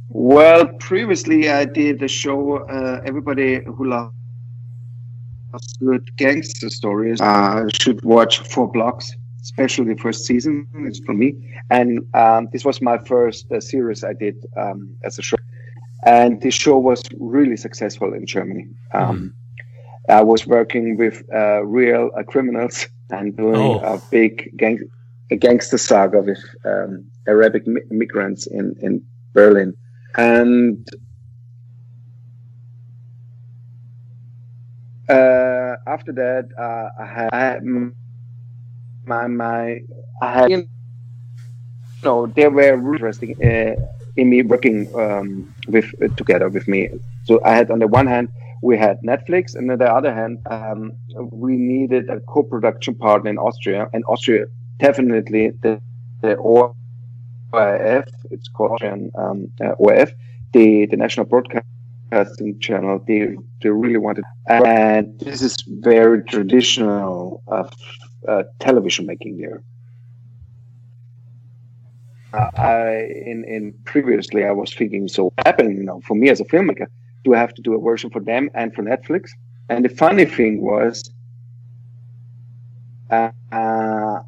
Well, 0.09 0.67
previously 0.79 1.49
I 1.49 1.65
did 1.65 2.01
a 2.01 2.07
show. 2.07 2.57
Uh, 2.57 3.01
everybody 3.05 3.63
who 3.63 3.85
loves 3.85 4.13
good 5.79 6.15
gangster 6.17 6.69
stories 6.69 7.21
uh, 7.21 7.65
should 7.79 8.03
watch 8.03 8.39
Four 8.39 8.71
Blocks, 8.71 9.11
especially 9.41 9.93
the 9.93 10.01
first 10.01 10.25
season. 10.25 10.67
It's 10.87 10.99
for 10.99 11.13
me, 11.13 11.35
and 11.69 11.99
um, 12.15 12.49
this 12.51 12.65
was 12.65 12.81
my 12.81 12.97
first 12.97 13.51
uh, 13.51 13.59
series 13.59 14.03
I 14.03 14.13
did 14.13 14.43
um, 14.55 14.95
as 15.03 15.19
a 15.19 15.21
show, 15.21 15.37
and 16.07 16.41
this 16.41 16.53
show 16.53 16.77
was 16.89 17.01
really 17.19 17.57
successful 17.57 18.13
in 18.13 18.25
Germany. 18.25 18.65
Um, 18.93 19.33
I 20.09 20.21
was 20.23 20.47
working 20.47 20.97
with 20.97 21.21
uh, 21.33 21.65
real 21.65 22.09
uh, 22.17 22.23
criminals 22.23 22.87
and 23.09 23.35
doing 23.35 23.55
Oh. 23.55 23.79
a 23.93 23.99
big 24.11 24.33
gang, 24.57 24.79
a 25.31 25.35
gangster 25.35 25.77
saga 25.77 26.21
with 26.21 26.43
um, 26.65 26.91
Arabic 27.27 27.67
mi- 27.67 27.87
migrants 27.91 28.47
in 28.47 28.65
in 28.85 29.01
Berlin 29.33 29.73
and 30.17 30.87
uh, 35.09 35.75
after 35.87 36.11
that, 36.13 36.49
uh, 36.57 36.89
I 37.01 37.05
had, 37.05 37.29
I 37.31 37.39
had 37.39 37.63
my 39.05 39.27
my 39.27 39.79
I 40.21 40.31
had 40.33 40.51
you 40.51 40.67
know 42.03 42.27
they 42.27 42.47
were 42.47 42.75
really 42.77 42.95
interesting 42.97 43.35
uh, 43.43 43.75
in 44.17 44.29
me 44.29 44.41
working 44.41 44.93
um, 44.95 45.53
with 45.67 45.93
uh, 46.01 46.07
together 46.15 46.49
with 46.49 46.67
me. 46.67 46.89
So 47.25 47.39
I 47.43 47.53
had 47.55 47.71
on 47.71 47.79
the 47.79 47.87
one 47.87 48.07
hand 48.07 48.29
we 48.61 48.77
had 48.77 48.99
Netflix, 49.01 49.55
and 49.55 49.69
on 49.71 49.77
the 49.77 49.91
other 49.91 50.13
hand 50.13 50.39
um, 50.49 50.93
we 51.31 51.55
needed 51.55 52.09
a 52.09 52.19
co-production 52.21 52.95
partner 52.95 53.29
in 53.29 53.37
Austria, 53.37 53.87
and 53.93 54.03
Austria 54.05 54.45
definitely 54.79 55.51
the 55.61 55.79
the 56.21 56.33
ORF, 56.35 56.73
it's 58.31 58.47
called 58.47 58.71
Austrian 58.71 59.11
um, 59.15 59.51
uh, 59.61 60.05
the 60.53 60.85
the 60.87 60.97
national 60.97 61.25
broadcasting 61.25 62.59
channel. 62.59 63.03
They 63.07 63.35
they 63.61 63.69
really 63.69 63.97
wanted, 63.97 64.23
and 64.47 65.19
this 65.19 65.41
is 65.41 65.55
very 65.67 66.23
traditional 66.23 67.43
uh, 67.47 68.43
television 68.59 69.05
making 69.05 69.37
there. 69.37 69.61
Uh, 72.33 72.49
I 72.57 73.09
in 73.25 73.45
in 73.47 73.73
previously 73.85 74.43
I 74.43 74.51
was 74.51 74.73
thinking 74.73 75.07
so 75.07 75.25
what 75.25 75.47
happened 75.47 75.77
you 75.77 75.83
know 75.83 76.01
for 76.01 76.15
me 76.15 76.29
as 76.29 76.41
a 76.41 76.45
filmmaker 76.45 76.87
do 77.23 77.33
I 77.33 77.39
have 77.39 77.53
to 77.55 77.61
do 77.61 77.73
a 77.75 77.81
version 77.81 78.09
for 78.09 78.21
them 78.21 78.49
and 78.53 78.73
for 78.73 78.83
Netflix? 78.83 79.31
And 79.69 79.83
the 79.83 79.89
funny 79.89 80.25
thing 80.25 80.61
was 80.61 81.11
uh, 83.11 83.31
uh, 83.51 84.19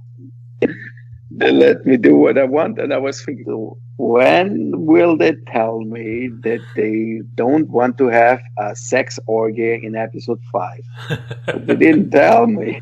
they 1.31 1.51
let 1.51 1.85
me 1.85 1.97
do 1.97 2.15
what 2.15 2.37
I 2.37 2.43
want 2.43 2.79
and 2.79 2.93
I 2.93 2.97
was 2.97 3.23
thinking 3.23 3.73
when 3.97 4.71
will 4.85 5.17
they 5.17 5.33
tell 5.47 5.81
me 5.81 6.29
that 6.43 6.61
they 6.75 7.21
don't 7.35 7.69
want 7.69 7.97
to 7.97 8.07
have 8.07 8.39
a 8.57 8.75
sex 8.75 9.19
orgy 9.27 9.79
in 9.85 9.95
episode 9.95 10.41
five? 10.51 10.83
They 11.65 11.75
didn't 11.75 12.11
tell 12.11 12.47
me 12.47 12.81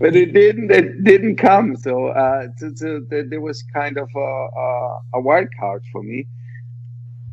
but 0.00 0.16
it 0.16 0.32
didn't 0.32 0.70
it 0.70 1.04
didn't 1.04 1.36
come 1.36 1.76
so 1.76 2.08
uh 2.08 2.46
so 2.74 3.00
th- 3.10 3.26
there 3.30 3.40
was 3.40 3.62
kind 3.72 3.96
of 3.96 4.08
a, 4.16 4.18
a, 4.20 5.00
a 5.14 5.20
wild 5.20 5.48
card 5.58 5.82
for 5.92 6.02
me 6.02 6.26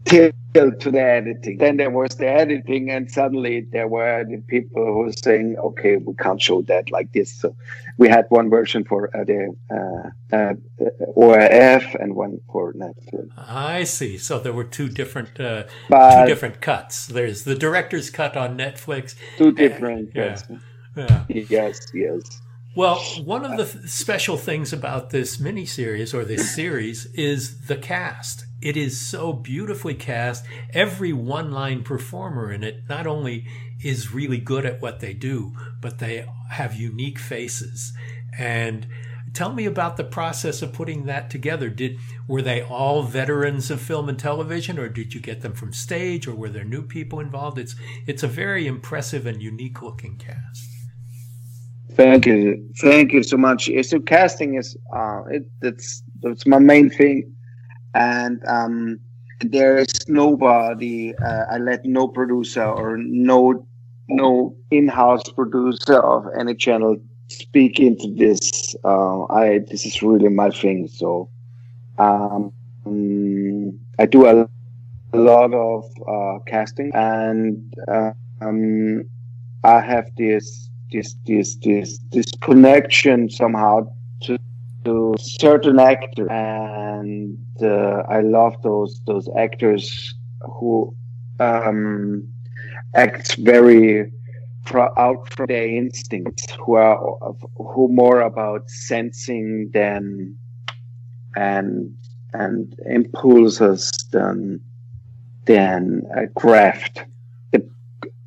till 0.06 0.32
to 0.54 0.92
the 0.92 1.02
editing 1.02 1.58
then 1.58 1.78
there 1.78 1.90
was 1.90 2.16
the 2.18 2.28
editing 2.28 2.90
and 2.90 3.10
suddenly 3.10 3.62
there 3.72 3.88
were 3.88 4.26
the 4.28 4.38
people 4.48 4.84
who 4.86 4.98
were 5.00 5.14
saying 5.14 5.56
okay 5.58 5.96
we 5.98 6.14
can't 6.16 6.42
show 6.42 6.62
that 6.64 6.92
like 6.92 7.12
this 7.14 7.32
so 7.32 7.56
we 7.98 8.10
had 8.10 8.26
one 8.30 8.50
version 8.50 8.84
for 8.84 9.16
uh, 9.16 9.24
the 9.24 9.56
uh, 9.72 10.36
uh, 10.36 10.54
ORF 11.16 11.96
and 11.96 12.16
one 12.16 12.40
for 12.52 12.74
Netflix 12.74 13.30
I 13.38 13.84
see. 13.84 14.18
So 14.18 14.40
there 14.40 14.54
were 14.54 14.64
two 14.64 14.90
different 14.90 15.40
uh, 15.40 15.64
two 15.90 16.26
different 16.26 16.62
cuts. 16.62 17.06
There's 17.08 17.44
the 17.44 17.56
director's 17.56 18.10
cut 18.10 18.36
on 18.36 18.58
Netflix. 18.58 19.16
two 19.38 19.52
different 19.52 20.10
Yeah. 20.16 20.38
Yeah. 20.96 21.24
yes 21.30 21.92
yes 21.94 22.42
Well, 22.74 23.00
one 23.26 23.44
of 23.44 23.58
the 23.58 23.66
th- 23.66 23.90
special 23.90 24.38
things 24.38 24.72
about 24.72 25.10
this 25.10 25.38
miniseries 25.38 26.14
or 26.14 26.24
this 26.24 26.56
series 26.56 27.06
is 27.08 27.68
the 27.68 27.76
cast. 27.76 28.46
It 28.62 28.78
is 28.78 28.98
so 28.98 29.34
beautifully 29.34 29.94
cast. 29.94 30.46
Every 30.74 31.12
one 31.12 31.52
line 31.52 31.84
performer 31.84 32.50
in 32.50 32.64
it 32.64 32.84
not 32.88 33.08
only 33.08 33.46
is 33.84 34.14
really 34.14 34.38
good 34.38 34.66
at 34.66 34.82
what 34.82 35.02
they 35.02 35.14
do, 35.14 35.52
but 35.82 36.00
they 36.00 36.26
have 36.50 36.74
unique 36.74 37.20
faces. 37.20 37.92
And 38.40 38.88
tell 39.34 39.52
me 39.52 39.66
about 39.66 39.98
the 39.98 40.06
process 40.06 40.62
of 40.62 40.72
putting 40.72 41.08
that 41.08 41.30
together. 41.30 41.70
Did 41.70 41.98
were 42.26 42.42
they 42.42 42.62
all 42.62 43.04
veterans 43.04 43.70
of 43.70 43.82
film 43.82 44.08
and 44.08 44.18
television, 44.18 44.80
or 44.80 44.88
did 44.88 45.14
you 45.14 45.20
get 45.20 45.42
them 45.42 45.54
from 45.54 45.74
stage, 45.74 46.26
or 46.26 46.36
were 46.36 46.50
there 46.50 46.64
new 46.64 46.84
people 46.84 47.20
involved? 47.20 47.58
It's 47.58 47.76
it's 48.08 48.24
a 48.24 48.30
very 48.30 48.66
impressive 48.66 49.26
and 49.26 49.42
unique 49.42 49.82
looking 49.82 50.16
cast. 50.16 50.71
Thank 51.96 52.26
you, 52.26 52.70
thank 52.78 53.12
you 53.12 53.22
so 53.22 53.38
much. 53.38 53.70
So 53.84 54.00
casting 54.00 54.56
is 54.56 54.78
uh, 54.96 55.24
it, 55.30 55.44
that's 55.62 56.02
that's 56.22 56.48
my 56.48 56.58
main 56.60 56.90
thing, 56.90 57.30
and 57.94 58.42
um, 58.48 59.00
there 59.42 59.78
is 59.78 59.92
nobody. 60.08 61.14
Uh, 61.18 61.46
I 61.52 61.58
let 61.58 61.84
no 61.84 62.08
producer 62.08 62.64
or 62.64 62.98
no 62.98 63.68
no 64.08 64.56
in-house 64.72 65.24
producer 65.36 66.00
of 66.00 66.26
any 66.40 66.56
channel 66.56 66.96
speak 67.30 67.80
into 67.80 68.14
this. 68.16 68.76
Uh, 68.86 69.24
I 69.26 69.60
this 69.70 69.86
is 69.86 70.02
really 70.02 70.30
my 70.30 70.50
thing. 70.50 70.88
So 70.88 71.30
um, 71.98 72.54
I 74.00 74.06
do 74.06 74.26
a, 74.28 74.50
a 75.14 75.18
lot 75.18 75.54
of 75.54 75.84
uh, 76.08 76.40
casting, 76.48 76.92
and 76.96 77.74
uh, 77.88 78.14
um, 78.40 79.04
I 79.64 79.82
have 79.82 80.10
this 80.18 80.71
this 80.92 81.16
this 81.26 81.56
this 81.58 82.00
this 82.12 82.26
connection 82.42 83.30
somehow 83.30 83.88
to 84.22 84.38
to 84.86 85.16
certain 85.20 85.80
actors, 85.80 86.28
and 86.30 87.38
uh, 87.62 88.04
I 88.10 88.22
love 88.22 88.62
those 88.64 89.02
those 89.06 89.30
actors 89.38 90.14
who 90.42 90.96
um, 91.40 92.28
act 92.94 93.36
very 93.36 94.12
pro- 94.66 94.94
out 94.98 95.32
from 95.34 95.48
their 95.48 95.68
instincts, 95.68 96.46
who 96.66 96.74
are 96.76 96.98
who 97.58 97.88
more 97.90 98.22
about 98.22 98.70
sensing 98.70 99.70
than 99.74 100.36
and 101.36 101.96
and 102.34 102.76
impulses 102.90 103.92
than 104.12 104.60
than 105.46 106.04
uh, 106.16 106.28
craft 106.40 107.06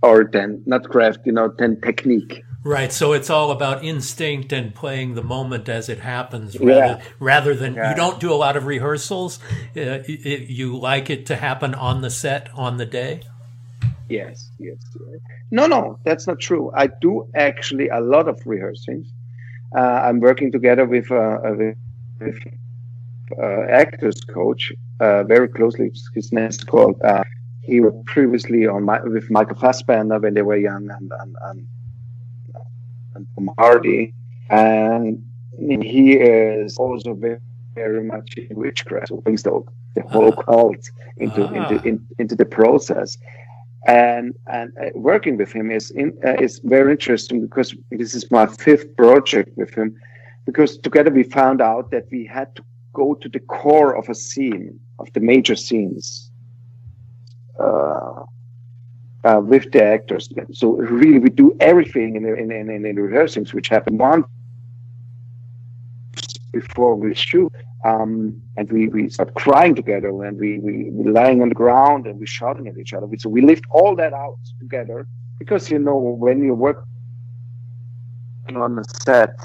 or 0.05 0.25
than 0.25 0.62
not 0.67 0.85
craft, 0.85 1.21
you 1.25 1.33
know, 1.33 1.49
than 1.59 1.81
technique. 1.81 2.44
Right, 2.67 2.91
so 2.91 3.12
it's 3.12 3.29
all 3.29 3.51
about 3.51 3.85
instinct 3.85 4.51
and 4.51 4.75
playing 4.75 5.15
the 5.15 5.23
moment 5.23 5.69
as 5.69 5.91
it 5.91 5.99
happens, 5.99 6.59
rather, 6.59 6.73
Yeah. 6.73 7.01
rather 7.21 7.55
than 7.55 7.75
Yeah. 7.75 7.91
you 7.91 7.97
don't 7.97 8.19
do 8.19 8.33
a 8.33 8.41
lot 8.47 8.57
of 8.57 8.65
rehearsals. 8.65 9.39
Uh, 9.77 10.01
it, 10.09 10.49
you 10.49 10.75
like 10.75 11.11
it 11.11 11.27
to 11.27 11.37
happen 11.37 11.75
on 11.75 12.01
the 12.01 12.09
set 12.09 12.49
on 12.55 12.79
the 12.79 12.87
day. 12.87 13.21
Yes, 14.09 14.51
yes. 14.59 14.79
No, 15.51 15.67
no, 15.67 15.99
that's 16.05 16.27
not 16.27 16.41
true. 16.41 16.73
I 16.75 16.87
do 16.87 17.27
actually 17.35 17.89
a 17.89 18.01
lot 18.01 18.29
of 18.29 18.41
rehearsing. 18.47 19.05
Uh, 19.77 19.81
I'm 19.81 20.21
working 20.21 20.51
together 20.51 20.87
with, 20.87 21.11
uh, 21.12 21.39
with, 21.45 21.77
with 22.19 22.39
uh, 23.39 23.62
actors 23.69 24.21
coach 24.23 24.73
uh, 25.01 25.23
very 25.25 25.49
closely. 25.49 25.93
His 26.15 26.33
name 26.33 26.47
is 26.49 26.65
called. 26.65 27.01
Uh, 27.03 27.25
he 27.61 27.81
was 27.81 27.95
previously 28.07 28.67
on 28.67 28.85
my, 28.85 29.03
with 29.03 29.31
Michael 29.31 29.57
Fassbender 29.57 30.19
when 30.19 30.33
they 30.35 30.43
were 30.43 30.57
young 30.57 30.89
and 30.91 31.11
and 31.21 31.37
and, 31.43 31.67
and 33.15 33.27
Tom 33.35 33.51
Hardy, 33.59 34.15
and 34.51 35.23
he 35.59 36.15
is 36.15 36.77
also 36.79 37.15
very 37.15 37.41
very 37.75 38.05
much 38.05 38.37
in 38.37 38.57
witchcraft, 38.57 39.09
so 39.09 39.17
brings 39.17 39.43
the, 39.43 39.61
the 39.95 40.03
whole 40.03 40.33
uh-huh. 40.33 40.43
cult 40.43 40.91
into 41.17 41.45
uh-huh. 41.45 41.55
into 41.75 41.89
in, 41.89 42.07
into 42.19 42.37
the 42.37 42.45
process. 42.45 43.19
And 43.87 44.35
and 44.47 44.73
uh, 44.81 44.91
working 44.95 45.37
with 45.37 45.53
him 45.53 45.71
is 45.71 45.91
in, 45.91 46.17
uh, 46.25 46.37
is 46.41 46.61
very 46.65 46.93
interesting 46.93 47.41
because 47.43 47.75
this 47.91 48.15
is 48.15 48.31
my 48.31 48.47
fifth 48.47 48.97
project 48.97 49.51
with 49.57 49.75
him, 49.75 49.95
because 50.47 50.79
together 50.79 51.11
we 51.11 51.23
found 51.23 51.61
out 51.61 51.91
that 51.91 52.07
we 52.11 52.25
had 52.25 52.55
to 52.57 52.62
go 52.95 53.15
to 53.15 53.29
the 53.29 53.41
core 53.41 53.95
of 53.95 54.09
a 54.09 54.15
scene, 54.15 54.81
of 54.99 55.12
the 55.12 55.21
major 55.21 55.57
scenes, 55.57 56.31
uh, 57.61 58.23
uh, 59.25 59.41
with 59.43 59.70
the 59.72 59.83
actors. 59.83 60.29
So 60.53 60.72
really, 60.72 61.18
we 61.18 61.31
do 61.31 61.57
everything 61.61 62.16
in 62.16 62.22
the, 62.22 62.35
in, 62.35 62.53
in, 62.53 62.70
in 62.70 62.83
the 62.83 63.51
which 63.53 63.68
happen 63.68 63.99
once 63.99 64.27
before 66.53 66.95
we 66.95 67.14
shoot. 67.14 67.53
Um, 67.85 68.41
and 68.57 68.70
we, 68.72 68.89
we 68.89 69.11
start 69.11 69.35
crying 69.35 69.75
together 69.75 70.09
and 70.25 70.39
we, 70.39 70.59
we, 70.59 70.91
we 70.91 71.11
lying 71.11 71.43
on 71.43 71.51
the 71.51 71.55
ground 71.55 72.07
and 72.07 72.18
we 72.18 72.27
shouting 72.27 72.66
at 72.66 72.79
each 72.79 72.95
other. 72.95 73.07
So 73.18 73.29
we 73.29 73.43
lift 73.43 73.64
all 73.70 73.95
that 73.97 74.14
out 74.14 74.39
together 74.59 75.07
because, 75.39 75.70
you 75.70 75.79
know, 75.79 75.97
when 75.97 76.43
you 76.43 76.55
work 76.55 76.87
on 78.55 78.79
a 78.79 78.85
set 79.05 79.39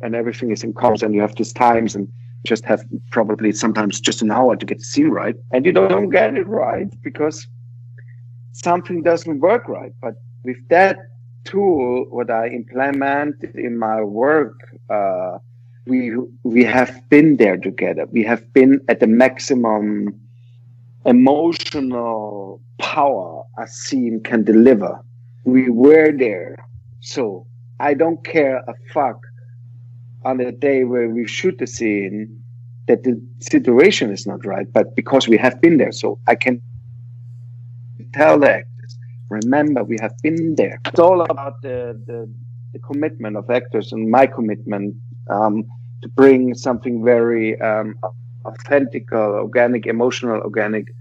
and 0.00 0.14
everything 0.14 0.50
is 0.50 0.64
in 0.64 0.72
common 0.72 1.04
and 1.04 1.14
you 1.14 1.20
have 1.20 1.34
these 1.34 1.52
times 1.52 1.94
and 1.94 2.08
just 2.46 2.64
have 2.64 2.82
probably 3.10 3.52
sometimes 3.52 4.00
just 4.00 4.22
an 4.22 4.30
hour 4.30 4.56
to 4.56 4.66
get 4.66 4.78
the 4.78 4.84
scene 4.84 5.10
right 5.10 5.36
and 5.52 5.64
you 5.64 5.72
don't 5.72 6.10
get 6.10 6.36
it 6.36 6.46
right 6.48 6.88
because 7.02 7.46
something 8.52 9.02
doesn't 9.02 9.40
work 9.40 9.68
right 9.68 9.92
but 10.00 10.14
with 10.44 10.56
that 10.68 10.96
tool 11.44 12.06
what 12.10 12.30
i 12.30 12.46
implement 12.48 13.34
in 13.54 13.78
my 13.78 14.00
work 14.00 14.58
uh, 14.90 15.38
we 15.86 16.12
we 16.44 16.64
have 16.64 17.08
been 17.08 17.36
there 17.36 17.56
together. 17.56 18.06
We 18.10 18.22
have 18.24 18.52
been 18.52 18.80
at 18.88 19.00
the 19.00 19.06
maximum 19.06 20.20
emotional 21.04 22.60
power 22.78 23.42
a 23.58 23.66
scene 23.66 24.20
can 24.22 24.44
deliver. 24.44 24.98
We 25.44 25.70
were 25.70 26.12
there. 26.12 26.56
So 27.00 27.46
i 27.80 27.94
don't 27.94 28.24
care 28.24 28.58
a 28.58 28.74
fuck 28.92 29.18
on 30.24 30.36
the 30.36 30.52
day 30.52 30.84
where 30.84 31.08
we 31.08 31.26
shoot 31.26 31.58
the 31.58 31.66
scene 31.66 32.38
that 32.86 33.02
the 33.02 33.20
situation 33.40 34.10
is 34.12 34.24
not 34.26 34.44
right, 34.44 34.72
but 34.72 34.94
because 34.94 35.26
we 35.26 35.36
have 35.36 35.60
been 35.60 35.78
there, 35.78 35.90
so 35.92 36.20
I 36.28 36.36
can 36.36 36.60
tell 38.12 38.38
the 38.38 38.50
actors, 38.50 38.98
remember 39.30 39.84
we 39.84 39.98
have 40.00 40.14
been 40.22 40.54
there. 40.56 40.78
It's 40.86 41.00
all 41.00 41.22
about 41.22 41.62
the 41.62 42.00
the, 42.06 42.28
the 42.72 42.78
commitment 42.78 43.36
of 43.36 43.50
actors 43.50 43.92
and 43.92 44.10
my 44.10 44.26
commitment 44.26 44.96
um, 45.30 45.64
to 46.02 46.08
bring 46.08 46.54
something 46.54 47.04
very 47.04 47.60
um, 47.60 47.94
authentic, 48.44 49.12
organic, 49.12 49.86
emotional, 49.86 50.40
organic 50.40 50.92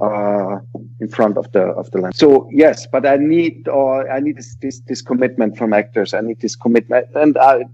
uh, 0.00 0.58
in 1.00 1.08
front 1.08 1.36
of 1.36 1.50
the 1.52 1.62
of 1.62 1.90
the 1.90 1.98
lens. 1.98 2.16
So 2.16 2.48
yes, 2.52 2.86
but 2.86 3.06
I 3.06 3.16
need 3.16 3.68
or 3.68 4.10
I 4.10 4.20
need 4.20 4.36
this, 4.36 4.56
this, 4.60 4.80
this 4.86 5.02
commitment 5.02 5.56
from 5.56 5.72
actors. 5.72 6.14
I 6.14 6.20
need 6.20 6.40
this 6.40 6.56
commitment, 6.56 7.06
and 7.14 7.36
I 7.38 7.64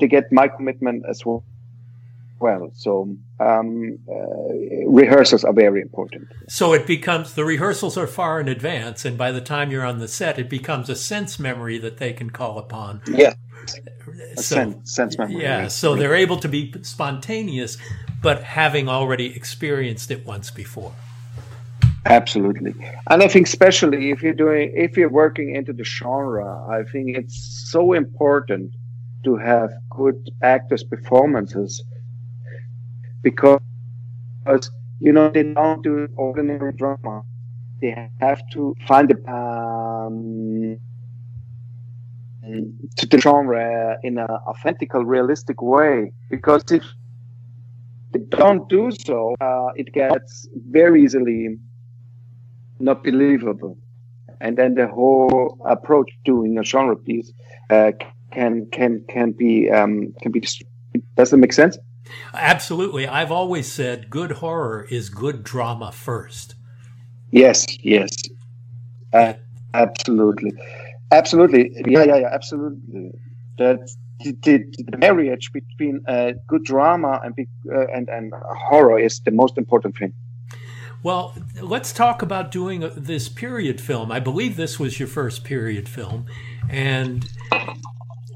to 0.00 0.06
get 0.06 0.32
my 0.32 0.48
commitment 0.48 1.04
as 1.08 1.24
well. 1.24 1.44
Well, 2.40 2.70
so 2.74 3.16
um, 3.40 3.98
uh, 4.08 4.88
rehearsals 4.88 5.44
are 5.44 5.52
very 5.52 5.80
important. 5.80 6.28
So 6.48 6.72
it 6.72 6.86
becomes 6.86 7.34
the 7.34 7.44
rehearsals 7.44 7.96
are 7.96 8.06
far 8.06 8.40
in 8.40 8.48
advance, 8.48 9.04
and 9.04 9.16
by 9.16 9.30
the 9.30 9.40
time 9.40 9.70
you're 9.70 9.84
on 9.84 9.98
the 9.98 10.08
set, 10.08 10.38
it 10.38 10.50
becomes 10.50 10.90
a 10.90 10.96
sense 10.96 11.38
memory 11.38 11.78
that 11.78 11.98
they 11.98 12.12
can 12.12 12.30
call 12.30 12.58
upon. 12.58 13.02
Yeah, 13.06 13.34
so, 14.36 14.42
sense, 14.42 14.94
sense 14.94 15.18
memory. 15.18 15.42
Yeah, 15.42 15.68
so 15.68 15.94
they're 15.94 16.14
able 16.14 16.38
to 16.38 16.48
be 16.48 16.74
spontaneous, 16.82 17.78
but 18.20 18.42
having 18.42 18.88
already 18.88 19.34
experienced 19.34 20.10
it 20.10 20.26
once 20.26 20.50
before. 20.50 20.92
Absolutely, 22.06 22.74
and 23.08 23.22
I 23.22 23.28
think 23.28 23.46
especially 23.46 24.10
if 24.10 24.22
you're 24.22 24.34
doing 24.34 24.72
if 24.74 24.96
you're 24.96 25.08
working 25.08 25.54
into 25.54 25.72
the 25.72 25.84
genre, 25.84 26.66
I 26.68 26.82
think 26.82 27.16
it's 27.16 27.68
so 27.70 27.94
important 27.94 28.74
to 29.24 29.36
have 29.36 29.70
good 29.88 30.30
actors' 30.42 30.84
performances 30.84 31.82
because 33.24 34.70
you 35.00 35.12
know 35.12 35.28
they 35.30 35.42
don't 35.42 35.82
do 35.82 36.08
ordinary 36.16 36.72
drama. 36.72 37.22
They 37.80 38.08
have 38.20 38.40
to 38.52 38.74
find 38.86 39.10
a 39.10 39.18
um, 39.30 40.78
to 42.96 43.06
the 43.06 43.18
genre 43.18 43.98
in 44.02 44.18
an 44.18 44.28
authentic, 44.46 44.94
realistic 44.94 45.60
way. 45.62 46.12
Because 46.30 46.62
if 46.70 46.84
they 48.12 48.20
don't 48.28 48.68
do 48.68 48.90
so, 48.90 49.34
uh, 49.40 49.68
it 49.74 49.92
gets 49.92 50.48
very 50.68 51.02
easily 51.02 51.58
not 52.78 53.02
believable, 53.02 53.78
and 54.40 54.56
then 54.56 54.74
the 54.74 54.86
whole 54.86 55.58
approach 55.66 56.10
to 56.10 56.32
doing 56.32 56.58
a 56.58 56.64
genre 56.64 56.96
piece 56.96 57.32
uh, 57.70 57.92
can 58.32 58.66
can 58.70 59.04
can 59.08 59.32
be 59.32 59.70
um, 59.70 60.12
can 60.20 60.30
be. 60.32 60.42
Does 61.16 61.30
that 61.30 61.38
make 61.38 61.52
sense? 61.52 61.76
Absolutely. 62.32 63.06
I've 63.06 63.32
always 63.32 63.70
said 63.70 64.10
good 64.10 64.32
horror 64.32 64.86
is 64.90 65.08
good 65.08 65.44
drama 65.44 65.92
first. 65.92 66.54
Yes, 67.30 67.66
yes. 67.82 68.10
Uh, 69.12 69.34
absolutely. 69.72 70.52
Absolutely. 71.10 71.70
Yeah, 71.86 72.04
yeah, 72.04 72.16
yeah, 72.16 72.30
absolutely. 72.32 73.12
That 73.58 73.78
the, 74.20 74.32
the, 74.42 74.84
the 74.90 74.98
marriage 74.98 75.50
between 75.52 76.00
uh, 76.08 76.32
good 76.46 76.64
drama 76.64 77.20
and, 77.22 77.34
uh, 77.72 77.86
and, 77.92 78.08
and 78.08 78.32
horror 78.68 78.98
is 78.98 79.20
the 79.20 79.30
most 79.30 79.58
important 79.58 79.96
thing. 79.96 80.12
Well, 81.02 81.34
let's 81.60 81.92
talk 81.92 82.22
about 82.22 82.50
doing 82.50 82.90
this 82.96 83.28
period 83.28 83.80
film. 83.80 84.10
I 84.10 84.20
believe 84.20 84.56
this 84.56 84.80
was 84.80 84.98
your 84.98 85.08
first 85.08 85.44
period 85.44 85.88
film. 85.88 86.24
And 86.70 87.28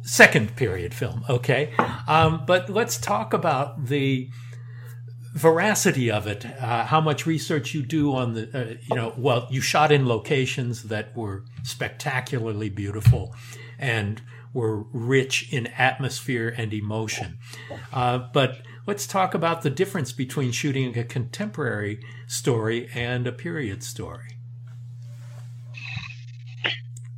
second 0.08 0.56
period 0.56 0.94
film, 0.94 1.22
okay? 1.28 1.72
Um, 2.06 2.44
but 2.46 2.70
let's 2.70 2.98
talk 2.98 3.34
about 3.34 3.86
the 3.86 4.30
veracity 5.34 6.10
of 6.10 6.26
it. 6.26 6.46
Uh, 6.46 6.84
how 6.86 7.00
much 7.00 7.26
research 7.26 7.74
you 7.74 7.82
do 7.82 8.14
on 8.14 8.32
the, 8.32 8.48
uh, 8.54 8.74
you 8.88 8.96
know, 8.96 9.12
well, 9.18 9.46
you 9.50 9.60
shot 9.60 9.92
in 9.92 10.08
locations 10.08 10.84
that 10.84 11.14
were 11.14 11.44
spectacularly 11.62 12.70
beautiful 12.70 13.34
and 13.78 14.22
were 14.54 14.84
rich 14.92 15.52
in 15.52 15.66
atmosphere 15.66 16.54
and 16.56 16.72
emotion. 16.72 17.38
Uh, 17.92 18.18
but 18.32 18.62
let's 18.86 19.06
talk 19.06 19.34
about 19.34 19.60
the 19.60 19.70
difference 19.70 20.12
between 20.12 20.50
shooting 20.50 20.96
a 20.96 21.04
contemporary 21.04 22.00
story 22.26 22.88
and 22.94 23.26
a 23.26 23.32
period 23.32 23.82
story. 23.82 24.38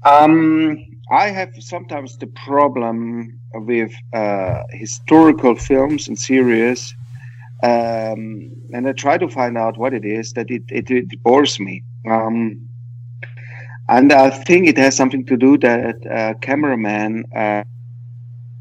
Um, 0.02 0.99
I 1.10 1.30
have 1.30 1.50
sometimes 1.58 2.16
the 2.18 2.28
problem 2.28 3.40
with 3.52 3.92
uh, 4.12 4.62
historical 4.70 5.56
films 5.56 6.06
and 6.06 6.16
series, 6.16 6.94
um, 7.64 8.52
and 8.72 8.88
I 8.88 8.92
try 8.92 9.18
to 9.18 9.28
find 9.28 9.58
out 9.58 9.76
what 9.76 9.92
it 9.92 10.04
is 10.04 10.32
that 10.34 10.50
it, 10.50 10.62
it, 10.68 10.88
it 10.88 11.22
bores 11.24 11.58
me. 11.58 11.82
Um, 12.08 12.68
and 13.88 14.12
I 14.12 14.30
think 14.30 14.68
it 14.68 14.78
has 14.78 14.96
something 14.96 15.26
to 15.26 15.36
do 15.36 15.58
that 15.58 15.96
uh, 16.06 16.34
cameraman, 16.40 17.24
uh, 17.34 17.64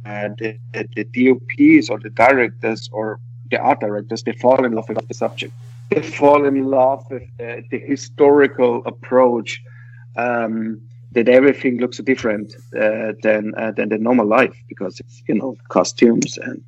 uh, 0.04 0.30
the, 0.39 0.58
the, 0.74 1.04
DOPs 1.04 1.89
or 1.91 2.00
the 2.00 2.10
directors 2.10 2.89
or 2.91 3.20
the 3.52 3.60
art 3.60 3.80
directors, 3.80 4.24
they 4.24 4.32
fall 4.32 4.66
in 4.66 4.72
love 4.72 4.89
with 4.89 5.08
the 5.08 5.14
subject. 5.14 5.54
They 5.91 6.02
fall 6.02 6.45
in 6.45 6.64
love 6.66 7.06
with 7.12 7.24
the, 7.38 7.64
the 7.70 7.78
historical 7.78 8.82
approach. 8.88 9.62
Um, 10.16 10.82
that 11.12 11.28
everything 11.28 11.80
looks 11.80 11.97
different 11.97 12.53
uh, 12.80 13.14
than 13.24 13.53
uh, 13.57 13.72
than 13.72 13.89
the 13.89 13.97
normal 13.97 14.28
life 14.28 14.55
because 14.68 14.99
it's 14.99 15.24
you 15.28 15.36
know 15.36 15.55
costumes 15.70 16.38
and 16.38 16.64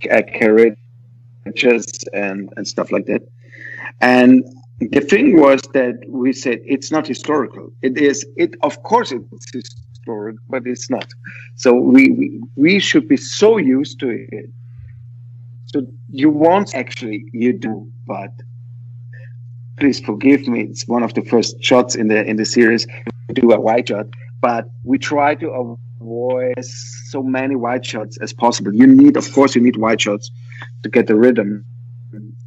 carriages 0.00 0.76
and 2.12 2.52
and 2.56 2.68
stuff 2.68 2.92
like 2.92 3.06
that. 3.06 3.22
And 4.00 4.44
the 4.78 5.00
thing 5.00 5.40
was 5.40 5.62
that 5.72 5.94
we 6.08 6.32
said 6.32 6.60
it's 6.64 6.90
not 6.90 7.06
historical. 7.06 7.72
It 7.82 7.98
is. 7.98 8.26
It 8.36 8.54
of 8.62 8.82
course 8.82 9.12
it's 9.12 9.52
historic, 9.52 10.36
but 10.48 10.66
it's 10.66 10.90
not. 10.90 11.08
So 11.56 11.74
we 11.74 12.10
we, 12.10 12.40
we 12.56 12.78
should 12.78 13.08
be 13.08 13.16
so 13.16 13.56
used 13.56 13.98
to 14.00 14.10
it. 14.10 14.50
So 15.66 15.86
you 16.10 16.30
won't 16.30 16.74
actually 16.74 17.24
you 17.32 17.52
do, 17.52 17.90
but 18.06 18.32
please 19.78 19.98
forgive 20.00 20.46
me. 20.46 20.62
It's 20.62 20.86
one 20.86 21.02
of 21.02 21.14
the 21.14 21.22
first 21.22 21.62
shots 21.62 21.96
in 21.96 22.08
the 22.08 22.24
in 22.24 22.36
the 22.36 22.44
series. 22.44 22.86
Do 23.32 23.52
a 23.52 23.60
wide 23.60 23.88
shot, 23.88 24.06
but 24.40 24.70
we 24.84 24.98
try 24.98 25.34
to 25.34 25.50
avoid 25.50 26.64
so 26.64 27.22
many 27.22 27.56
wide 27.56 27.84
shots 27.84 28.16
as 28.18 28.32
possible. 28.32 28.72
You 28.72 28.86
need, 28.86 29.16
of 29.16 29.32
course, 29.32 29.54
you 29.56 29.60
need 29.60 29.76
wide 29.76 30.00
shots 30.00 30.30
to 30.82 30.88
get 30.88 31.08
the 31.08 31.16
rhythm 31.16 31.64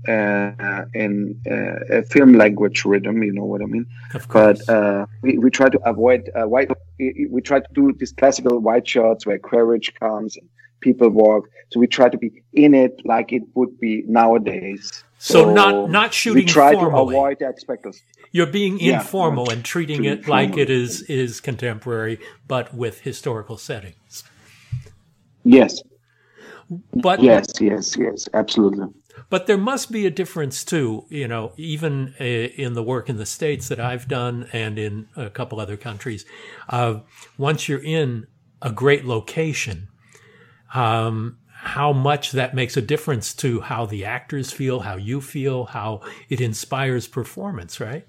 uh, 0.08 0.86
in 0.94 1.36
uh, 1.52 2.02
film 2.10 2.34
language 2.34 2.86
rhythm. 2.86 3.22
You 3.24 3.34
know 3.34 3.44
what 3.44 3.62
I 3.62 3.66
mean? 3.66 3.86
But 4.32 4.68
uh, 4.70 5.06
we, 5.22 5.38
we 5.38 5.52
try 5.52 5.70
to 5.70 5.80
avoid 5.86 6.30
uh, 6.34 6.48
white. 6.48 6.72
We 6.98 7.42
try 7.42 7.60
to 7.60 7.68
do 7.74 7.94
these 7.98 8.14
classical 8.14 8.60
wide 8.60 8.88
shots 8.88 9.26
where 9.26 9.38
courage 9.38 9.94
comes 9.96 10.38
and 10.38 10.48
people 10.80 11.10
walk. 11.10 11.50
So 11.72 11.80
we 11.80 11.88
try 11.88 12.10
to 12.10 12.18
be 12.18 12.42
in 12.54 12.74
it 12.74 13.02
like 13.06 13.34
it 13.34 13.44
would 13.54 13.80
be 13.80 14.04
nowadays. 14.08 15.04
So, 15.22 15.34
so 15.34 15.54
not 15.54 15.90
not 15.90 16.14
shooting. 16.14 16.46
We 16.46 16.50
try 16.50 16.74
formally. 16.74 17.14
to 17.14 17.20
avoid 17.20 17.40
that. 17.40 18.02
You're 18.32 18.48
being 18.48 18.80
informal 18.80 19.50
and 19.50 19.66
treating 19.66 20.06
it 20.06 20.28
like 20.28 20.58
it 20.58 20.70
is 20.70 21.02
is 21.04 21.42
contemporary, 21.42 22.20
but 22.48 22.74
with 22.74 23.02
historical 23.02 23.58
settings. 23.58 24.24
Yes. 25.44 25.82
But 26.94 27.22
yes, 27.22 27.48
yes, 27.60 27.98
yes, 27.98 28.30
absolutely. 28.34 28.88
But 29.30 29.48
there 29.48 29.58
must 29.58 29.92
be 29.92 30.06
a 30.06 30.10
difference 30.10 30.64
too, 30.64 31.06
you 31.10 31.28
know, 31.28 31.52
even 31.58 32.14
uh, 32.20 32.24
in 32.24 32.74
the 32.74 32.84
work 32.84 33.10
in 33.10 33.18
the 33.18 33.26
States 33.26 33.68
that 33.68 33.80
I've 33.80 34.08
done 34.08 34.48
and 34.54 34.80
in 34.80 35.10
a 35.18 35.30
couple 35.30 35.60
other 35.60 35.76
countries. 35.76 36.26
Uh, 36.70 37.00
once 37.38 37.68
you're 37.68 37.84
in 37.84 38.28
a 38.62 38.72
great 38.72 39.04
location, 39.04 39.90
um, 40.74 41.39
how 41.62 41.92
much 41.92 42.32
that 42.32 42.54
makes 42.54 42.78
a 42.78 42.82
difference 42.82 43.34
to 43.34 43.60
how 43.60 43.86
the 43.86 44.06
actors 44.06 44.50
feel, 44.50 44.80
how 44.80 44.96
you 44.96 45.20
feel, 45.20 45.66
how 45.66 46.00
it 46.30 46.40
inspires 46.40 47.06
performance, 47.06 47.82
right? 47.82 48.08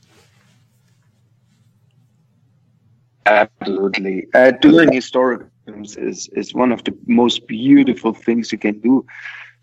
Absolutely. 3.27 4.29
Uh, 4.35 4.53
doing 4.53 4.93
historic 4.93 5.49
films 5.67 5.97
is, 5.97 6.29
is 6.35 6.55
one 6.55 6.71
of 6.71 6.85
the 6.85 6.97
most 7.07 7.49
beautiful 7.49 8.15
things 8.15 8.53
you 8.53 8.59
can 8.59 8.79
do 8.79 9.05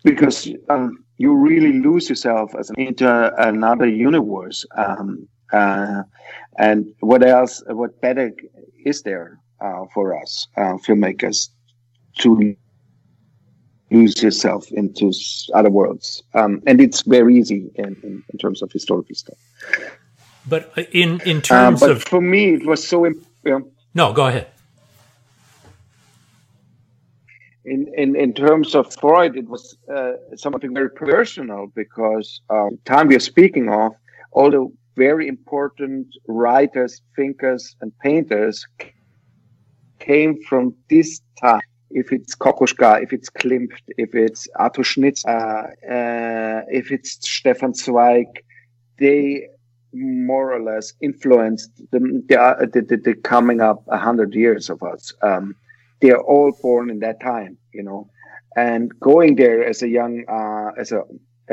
because 0.04 0.50
um, 0.68 1.02
you 1.16 1.34
really 1.34 1.80
lose 1.80 2.10
yourself 2.10 2.54
as 2.58 2.68
an, 2.68 2.76
into 2.76 3.42
another 3.42 3.86
universe. 3.86 4.66
Um, 4.76 5.26
uh, 5.50 6.02
and 6.58 6.92
what 7.00 7.26
else, 7.26 7.62
what 7.68 7.98
better 8.02 8.32
is 8.84 9.00
there 9.00 9.40
uh, 9.62 9.86
for 9.94 10.14
us 10.20 10.46
uh, 10.58 10.76
filmmakers 10.86 11.48
to 12.18 12.54
lose 13.90 14.22
yourself 14.22 14.70
into 14.72 15.12
other 15.54 15.70
worlds? 15.70 16.22
Um, 16.34 16.62
and 16.66 16.80
it's 16.80 17.02
very 17.02 17.36
easy 17.36 17.70
in, 17.76 17.96
in, 18.02 18.24
in, 18.32 18.38
terms 18.38 18.62
of 18.62 18.70
historical 18.72 19.14
stuff. 19.14 19.38
But 20.46 20.72
in, 20.92 21.20
in 21.22 21.38
uh, 21.38 21.40
terms 21.40 21.80
but 21.80 21.90
of. 21.90 22.02
For 22.04 22.20
me, 22.20 22.54
it 22.54 22.66
was 22.66 22.86
so. 22.86 23.10
no, 23.94 24.12
go 24.12 24.26
ahead. 24.26 24.48
in, 27.68 27.92
in, 27.96 28.16
in 28.16 28.32
terms 28.32 28.74
of 28.74 28.92
Freud, 28.94 29.36
it 29.36 29.48
was 29.48 29.76
uh, 29.94 30.12
something 30.36 30.72
very 30.72 30.90
personal 30.90 31.70
because 31.74 32.40
um, 32.50 32.78
time 32.84 33.08
we 33.08 33.16
are 33.16 33.20
speaking 33.20 33.68
of, 33.68 33.92
all 34.32 34.50
the 34.50 34.66
very 34.96 35.28
important 35.28 36.06
writers, 36.26 37.02
thinkers, 37.14 37.76
and 37.80 37.92
painters 38.00 38.66
came 39.98 40.42
from 40.42 40.74
this 40.88 41.20
time. 41.40 41.60
If 41.90 42.12
it's 42.12 42.34
Kokoschka, 42.34 43.02
if 43.02 43.12
it's 43.12 43.30
Klimt, 43.30 43.72
if 43.96 44.14
it's 44.14 44.46
Arthur 44.56 44.82
Schnitzler, 44.82 45.72
uh, 45.88 45.92
uh, 45.92 46.62
if 46.68 46.90
it's 46.90 47.18
Stefan 47.26 47.74
Zweig, 47.74 48.26
they 48.98 49.48
more 49.94 50.52
or 50.52 50.62
less 50.62 50.92
influenced 51.00 51.70
the, 51.90 52.00
the, 52.28 52.82
the, 52.82 52.96
the 52.96 53.14
coming 53.14 53.60
up 53.60 53.82
a 53.88 53.96
hundred 53.96 54.34
years 54.34 54.68
of 54.68 54.82
us. 54.82 55.14
Um, 55.22 55.56
they're 56.00 56.20
all 56.20 56.52
born 56.62 56.90
in 56.90 57.00
that 57.00 57.20
time, 57.20 57.56
you 57.72 57.82
know. 57.82 58.10
And 58.56 58.92
going 59.00 59.36
there 59.36 59.64
as 59.64 59.82
a 59.82 59.88
young, 59.88 60.24
uh, 60.28 60.72
as 60.78 60.92
a 60.92 61.02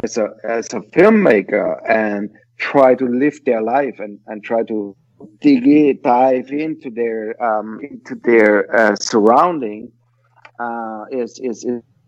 as 0.04 0.18
a 0.18 0.30
as 0.44 0.68
a 0.74 0.82
filmmaker 0.82 1.80
and 1.90 2.30
try 2.58 2.96
to 2.96 3.06
live 3.06 3.40
their 3.46 3.62
life 3.62 4.00
and 4.00 4.20
and 4.28 4.44
try 4.44 4.64
to 4.64 4.96
dig 5.42 5.66
in, 5.66 6.00
dive 6.04 6.50
into 6.50 6.90
their 6.90 7.42
um, 7.44 7.80
into 7.82 8.16
their 8.16 8.74
uh, 8.76 8.96
surrounding 8.96 9.92
uh, 10.60 11.06
is, 11.12 11.39
is 11.39 11.66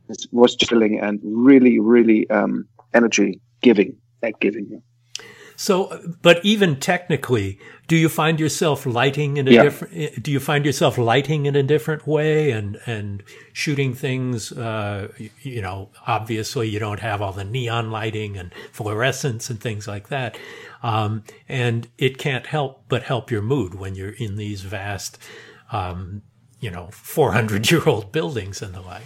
is 0.10 0.28
was 0.32 0.56
chilling 0.56 1.00
and 1.00 1.20
really 1.24 1.80
really 1.80 2.30
um, 2.30 2.68
energy 2.94 3.40
giving, 3.62 3.98
that 4.22 4.40
giving. 4.40 4.82
So, 5.60 6.14
but 6.22 6.46
even 6.46 6.80
technically, 6.80 7.60
do 7.88 7.96
you 7.96 8.10
find 8.10 8.40
yourself 8.40 8.86
lighting 8.86 9.38
in 9.38 9.48
a 9.48 9.52
yeah. 9.52 9.64
different? 9.64 10.22
Do 10.22 10.32
you 10.32 10.40
find 10.40 10.64
yourself 10.64 11.00
lighting 11.00 11.48
in 11.48 11.56
a 11.56 11.64
different 11.64 12.06
way 12.06 12.52
and 12.52 12.80
and 12.86 13.24
shooting 13.54 13.96
things? 13.96 14.52
Uh, 14.52 15.08
you 15.42 15.64
know, 15.64 15.90
obviously, 16.06 16.70
you 16.70 16.78
don't 16.78 17.00
have 17.00 17.24
all 17.24 17.34
the 17.34 17.44
neon 17.44 17.90
lighting 17.90 18.38
and 18.38 18.54
fluorescence 18.72 19.50
and 19.50 19.60
things 19.60 19.88
like 19.88 20.10
that, 20.10 20.38
um, 20.84 21.24
and 21.50 21.88
it 21.98 22.20
can't 22.20 22.46
help 22.46 22.84
but 22.88 23.02
help 23.02 23.32
your 23.32 23.42
mood 23.42 23.74
when 23.74 23.96
you're 23.96 24.12
in 24.12 24.36
these 24.36 24.62
vast, 24.62 25.18
um, 25.72 26.22
you 26.60 26.72
know, 26.72 26.90
400 26.92 27.70
year 27.72 27.84
old 27.86 28.12
buildings 28.18 28.62
and 28.62 28.74
the 28.74 28.82
like. 28.82 29.04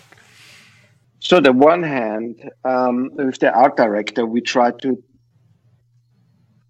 So, 1.20 1.38
on 1.38 1.44
the 1.44 1.54
one 1.54 1.84
hand, 1.84 2.50
um, 2.66 3.12
with 3.14 3.40
the 3.40 3.54
art 3.54 3.78
director, 3.78 4.26
we 4.26 4.42
try 4.42 4.72
to 4.82 5.04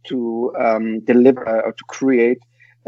to 0.07 0.53
um, 0.59 0.99
deliver 1.01 1.47
uh, 1.47 1.67
or 1.67 1.73
to 1.73 1.83
create 1.87 2.39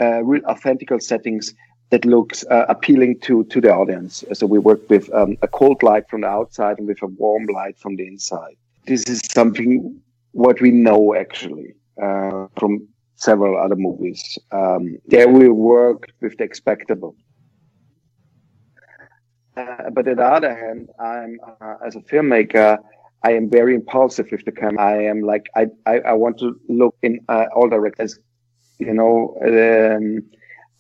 uh, 0.02 0.24
real 0.24 0.42
authentical 0.44 1.02
settings 1.02 1.54
that 1.92 2.06
looks 2.06 2.44
uh, 2.50 2.66
appealing 2.68 3.20
to 3.22 3.44
to 3.46 3.62
the 3.62 3.72
audience. 3.72 4.24
So 4.34 4.46
we 4.48 4.60
work 4.60 4.90
with 4.90 5.14
um, 5.14 5.38
a 5.42 5.48
cold 5.48 5.84
light 5.84 6.10
from 6.10 6.22
the 6.22 6.28
outside 6.28 6.80
and 6.80 6.88
with 6.88 7.02
a 7.04 7.08
warm 7.08 7.46
light 7.46 7.78
from 7.78 7.96
the 7.96 8.08
inside. 8.08 8.56
This 8.88 9.04
is 9.08 9.22
something 9.32 10.02
what 10.32 10.60
we 10.60 10.72
know 10.72 11.16
actually 11.16 11.76
uh, 12.02 12.48
from 12.60 12.88
several 13.16 13.58
other 13.58 13.76
movies. 13.76 14.38
Um, 14.52 14.98
there 15.06 15.30
we 15.30 15.48
work 15.50 16.08
with 16.22 16.38
the 16.38 16.44
expectable. 16.44 17.16
Uh, 19.56 19.90
but 19.92 20.08
on 20.08 20.16
the 20.16 20.24
other 20.26 20.56
hand, 20.56 20.90
I'm 21.00 21.40
uh, 21.62 21.76
as 21.86 21.96
a 21.96 22.00
filmmaker, 22.00 22.80
I 23.24 23.34
am 23.34 23.50
very 23.50 23.76
impulsive 23.76 24.28
with 24.32 24.44
the 24.46 24.52
camera. 24.52 24.84
I 24.84 25.04
am 25.04 25.22
like 25.22 25.50
I 25.56 25.68
I, 25.86 26.00
I 26.00 26.14
want 26.14 26.40
to 26.40 26.60
look 26.68 26.96
in 27.02 27.20
uh, 27.30 27.46
all 27.56 27.70
directions, 27.70 28.20
you 28.80 28.94
know, 28.94 29.36
um, 29.46 30.24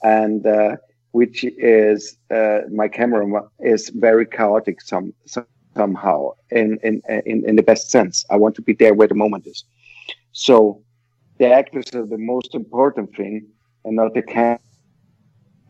and 0.03 0.45
uh, 0.45 0.77
which 1.11 1.43
is 1.43 2.17
uh, 2.31 2.61
my 2.71 2.87
camera 2.87 3.25
is 3.59 3.89
very 3.89 4.25
chaotic 4.25 4.81
some, 4.81 5.13
some 5.25 5.45
somehow 5.75 6.31
in, 6.51 6.77
in 6.83 7.01
in 7.25 7.47
in 7.47 7.55
the 7.55 7.63
best 7.63 7.89
sense. 7.89 8.25
I 8.29 8.37
want 8.37 8.55
to 8.55 8.61
be 8.61 8.73
there 8.73 8.93
where 8.93 9.07
the 9.07 9.15
moment 9.15 9.47
is. 9.47 9.63
So 10.31 10.81
the 11.37 11.51
actors 11.51 11.93
are 11.93 12.05
the 12.05 12.17
most 12.17 12.55
important 12.55 13.15
thing, 13.15 13.47
and 13.85 13.95
not 13.95 14.13
the 14.13 14.21
cam- 14.21 14.59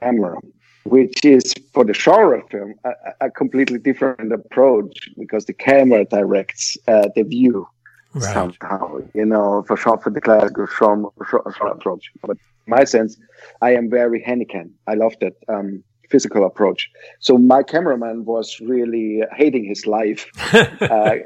camera 0.02 0.40
which 0.86 1.24
is 1.24 1.54
for 1.74 1.84
the 1.86 1.94
genre 1.94 2.42
film 2.50 2.76
a, 2.84 2.92
a 3.22 3.32
completely 3.32 3.80
different 3.80 4.32
approach 4.32 5.10
because 5.18 5.46
the 5.46 5.54
camera 5.54 6.06
directs 6.06 6.78
uh, 6.88 7.08
the 7.16 7.24
view 7.24 7.68
right. 8.14 8.34
somehow. 8.34 9.00
You 9.14 9.26
know, 9.26 9.64
for 9.68 9.78
short 9.78 10.04
for 10.04 10.10
the 10.10 10.22
classical 10.22 10.68
genre, 10.68 11.10
genre 11.30 11.72
approach. 11.72 12.12
But 12.22 12.38
my 12.68 12.84
sense, 12.84 13.18
I 13.62 13.76
am 13.76 13.90
very 13.90 14.22
Hannigan. 14.22 14.74
I 14.88 14.96
love 14.96 15.16
that 15.22 15.34
um, 15.48 15.84
physical 16.10 16.46
approach. 16.46 16.90
So 17.20 17.38
my 17.38 17.64
cameraman 17.64 18.26
was 18.26 18.60
really 18.60 19.24
hating 19.34 19.66
his 19.66 19.86
life. 19.88 20.26
uh, 20.54 21.18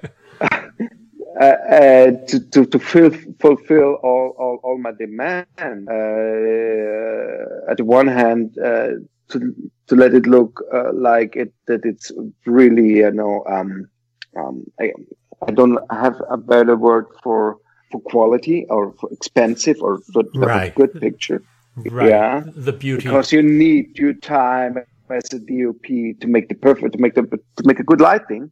uh, 0.41 0.49
uh, 1.41 2.11
to, 2.27 2.39
to, 2.51 2.65
to 2.65 2.79
fill, 2.79 3.11
fulfill 3.39 3.95
all, 4.03 4.35
all, 4.39 4.59
all 4.63 4.77
my 4.77 4.91
demand. 4.91 5.45
Uh, 5.59 5.97
at 7.71 7.77
the 7.77 7.85
one 7.85 8.07
hand, 8.07 8.57
uh, 8.57 8.91
to 9.29 9.53
to 9.87 9.95
let 9.95 10.13
it 10.13 10.25
look 10.25 10.61
uh, 10.73 10.91
like 10.93 11.35
it 11.35 11.53
that 11.67 11.85
it's 11.85 12.11
really 12.45 12.97
you 12.97 13.11
know 13.11 13.43
um, 13.49 13.89
um, 14.37 14.65
I, 14.79 14.91
I 15.47 15.51
don't 15.51 15.79
have 15.91 16.21
a 16.29 16.37
better 16.37 16.75
word 16.75 17.07
for 17.23 17.57
for 17.91 18.01
quality 18.01 18.65
or 18.69 18.93
for 18.93 19.09
expensive 19.11 19.77
or 19.81 19.99
for 20.13 20.23
right. 20.35 20.73
good 20.75 20.99
picture. 20.99 21.41
Right. 21.75 22.09
Yeah, 22.09 22.43
the 22.55 22.73
beauty 22.73 23.03
because 23.03 23.31
you 23.31 23.41
need 23.41 23.97
your 23.97 24.13
time 24.13 24.77
as 25.09 25.31
a 25.31 25.39
DOP 25.39 26.19
to 26.19 26.27
make 26.27 26.49
the 26.49 26.55
perfect 26.55 26.93
to 26.93 26.99
make 26.99 27.13
the 27.13 27.23
to 27.23 27.63
make 27.65 27.79
a 27.79 27.83
good 27.83 28.01
lighting. 28.01 28.51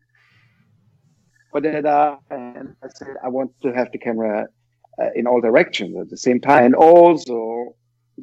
But 1.52 1.64
then 1.64 1.86
uh, 1.86 2.18
and 2.30 2.76
I 2.84 2.88
said 2.94 3.16
I 3.24 3.30
want 3.30 3.52
to 3.64 3.74
have 3.74 3.92
the 3.92 3.98
camera 3.98 4.48
uh, 5.02 5.10
in 5.16 5.26
all 5.26 5.42
directions 5.42 5.98
at 5.98 6.10
the 6.10 6.18
same 6.18 6.40
time, 6.40 6.66
and 6.66 6.76
also 6.76 7.76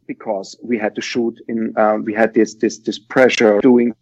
because 0.06 0.58
we 0.62 0.78
had 0.78 0.94
to 0.94 1.00
shoot 1.00 1.38
in 1.48 1.72
um, 1.76 2.04
we 2.04 2.14
had 2.14 2.34
this 2.34 2.54
this 2.54 2.78
this 2.78 2.98
pressure 2.98 3.60
doing 3.60 3.94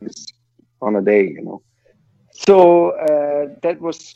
this 0.00 0.26
on 0.80 0.96
a 0.96 1.02
day 1.02 1.28
you 1.28 1.42
know 1.42 1.62
so 2.30 2.90
uh, 2.90 3.54
that 3.62 3.80
was 3.80 4.14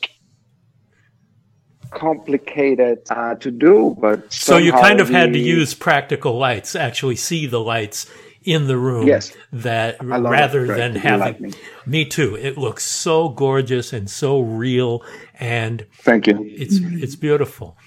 complicated 1.93 2.99
uh, 3.09 3.35
to 3.35 3.51
do, 3.51 3.95
but 3.99 4.31
so 4.31 4.57
you 4.57 4.71
kind 4.71 4.99
of 4.99 5.09
we, 5.09 5.15
had 5.15 5.33
to 5.33 5.39
use 5.39 5.73
practical 5.73 6.37
lights, 6.37 6.75
actually 6.75 7.15
see 7.15 7.45
the 7.45 7.59
lights 7.59 8.09
in 8.43 8.67
the 8.67 8.77
room. 8.77 9.07
Yes, 9.07 9.35
that 9.51 9.97
rather 10.01 10.65
than 10.67 10.95
having 10.95 11.53
me 11.85 12.05
too. 12.05 12.35
It 12.35 12.57
looks 12.57 12.85
so 12.85 13.29
gorgeous 13.29 13.93
and 13.93 14.09
so 14.09 14.39
real, 14.39 15.03
and 15.39 15.85
thank 15.99 16.27
you. 16.27 16.43
It's 16.45 16.79
it's 16.81 17.15
beautiful. 17.15 17.77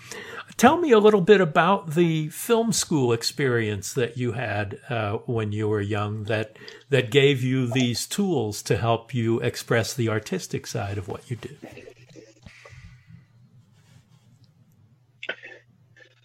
Tell 0.56 0.78
me 0.78 0.90
a 0.90 0.98
little 0.98 1.20
bit 1.20 1.42
about 1.42 1.94
the 1.94 2.30
film 2.30 2.72
school 2.72 3.12
experience 3.12 3.92
that 3.92 4.16
you 4.16 4.32
had 4.32 4.78
uh, 4.88 5.18
when 5.26 5.52
you 5.52 5.68
were 5.68 5.82
young 5.82 6.24
that 6.24 6.56
that 6.88 7.10
gave 7.10 7.42
you 7.42 7.66
these 7.66 8.06
tools 8.06 8.62
to 8.62 8.78
help 8.78 9.12
you 9.12 9.38
express 9.40 9.92
the 9.92 10.08
artistic 10.08 10.66
side 10.66 10.96
of 10.96 11.08
what 11.08 11.30
you 11.30 11.36
do. 11.36 11.50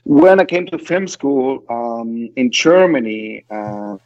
When 0.05 0.39
I 0.39 0.45
came 0.45 0.65
to 0.67 0.77
film 0.77 1.09
school 1.09 1.65
um, 1.69 2.29
in 2.37 2.51
Germany, 2.51 3.43
uh, 3.49 3.97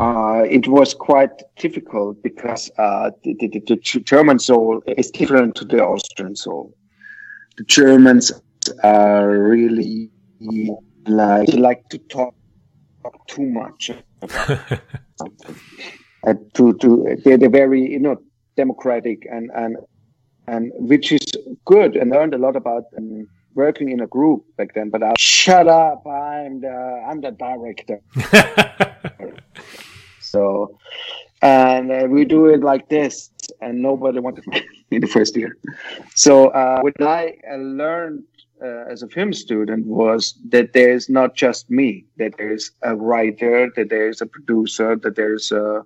uh, 0.00 0.44
it 0.46 0.68
was 0.68 0.92
quite 0.92 1.30
difficult 1.56 2.22
because 2.22 2.70
uh, 2.76 3.10
the, 3.22 3.34
the, 3.40 3.48
the, 3.66 3.76
German 3.76 4.38
soul 4.38 4.82
is 4.86 5.10
different 5.10 5.54
to 5.56 5.64
the 5.64 5.82
Austrian 5.82 6.36
soul 6.36 6.74
the 7.56 7.64
Germans 7.64 8.32
are 8.82 9.28
really 9.28 10.10
like 11.06 11.48
like 11.54 11.88
to 11.88 11.98
talk, 11.98 12.34
talk 13.02 13.26
too 13.28 13.46
much 13.46 13.90
and 16.24 16.54
to 16.54 16.74
to 16.74 17.16
they're, 17.24 17.38
they're 17.38 17.48
very 17.48 17.80
you 17.80 17.98
know 17.98 18.16
democratic 18.56 19.26
and 19.30 19.50
and 19.54 19.76
and 20.46 20.72
which 20.76 21.12
is 21.12 21.26
good. 21.64 21.96
And 21.96 22.10
learned 22.10 22.34
a 22.34 22.38
lot 22.38 22.56
about 22.56 22.84
um, 22.96 23.26
working 23.54 23.90
in 23.90 24.00
a 24.00 24.06
group 24.06 24.44
back 24.56 24.74
then 24.74 24.90
but 24.90 25.02
I 25.02 25.14
shut 25.18 25.68
up. 25.68 26.06
I'm 26.06 26.60
the 26.60 27.04
I'm 27.08 27.20
the 27.20 27.30
director. 27.30 28.00
So 30.36 30.78
and 31.40 31.90
uh, 31.90 32.06
we 32.08 32.24
do 32.24 32.46
it 32.46 32.60
like 32.60 32.88
this 32.88 33.30
and 33.60 33.82
nobody 33.82 34.18
wanted 34.18 34.46
me 34.46 34.62
in 34.90 35.00
the 35.00 35.06
first 35.06 35.36
year 35.36 35.56
so 36.14 36.48
uh, 36.48 36.80
what 36.80 37.00
i 37.02 37.34
uh, 37.50 37.56
learned 37.56 38.22
uh, 38.62 38.84
as 38.90 39.02
a 39.02 39.08
film 39.08 39.32
student 39.32 39.84
was 39.86 40.38
that 40.48 40.72
there's 40.72 41.08
not 41.08 41.34
just 41.34 41.70
me 41.70 42.04
that 42.16 42.32
there's 42.38 42.70
a 42.82 42.96
writer 42.96 43.70
that 43.76 43.90
there's 43.90 44.20
a 44.20 44.26
producer 44.26 44.96
that 44.96 45.14
there's 45.14 45.52
a 45.52 45.84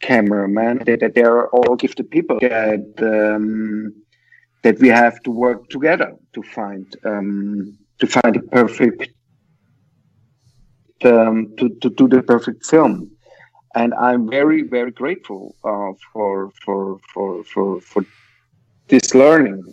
cameraman 0.00 0.78
that, 0.84 1.00
that 1.00 1.14
there 1.14 1.32
are 1.32 1.48
all 1.48 1.74
gifted 1.76 2.10
people 2.10 2.38
that 2.40 2.84
um, 3.00 3.94
that 4.62 4.78
we 4.78 4.88
have 4.88 5.22
to 5.22 5.30
work 5.30 5.68
together 5.68 6.14
to 6.34 6.42
find 6.42 6.86
um, 7.04 7.78
to 7.98 8.06
find 8.06 8.34
the 8.34 8.42
perfect 8.42 9.08
um, 11.04 11.54
to, 11.58 11.68
to 11.82 11.90
do 11.90 12.08
the 12.08 12.22
perfect 12.22 12.64
film. 12.66 13.10
And 13.76 13.92
I'm 13.94 14.28
very, 14.28 14.62
very 14.62 14.90
grateful 14.90 15.54
uh, 15.62 15.92
for, 16.12 16.50
for, 16.64 16.98
for, 17.12 17.44
for, 17.44 17.80
for 17.82 18.04
this 18.88 19.14
learning. 19.14 19.64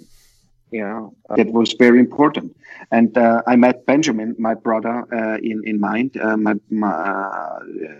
You 0.71 0.81
know, 0.81 1.15
it 1.37 1.53
was 1.53 1.73
very 1.79 1.99
important. 1.99 2.53
And 2.91 3.17
uh, 3.17 3.41
I 3.47 3.55
met 3.55 3.85
Benjamin, 3.85 4.35
my 4.37 4.55
brother, 4.55 5.05
uh, 5.13 5.37
in, 5.37 5.61
in 5.65 5.79
mind, 5.79 6.17
uh, 6.17 6.35
my, 6.35 6.55
my, 6.69 6.91
uh, 6.91 7.59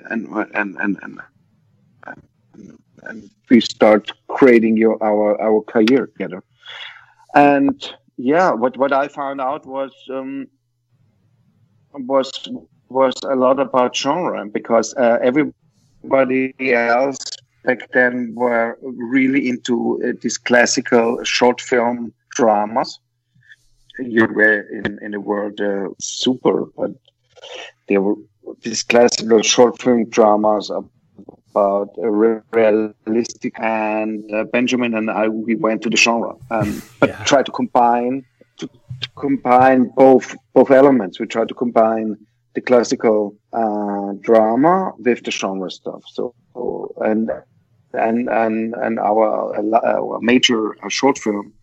and, 0.10 0.28
and, 0.54 0.78
and, 0.82 0.98
and, 1.02 1.20
and 3.04 3.30
we 3.50 3.62
start 3.62 4.12
creating 4.28 4.76
your, 4.76 5.02
our, 5.02 5.40
our 5.42 5.62
career 5.62 6.08
together. 6.08 6.44
And 7.34 7.94
yeah, 8.18 8.52
what, 8.52 8.76
what 8.76 8.92
I 8.92 9.08
found 9.08 9.40
out 9.40 9.66
was, 9.66 9.94
um, 10.10 10.48
was 11.94 12.32
was 12.90 13.14
a 13.24 13.36
lot 13.36 13.60
about 13.60 13.96
genre 13.96 14.46
because 14.46 14.94
uh, 14.96 15.18
everybody 16.04 16.74
else 16.74 17.18
back 17.64 17.92
then 17.94 18.34
were 18.36 18.78
really 18.82 19.48
into 19.48 20.02
uh, 20.04 20.12
these 20.22 20.38
classical 20.38 21.24
short 21.24 21.62
film 21.62 22.14
dramas. 22.32 23.00
You 24.00 24.26
were 24.26 24.62
in, 24.62 25.00
in 25.02 25.12
the 25.12 25.20
world 25.20 25.62
uh, 25.62 25.90
super, 26.00 26.66
but 26.78 26.92
there 27.88 28.02
were 28.02 28.16
these 28.62 28.84
classical 28.84 29.42
short 29.42 29.82
film 29.82 30.10
dramas 30.10 30.70
about 30.70 31.90
realistic. 31.98 33.54
And 33.60 34.30
uh, 34.34 34.46
Benjamin 34.46 34.96
and 34.96 35.10
I, 35.10 35.28
we 35.30 35.56
went 35.56 35.84
to 35.84 35.90
the 35.90 35.98
genre, 35.98 36.36
um, 36.52 36.82
but 37.00 37.10
yeah. 37.10 37.24
try 37.24 37.44
to 37.44 37.52
combine 37.52 38.26
to, 38.58 38.68
to 38.68 39.10
combine 39.16 39.86
both 39.96 40.36
both 40.54 40.72
elements. 40.72 41.20
We 41.20 41.28
try 41.28 41.46
to 41.46 41.54
combine 41.54 42.18
the 42.56 42.62
classical 42.62 43.36
uh, 43.54 43.73
drama 44.24 44.92
with 44.98 45.24
the 45.24 45.32
genre 45.32 45.70
stuff. 45.70 46.04
So 46.08 46.34
and 46.98 47.30
and 47.94 48.30
and 48.30 48.74
and 48.76 49.00
our, 49.00 49.56
our 49.86 50.20
major 50.22 50.76
uh, 50.84 50.90
short 50.90 51.18
film, 51.18 51.54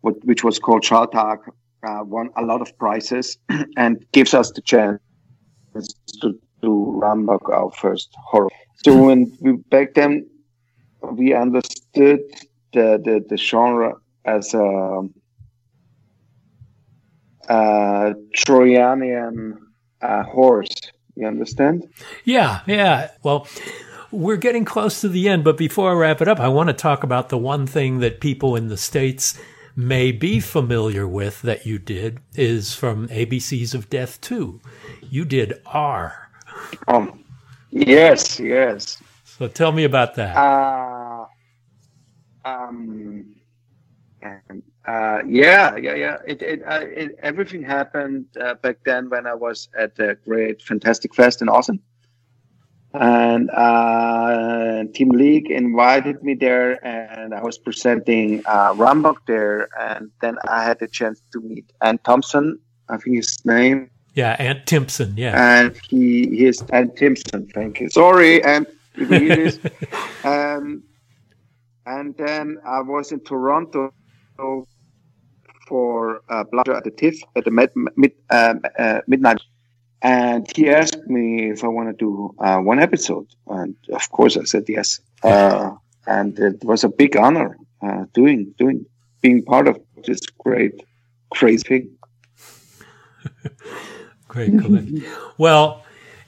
which 0.00 0.44
was 0.44 0.58
called 0.58 0.82
Schautag, 0.82 1.38
uh, 1.86 2.02
won 2.04 2.30
a 2.36 2.42
lot 2.42 2.60
of 2.60 2.76
prizes 2.78 3.38
and 3.76 4.04
gives 4.12 4.34
us 4.34 4.50
the 4.52 4.62
chance 4.62 5.00
to 6.20 6.38
do 6.62 6.98
Rammbock, 7.00 7.48
our 7.48 7.70
first 7.72 8.10
horror. 8.16 8.48
So 8.84 9.04
when 9.06 9.36
we 9.40 9.52
back 9.52 9.94
then 9.94 10.26
we 11.12 11.34
understood 11.34 12.20
the 12.72 13.00
the, 13.04 13.24
the 13.28 13.36
genre 13.36 13.94
as 14.24 14.54
a, 14.54 15.02
a 17.48 18.14
Trojanian 18.36 19.58
uh, 20.00 20.22
horse. 20.24 20.74
You 21.16 21.26
understand? 21.26 21.88
Yeah, 22.24 22.60
yeah. 22.66 23.10
Well, 23.22 23.46
we're 24.10 24.36
getting 24.36 24.64
close 24.64 25.00
to 25.00 25.08
the 25.08 25.28
end, 25.28 25.44
but 25.44 25.56
before 25.56 25.90
I 25.90 25.94
wrap 25.94 26.20
it 26.20 26.28
up, 26.28 26.40
I 26.40 26.48
want 26.48 26.68
to 26.68 26.74
talk 26.74 27.02
about 27.02 27.28
the 27.28 27.38
one 27.38 27.66
thing 27.66 28.00
that 28.00 28.20
people 28.20 28.56
in 28.56 28.68
the 28.68 28.76
States 28.76 29.38
may 29.76 30.12
be 30.12 30.40
familiar 30.40 31.06
with 31.06 31.42
that 31.42 31.66
you 31.66 31.78
did 31.78 32.20
is 32.34 32.74
from 32.74 33.08
ABCs 33.08 33.74
of 33.74 33.90
Death 33.90 34.20
2. 34.20 34.60
You 35.02 35.24
did 35.24 35.60
R. 35.66 36.30
Um, 36.86 37.24
yes, 37.70 38.38
yes. 38.38 39.02
So 39.24 39.48
tell 39.48 39.72
me 39.72 39.84
about 39.84 40.14
that. 40.14 40.36
Uh, 40.36 41.26
um, 42.44 43.34
uh, 44.86 45.20
yeah, 45.26 45.76
yeah, 45.76 45.94
yeah. 45.94 46.16
It, 46.26 46.42
it, 46.42 46.62
uh, 46.66 46.80
it 46.82 47.16
everything 47.22 47.62
happened 47.62 48.26
uh, 48.38 48.54
back 48.54 48.78
then 48.84 49.08
when 49.08 49.26
I 49.26 49.34
was 49.34 49.68
at 49.78 49.96
the 49.96 50.18
Great 50.24 50.60
Fantastic 50.60 51.14
Fest 51.14 51.40
in 51.40 51.48
Austin, 51.48 51.80
and 52.92 53.50
uh, 53.50 54.84
Tim 54.92 55.08
League 55.08 55.50
invited 55.50 56.22
me 56.22 56.34
there, 56.34 56.84
and 56.84 57.32
I 57.34 57.42
was 57.42 57.56
presenting 57.56 58.42
uh, 58.44 58.74
Rammbock 58.76 59.26
there, 59.26 59.68
and 59.80 60.10
then 60.20 60.36
I 60.48 60.64
had 60.64 60.80
the 60.80 60.88
chance 60.88 61.22
to 61.32 61.40
meet 61.40 61.72
Ant 61.80 62.04
Thompson. 62.04 62.58
I 62.90 62.98
think 62.98 63.16
his 63.16 63.42
name. 63.46 63.90
Yeah, 64.14 64.36
Ant 64.38 64.66
Timpson. 64.66 65.14
Yeah, 65.16 65.62
and 65.62 65.74
he 65.88 66.28
he 66.28 66.44
is 66.44 66.60
Ant 66.72 66.94
Timpson. 66.96 67.48
Thank 67.54 67.80
you. 67.80 67.88
Sorry, 67.88 68.44
Ant. 68.44 68.68
um, 70.24 70.82
and 71.86 72.16
then 72.16 72.58
I 72.64 72.80
was 72.80 73.10
in 73.10 73.20
Toronto 73.20 73.92
for 75.66 76.22
uh, 76.28 76.44
Blood 76.44 76.68
at 76.68 76.84
the 76.84 76.90
TIFF 76.90 77.16
at 77.36 77.44
the 77.44 77.50
mid, 77.50 77.70
mid, 77.96 78.12
uh, 78.30 78.54
uh, 78.78 79.00
midnight. 79.06 79.40
And 80.02 80.46
he 80.54 80.68
asked 80.68 81.06
me 81.06 81.50
if 81.50 81.64
I 81.64 81.68
want 81.68 81.88
to 81.88 82.04
do 82.04 82.34
uh, 82.38 82.58
one 82.58 82.78
episode. 82.78 83.26
And 83.46 83.74
of 83.92 84.10
course, 84.10 84.36
I 84.36 84.44
said 84.44 84.64
yes. 84.68 85.00
Uh, 85.22 85.72
and 86.06 86.38
it 86.38 86.62
was 86.62 86.84
a 86.84 86.88
big 86.88 87.16
honor 87.16 87.56
uh, 87.82 88.04
doing, 88.12 88.54
doing, 88.58 88.84
being 89.22 89.42
part 89.42 89.68
of 89.68 89.80
this 90.06 90.20
great, 90.38 90.84
crazy 91.30 91.62
thing. 91.66 91.90
great, 94.28 94.52
well, 95.38 95.84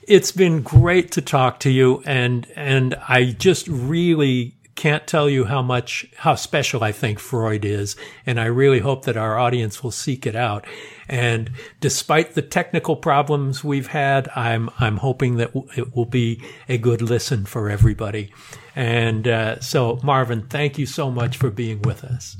it's 0.07 0.31
been 0.31 0.61
great 0.61 1.11
to 1.11 1.21
talk 1.21 1.59
to 1.59 1.69
you, 1.69 2.01
and 2.05 2.47
and 2.55 2.95
I 3.07 3.35
just 3.37 3.67
really 3.67 4.56
can't 4.77 5.07
tell 5.07 5.27
you 5.29 5.43
how 5.45 5.61
much, 5.61 6.05
how 6.17 6.35
special 6.35 6.83
I 6.83 6.93
think 6.93 7.19
Freud 7.19 7.65
is. 7.65 7.97
And 8.25 8.39
I 8.39 8.45
really 8.45 8.79
hope 8.79 9.03
that 9.05 9.17
our 9.17 9.37
audience 9.37 9.83
will 9.83 9.91
seek 9.91 10.25
it 10.25 10.35
out. 10.35 10.65
And 11.09 11.51
despite 11.81 12.35
the 12.35 12.41
technical 12.43 12.95
problems 12.95 13.63
we've 13.63 13.87
had, 13.87 14.29
I'm, 14.35 14.69
I'm 14.79 14.97
hoping 14.97 15.35
that 15.37 15.51
it 15.75 15.95
will 15.95 16.05
be 16.05 16.41
a 16.69 16.77
good 16.77 17.01
listen 17.01 17.45
for 17.45 17.69
everybody. 17.69 18.31
And, 18.75 19.27
uh, 19.27 19.59
so 19.59 19.99
Marvin, 20.03 20.43
thank 20.43 20.77
you 20.77 20.85
so 20.85 21.09
much 21.09 21.37
for 21.37 21.49
being 21.49 21.81
with 21.81 22.03
us. 22.03 22.37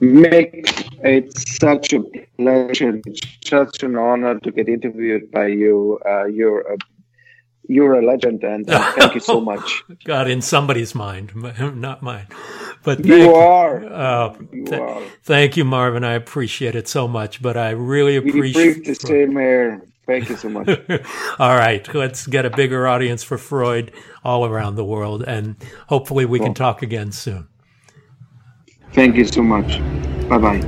Mick, 0.00 0.90
it's 1.02 1.56
such 1.58 1.94
a 1.94 2.02
pleasure, 2.36 3.00
such 3.42 3.82
an 3.82 3.96
honor 3.96 4.38
to 4.40 4.52
get 4.52 4.68
interviewed 4.68 5.30
by 5.30 5.46
you. 5.46 5.98
Uh, 6.06 6.26
you're 6.26 6.60
a 6.60 6.76
you're 7.70 7.94
a 7.94 8.04
legend, 8.04 8.42
and 8.42 8.68
uh, 8.68 8.92
thank 8.92 9.14
you 9.14 9.20
so 9.20 9.40
much. 9.52 9.84
God, 10.04 10.28
in 10.28 10.42
somebody's 10.42 10.94
mind, 10.94 11.32
not 11.76 12.02
mine. 12.02 12.26
But 12.82 13.04
You 13.04 13.18
thank, 13.18 13.34
are. 13.36 13.84
uh, 13.84 14.36
You 14.52 14.64
th- 14.64 14.80
are. 14.80 15.02
thank 15.22 15.56
you, 15.56 15.64
Marvin. 15.64 16.02
I 16.02 16.14
appreciate 16.14 16.74
it 16.74 16.88
so 16.88 17.06
much. 17.06 17.40
But 17.40 17.56
I 17.56 17.70
really 17.70 18.16
appreciate. 18.16 18.84
the 18.84 18.94
same 18.94 19.36
air. 19.36 19.82
Thank 20.06 20.28
you 20.28 20.36
so 20.36 20.48
much. 20.48 20.68
All 21.38 21.54
right, 21.56 21.86
let's 21.94 22.26
get 22.26 22.44
a 22.44 22.50
bigger 22.50 22.88
audience 22.88 23.22
for 23.22 23.38
Freud 23.38 23.92
all 24.24 24.44
around 24.44 24.74
the 24.74 24.84
world, 24.84 25.22
and 25.22 25.54
hopefully 25.86 26.24
we 26.24 26.40
can 26.40 26.52
talk 26.52 26.82
again 26.82 27.12
soon. 27.12 27.46
Thank 28.92 29.14
you 29.14 29.24
so 29.24 29.40
much. 29.42 29.78
Bye 30.28 30.38
bye. 30.38 30.60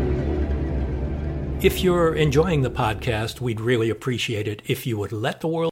If 1.61 1.83
you're 1.83 2.15
enjoying 2.15 2.63
the 2.63 2.71
podcast, 2.71 3.41
we'd 3.41 3.61
really 3.61 3.91
appreciate 3.91 4.47
it 4.47 4.63
if 4.67 4.87
you 4.87 4.97
would 4.99 5.11
let 5.13 5.41
the 5.41 5.49
world 5.49 5.72